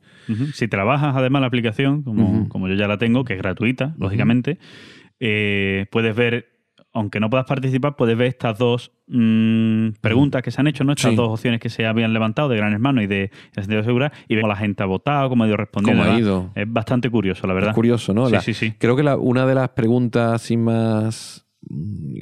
Si 0.53 0.67
trabajas 0.67 1.15
además 1.15 1.41
la 1.41 1.47
aplicación, 1.47 2.03
como, 2.03 2.49
como 2.49 2.67
yo 2.67 2.75
ya 2.75 2.87
la 2.87 2.97
tengo, 2.97 3.23
que 3.25 3.33
es 3.33 3.39
gratuita, 3.39 3.95
lógicamente, 3.99 4.57
eh, 5.19 5.85
puedes 5.91 6.15
ver, 6.15 6.47
aunque 6.95 7.19
no 7.19 7.29
puedas 7.29 7.45
participar, 7.45 7.95
puedes 7.95 8.17
ver 8.17 8.27
estas 8.27 8.57
dos 8.57 8.91
mm, 9.07 9.89
preguntas 10.01 10.41
que 10.41 10.49
se 10.49 10.59
han 10.61 10.67
hecho, 10.67 10.83
¿no? 10.83 10.93
Estas 10.93 11.11
Sí. 11.11 11.15
dos 11.15 11.29
opciones 11.29 11.59
que 11.59 11.69
se 11.69 11.85
habían 11.85 12.13
levantado 12.13 12.49
de 12.49 12.57
Gran 12.57 12.73
Hermano 12.73 13.01
y 13.01 13.07
de, 13.07 13.15
de 13.53 13.61
Santiago 13.61 13.83
Segura, 13.83 14.11
y 14.27 14.35
ver 14.35 14.41
cómo 14.41 14.53
la 14.53 14.59
gente 14.59 14.81
ha 14.81 14.85
votado, 14.87 15.29
cómo 15.29 15.43
ha 15.43 15.47
ido 15.47 15.57
respondiendo. 15.57 16.01
Cómo 16.03 16.11
ha 16.11 16.15
¿verdad? 16.15 16.27
ido. 16.27 16.51
Es 16.55 16.65
bastante 16.71 17.09
curioso, 17.09 17.45
la 17.47 17.53
verdad. 17.53 17.69
Es 17.71 17.75
curioso, 17.75 18.13
¿no? 18.13 18.25
Sí, 18.27 18.31
La- 18.33 18.41
sí, 18.41 18.53
sí. 18.53 18.73
Creo 18.79 18.95
que 18.95 19.03
la- 19.03 19.17
una 19.17 19.45
de 19.45 19.55
las 19.55 19.69
preguntas 19.69 20.33
así 20.33 20.57
más... 20.57 21.44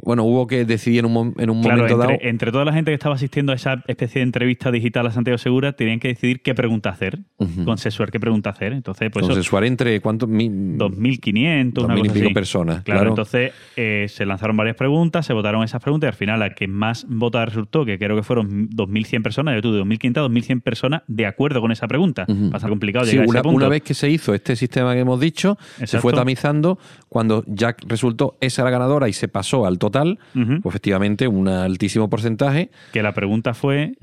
Bueno, 0.03 0.23
hubo 0.23 0.47
que 0.47 0.65
decidir 0.65 0.99
en 0.99 1.05
un, 1.05 1.33
en 1.37 1.49
un 1.49 1.61
Claro, 1.61 1.77
momento 1.83 1.93
entre, 1.93 1.97
dado... 1.97 2.17
entre 2.21 2.51
toda 2.51 2.65
la 2.65 2.73
gente 2.73 2.91
que 2.91 2.95
estaba 2.95 3.15
asistiendo 3.15 3.51
a 3.51 3.55
esa 3.55 3.83
especie 3.87 4.19
de 4.19 4.23
entrevista 4.23 4.71
digital 4.71 5.05
a 5.07 5.11
Santiago 5.11 5.37
Segura, 5.37 5.73
tenían 5.73 5.99
que 5.99 6.09
decidir 6.09 6.41
qué 6.41 6.53
pregunta 6.55 6.89
hacer, 6.89 7.19
Ujú. 7.37 7.63
consensuar 7.65 8.11
qué 8.11 8.19
pregunta 8.19 8.49
hacer. 8.49 8.73
Entonces, 8.73 9.09
pues 9.11 9.25
consensuar 9.25 9.63
entre 9.65 9.99
cuántos... 10.01 10.27
Mi- 10.29 10.49
2.500, 10.49 11.83
una 11.83 11.93
Dos 11.93 11.95
mil 11.95 11.97
y 11.97 12.07
cosa 12.07 12.13
pico 12.13 12.25
así. 12.27 12.33
personas, 12.33 12.83
Claro, 12.83 12.99
claro. 12.99 13.09
entonces 13.11 13.51
eh, 13.75 14.05
se 14.09 14.25
lanzaron 14.25 14.57
varias 14.57 14.75
preguntas, 14.75 15.25
se 15.25 15.33
votaron 15.33 15.63
esas 15.63 15.81
preguntas 15.81 16.07
y 16.07 16.09
al 16.09 16.15
final 16.15 16.39
la 16.39 16.49
que 16.53 16.67
más 16.67 17.05
votada 17.09 17.45
resultó, 17.45 17.85
que 17.85 17.97
creo 17.97 18.15
que 18.15 18.23
fueron 18.23 18.69
2.100 18.69 19.21
personas, 19.23 19.55
yo 19.55 19.61
tuve 19.61 19.79
2.500, 19.83 20.13
2.100 20.29 20.61
personas 20.61 21.01
de 21.07 21.25
acuerdo 21.25 21.61
con 21.61 21.71
esa 21.71 21.87
pregunta. 21.87 22.25
Complicado 22.73 23.05
Sí, 23.05 23.11
llegar 23.11 23.25
a 23.27 23.29
una, 23.29 23.39
ese 23.39 23.43
punto. 23.43 23.57
una 23.57 23.67
vez 23.69 23.83
que 23.83 23.93
se 23.93 24.09
hizo 24.09 24.33
este 24.33 24.55
sistema 24.55 24.93
que 24.93 25.01
hemos 25.01 25.19
dicho, 25.19 25.57
se 25.83 25.99
fue 25.99 26.11
tamizando, 26.13 26.79
cuando 27.09 27.43
ya 27.47 27.75
resultó 27.87 28.37
esa 28.41 28.63
la 28.63 28.69
ganadora 28.71 29.07
y 29.09 29.13
se 29.13 29.27
pasó 29.27 29.42
al 29.65 29.77
total, 29.79 30.19
pues 30.33 30.65
efectivamente 30.65 31.27
un 31.27 31.47
altísimo 31.47 32.09
porcentaje 32.09 32.71
Que 32.91 33.03
la 33.03 33.13
pregunta 33.13 33.53
fue 33.53 33.93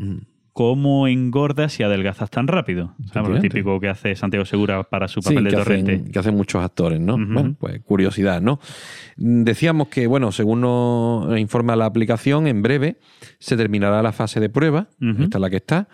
cómo 0.52 1.06
engordas 1.06 1.78
y 1.78 1.84
adelgazas 1.84 2.28
tan 2.28 2.46
rápido. 2.48 2.92
¿Sabes? 3.12 3.30
Lo 3.30 3.40
típico 3.40 3.78
que 3.80 3.88
hace 3.88 4.14
Santiago 4.16 4.44
Segura 4.44 4.82
para 4.82 5.06
su 5.08 5.22
Sí, 5.22 5.28
papel 5.30 5.44
de 5.44 5.50
que 5.50 5.56
torrente. 5.56 5.92
hacen, 5.94 6.12
que 6.12 6.18
hacen 6.18 6.36
muchos 6.36 6.62
actores, 6.62 7.00
¿no? 7.00 7.12
Bueno, 7.16 7.54
pues 7.58 7.80
curiosidad, 7.82 8.42
¿no? 8.42 8.58
Mm, 9.16 9.44
Decíamos 9.44 9.88
que, 9.88 10.06
bueno, 10.08 10.32
según 10.32 10.60
nos 10.60 11.38
informa 11.38 11.76
la 11.76 11.86
aplicación, 11.86 12.46
en 12.46 12.62
breve 12.62 12.98
se 13.38 13.56
terminará 13.56 14.02
la 14.02 14.12
fase 14.12 14.40
de 14.40 14.48
prueba, 14.50 14.88
esta 15.00 15.38
es 15.38 15.40
la 15.40 15.50
que 15.50 15.56
está, 15.56 15.88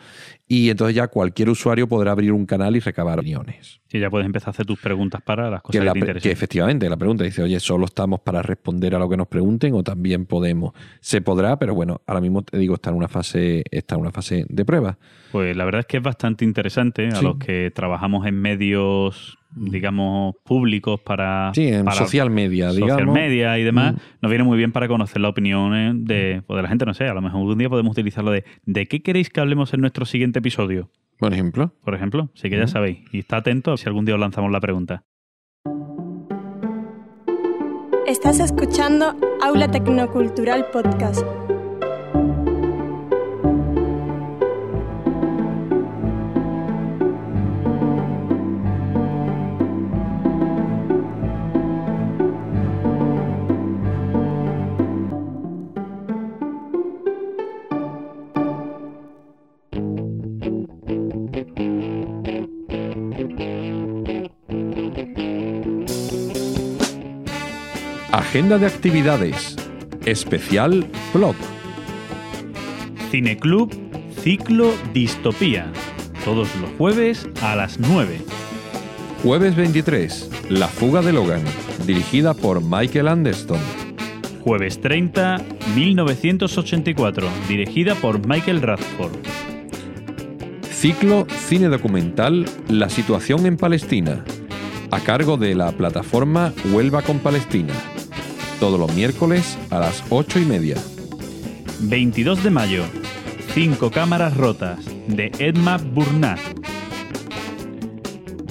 y 0.49 0.71
entonces 0.71 0.95
ya 0.95 1.09
cualquier 1.09 1.49
usuario 1.51 1.89
podrá 1.89 2.13
abrir 2.13 2.33
un 2.33 2.47
canal 2.47 2.77
y 2.77 2.81
recabar 2.81 3.19
opiniones. 3.19 3.81
Sí, 3.89 3.99
ya 3.99 4.11
puedes 4.11 4.27
empezar 4.27 4.49
a 4.49 4.51
hacer 4.51 4.67
tus 4.67 4.79
preguntas 4.81 5.21
para 5.23 5.51
las 5.51 5.63
cosas 5.63 5.81
que, 5.81 5.85
la 5.85 5.93
te 5.93 5.99
interesen. 5.99 6.23
que 6.23 6.33
efectivamente 6.33 6.89
la 6.89 6.97
pregunta 6.97 7.25
dice, 7.25 7.43
oye, 7.43 7.59
¿solo 7.61 7.87
estamos 7.87 8.21
para 8.21 8.43
responder 8.43 8.95
a 8.95 8.99
lo 8.99 9.09
que 9.09 9.17
nos 9.17 9.27
pregunten 9.29 9.75
o 9.75 9.83
también 9.83 10.27
podemos? 10.27 10.73
Se 11.01 11.21
podrá, 11.21 11.59
pero 11.59 11.75
bueno, 11.75 12.01
ahora 12.07 12.21
mismo 12.21 12.43
te 12.43 12.59
digo, 12.59 12.75
está 12.75 12.91
en 12.91 12.97
una 12.97 13.09
fase, 13.09 13.65
está 13.71 13.97
en 13.97 14.03
una 14.03 14.13
fase 14.13 14.47
de 14.49 14.65
prueba. 14.65 14.99
Pues 15.33 15.57
la 15.57 15.65
verdad 15.65 15.81
es 15.81 15.87
que 15.87 15.97
es 15.97 16.03
bastante 16.03 16.45
interesante 16.45 17.09
a 17.09 17.17
Sí. 17.17 17.25
los 17.25 17.39
que 17.39 17.71
trabajamos 17.75 18.27
en 18.27 18.41
medios, 18.41 19.39
digamos, 19.57 20.35
públicos 20.45 21.01
para... 21.01 21.51
Sí, 21.55 21.67
en 21.69 21.85
para 21.85 21.97
social 21.97 22.31
media, 22.31 22.71
social 22.71 22.89
digamos. 22.99 23.15
media 23.15 23.59
y 23.59 23.65
demás, 23.65 23.95
Mm. 23.95 23.99
nos 24.23 24.31
viene 24.31 24.45
muy 24.45 24.59
bien 24.59 24.71
para 24.73 24.87
conocer 24.89 25.21
la 25.23 25.29
opinión 25.29 26.05
de, 26.05 26.43
pues, 26.47 26.57
de 26.57 26.63
la 26.63 26.69
gente, 26.69 26.85
no 26.87 26.95
sé, 26.95 27.09
a 27.09 27.15
lo 27.15 27.23
mejor 27.23 27.41
un 27.43 27.59
día 27.59 27.69
podemos 27.69 27.93
utilizarlo 27.93 28.31
de 28.31 28.45
¿de 28.67 28.87
qué 28.87 29.03
queréis 29.03 29.31
que 29.31 29.41
hablemos 29.41 29.73
en 29.75 29.81
nuestro 29.81 30.05
siguiente 30.05 30.39
episodio? 30.41 30.91
Por 31.19 31.33
ejemplo. 31.33 31.73
Por 31.83 31.95
ejemplo, 31.95 32.29
así 32.37 32.51
que 32.51 32.57
ya 32.59 32.65
Mm. 32.65 32.69
sabéis, 32.69 32.99
y 33.13 33.21
está 33.21 33.39
atento 33.39 33.77
si 33.79 33.89
algún 33.89 34.05
día 34.05 34.15
os 34.15 34.21
lanzamos 34.21 34.53
la 34.53 34.61
pregunta. 34.61 35.03
Estás 38.07 38.39
escuchando 38.41 39.17
Aula 39.43 39.71
Tecnocultural 39.71 40.67
Podcast. 40.73 41.25
Agenda 68.37 68.59
de 68.59 68.67
actividades. 68.67 69.57
Especial 70.05 70.87
blog. 71.15 71.35
Cineclub 73.11 73.73
Ciclo 74.23 74.75
Distopía, 74.93 75.73
todos 76.23 76.55
los 76.61 76.69
jueves 76.77 77.27
a 77.41 77.57
las 77.57 77.81
9. 77.81 78.19
Jueves 79.23 79.57
23. 79.57 80.31
La 80.51 80.69
fuga 80.69 81.01
de 81.01 81.15
Logan. 81.15 81.41
Dirigida 81.87 82.35
por 82.35 82.61
Michael 82.61 83.09
Anderson. 83.09 83.59
Jueves 84.45 84.83
30, 84.83 85.41
1984, 85.75 87.27
dirigida 87.49 87.95
por 87.95 88.29
Michael 88.29 88.61
Radford. 88.61 89.17
Ciclo 90.71 91.27
cine 91.31 91.69
documental 91.69 92.45
La 92.69 92.91
situación 92.91 93.47
en 93.47 93.57
Palestina. 93.57 94.27
A 94.91 95.01
cargo 95.01 95.39
de 95.39 95.55
la 95.55 95.73
plataforma 95.73 96.53
Huelva 96.71 97.01
con 97.01 97.19
Palestina. 97.21 97.73
Todos 98.61 98.81
los 98.81 98.95
miércoles 98.95 99.59
a 99.71 99.79
las 99.79 100.03
8 100.09 100.39
y 100.41 100.45
media. 100.45 100.77
22 101.81 102.43
de 102.43 102.51
mayo, 102.51 102.85
Cinco 103.53 103.91
cámaras 103.91 104.37
rotas, 104.37 104.81
de 105.09 105.33
Edma 105.39 105.79
Burnat. 105.79 106.39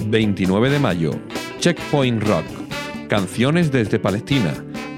29 0.06 0.70
de 0.70 0.78
mayo. 0.80 1.10
Checkpoint 1.60 2.22
Rock. 2.22 2.44
Canciones 3.08 3.70
desde 3.70 4.00
Palestina. 4.00 4.52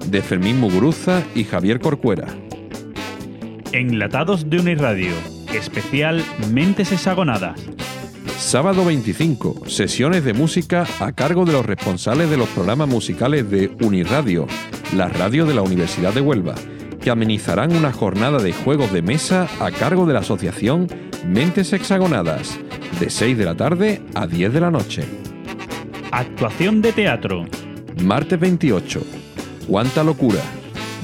De 0.06 0.22
Fermín 0.22 0.60
Muguruza 0.60 1.22
y 1.34 1.44
Javier 1.44 1.78
Corcuera. 1.78 2.26
Enlatados 3.72 4.48
de 4.48 4.60
Uniradio, 4.60 5.12
especial 5.52 6.24
Mentes 6.50 6.90
Hexagonadas. 6.90 7.60
Sábado 8.38 8.86
25, 8.86 9.68
sesiones 9.68 10.24
de 10.24 10.32
música 10.32 10.86
a 11.00 11.12
cargo 11.12 11.44
de 11.44 11.52
los 11.52 11.66
responsables 11.66 12.30
de 12.30 12.38
los 12.38 12.48
programas 12.48 12.88
musicales 12.88 13.50
de 13.50 13.70
Uniradio, 13.82 14.46
la 14.94 15.08
radio 15.08 15.44
de 15.44 15.54
la 15.54 15.62
Universidad 15.62 16.14
de 16.14 16.20
Huelva, 16.20 16.54
que 17.00 17.10
amenizarán 17.10 17.76
una 17.76 17.92
jornada 17.92 18.38
de 18.38 18.52
juegos 18.52 18.92
de 18.92 19.02
mesa 19.02 19.48
a 19.60 19.70
cargo 19.70 20.06
de 20.06 20.14
la 20.14 20.20
asociación 20.20 20.88
Mentes 21.26 21.72
Hexagonadas, 21.72 22.58
de 22.98 23.10
6 23.10 23.36
de 23.36 23.44
la 23.44 23.54
tarde 23.54 24.02
a 24.14 24.26
10 24.26 24.52
de 24.52 24.60
la 24.60 24.70
noche. 24.70 25.04
Actuación 26.10 26.80
de 26.80 26.92
teatro. 26.92 27.44
Martes 28.02 28.40
28, 28.40 29.02
Cuánta 29.66 30.02
Locura, 30.02 30.40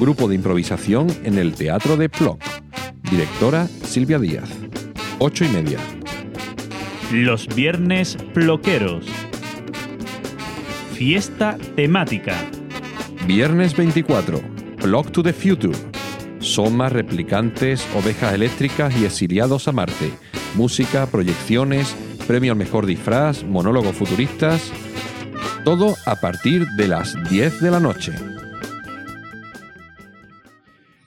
grupo 0.00 0.28
de 0.28 0.36
improvisación 0.36 1.08
en 1.24 1.38
el 1.38 1.54
Teatro 1.54 1.96
de 1.96 2.08
Ploc. 2.08 2.40
Directora 3.10 3.66
Silvia 3.66 4.18
Díaz. 4.18 4.48
8 5.18 5.44
y 5.44 5.48
media. 5.48 5.78
Los 7.12 7.46
viernes 7.54 8.16
ploqueros. 8.32 9.06
Fiesta 10.94 11.58
temática. 11.76 12.34
Viernes 13.26 13.74
24. 13.74 14.38
Block 14.82 15.10
to 15.10 15.22
the 15.22 15.32
Future. 15.32 15.72
Somas, 16.40 16.92
replicantes, 16.92 17.88
ovejas 17.96 18.34
eléctricas 18.34 18.94
y 19.00 19.06
exiliados 19.06 19.66
a 19.66 19.72
Marte. 19.72 20.10
Música, 20.56 21.06
proyecciones, 21.06 21.96
premio 22.26 22.52
al 22.52 22.58
mejor 22.58 22.84
disfraz, 22.84 23.42
monólogos 23.42 23.96
futuristas. 23.96 24.70
Todo 25.64 25.94
a 26.04 26.16
partir 26.16 26.66
de 26.76 26.86
las 26.86 27.16
10 27.30 27.62
de 27.62 27.70
la 27.70 27.80
noche. 27.80 28.12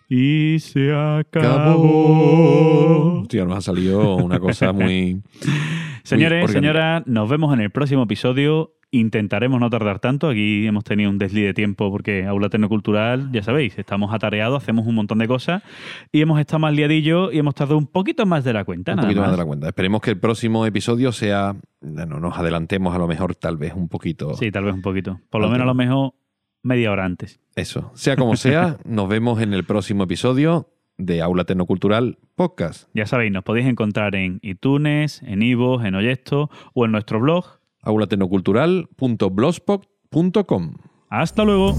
Y 0.09 0.57
se 0.59 0.91
Acabó. 0.95 1.59
Hostia, 3.22 3.45
nos 3.45 3.59
ha 3.59 3.61
salido 3.61 4.15
una 4.15 4.39
cosa 4.39 4.74
muy. 4.74 5.22
Señores, 6.03 6.49
señoras, 6.49 7.05
nos 7.05 7.30
vemos 7.30 7.53
en 7.53 7.59
el 7.59 7.70
próximo 7.70 8.03
episodio. 8.03 8.77
Intentaremos 8.90 9.60
no 9.60 9.70
tardar 9.70 10.00
tanto. 10.00 10.30
Aquí 10.30 10.66
hemos 10.66 10.86
tenido 10.86 11.10
un 11.10 11.18
desliz 11.18 11.46
de 11.46 11.54
tiempo 11.54 11.92
porque 11.92 12.26
Aula 12.26 12.50
Tecnocultural, 12.50 13.32
ya 13.34 13.44
sabéis, 13.44 13.78
estamos 13.78 14.14
atareados, 14.14 14.64
hacemos 14.64 14.88
un 14.88 14.96
montón 14.96 15.18
de 15.18 15.28
cosas 15.28 15.62
y 16.12 16.22
hemos 16.22 16.40
estado 16.40 16.60
más 16.60 16.74
liadillos 16.74 17.34
y 17.34 17.40
hemos 17.40 17.54
tardado 17.54 17.78
un 17.78 17.88
poquito 17.88 18.26
más 18.26 18.46
de 18.46 18.54
la 18.54 18.64
cuenta. 18.64 18.94
Un 18.94 19.02
poquito 19.02 19.20
más 19.20 19.30
más. 19.30 19.38
de 19.38 19.44
la 19.44 19.46
cuenta. 19.46 19.68
Esperemos 19.68 20.02
que 20.02 20.12
el 20.12 20.20
próximo 20.20 20.66
episodio 20.66 21.12
sea. 21.12 21.56
No 21.82 22.06
nos 22.06 22.38
adelantemos 22.38 22.96
a 22.96 22.98
lo 22.98 23.08
mejor, 23.08 23.36
tal 23.36 23.58
vez 23.58 23.74
un 23.74 23.90
poquito. 23.90 24.34
Sí, 24.36 24.52
tal 24.52 24.64
vez 24.64 24.74
un 24.74 24.82
poquito. 24.82 25.20
Por 25.30 25.42
lo 25.42 25.50
menos 25.50 25.64
a 25.64 25.68
lo 25.68 25.76
mejor 25.76 26.14
media 26.64 26.92
hora 26.92 27.06
antes. 27.06 27.40
Eso. 27.56 27.92
Sea 27.96 28.16
como 28.16 28.36
sea, 28.36 28.78
nos 28.86 29.08
vemos 29.10 29.42
en 29.42 29.54
el 29.54 29.64
próximo 29.64 30.04
episodio 30.04 30.70
de 30.98 31.22
Aula 31.22 31.46
Tecnocultural 31.46 32.18
Podcast. 32.36 32.90
Ya 32.94 33.06
sabéis, 33.06 33.32
nos 33.32 33.44
podéis 33.44 33.68
encontrar 33.68 34.16
en 34.16 34.40
iTunes, 34.42 35.22
en 35.24 35.42
iVoox, 35.42 35.86
en 35.86 35.96
Oyesto 35.96 36.50
o 36.74 36.86
en 36.86 36.92
nuestro 36.92 37.20
blog. 37.20 37.57
aulatecnocultural.blogspot.com 37.88 40.74
Hasta 41.10 41.44
luego. 41.44 41.76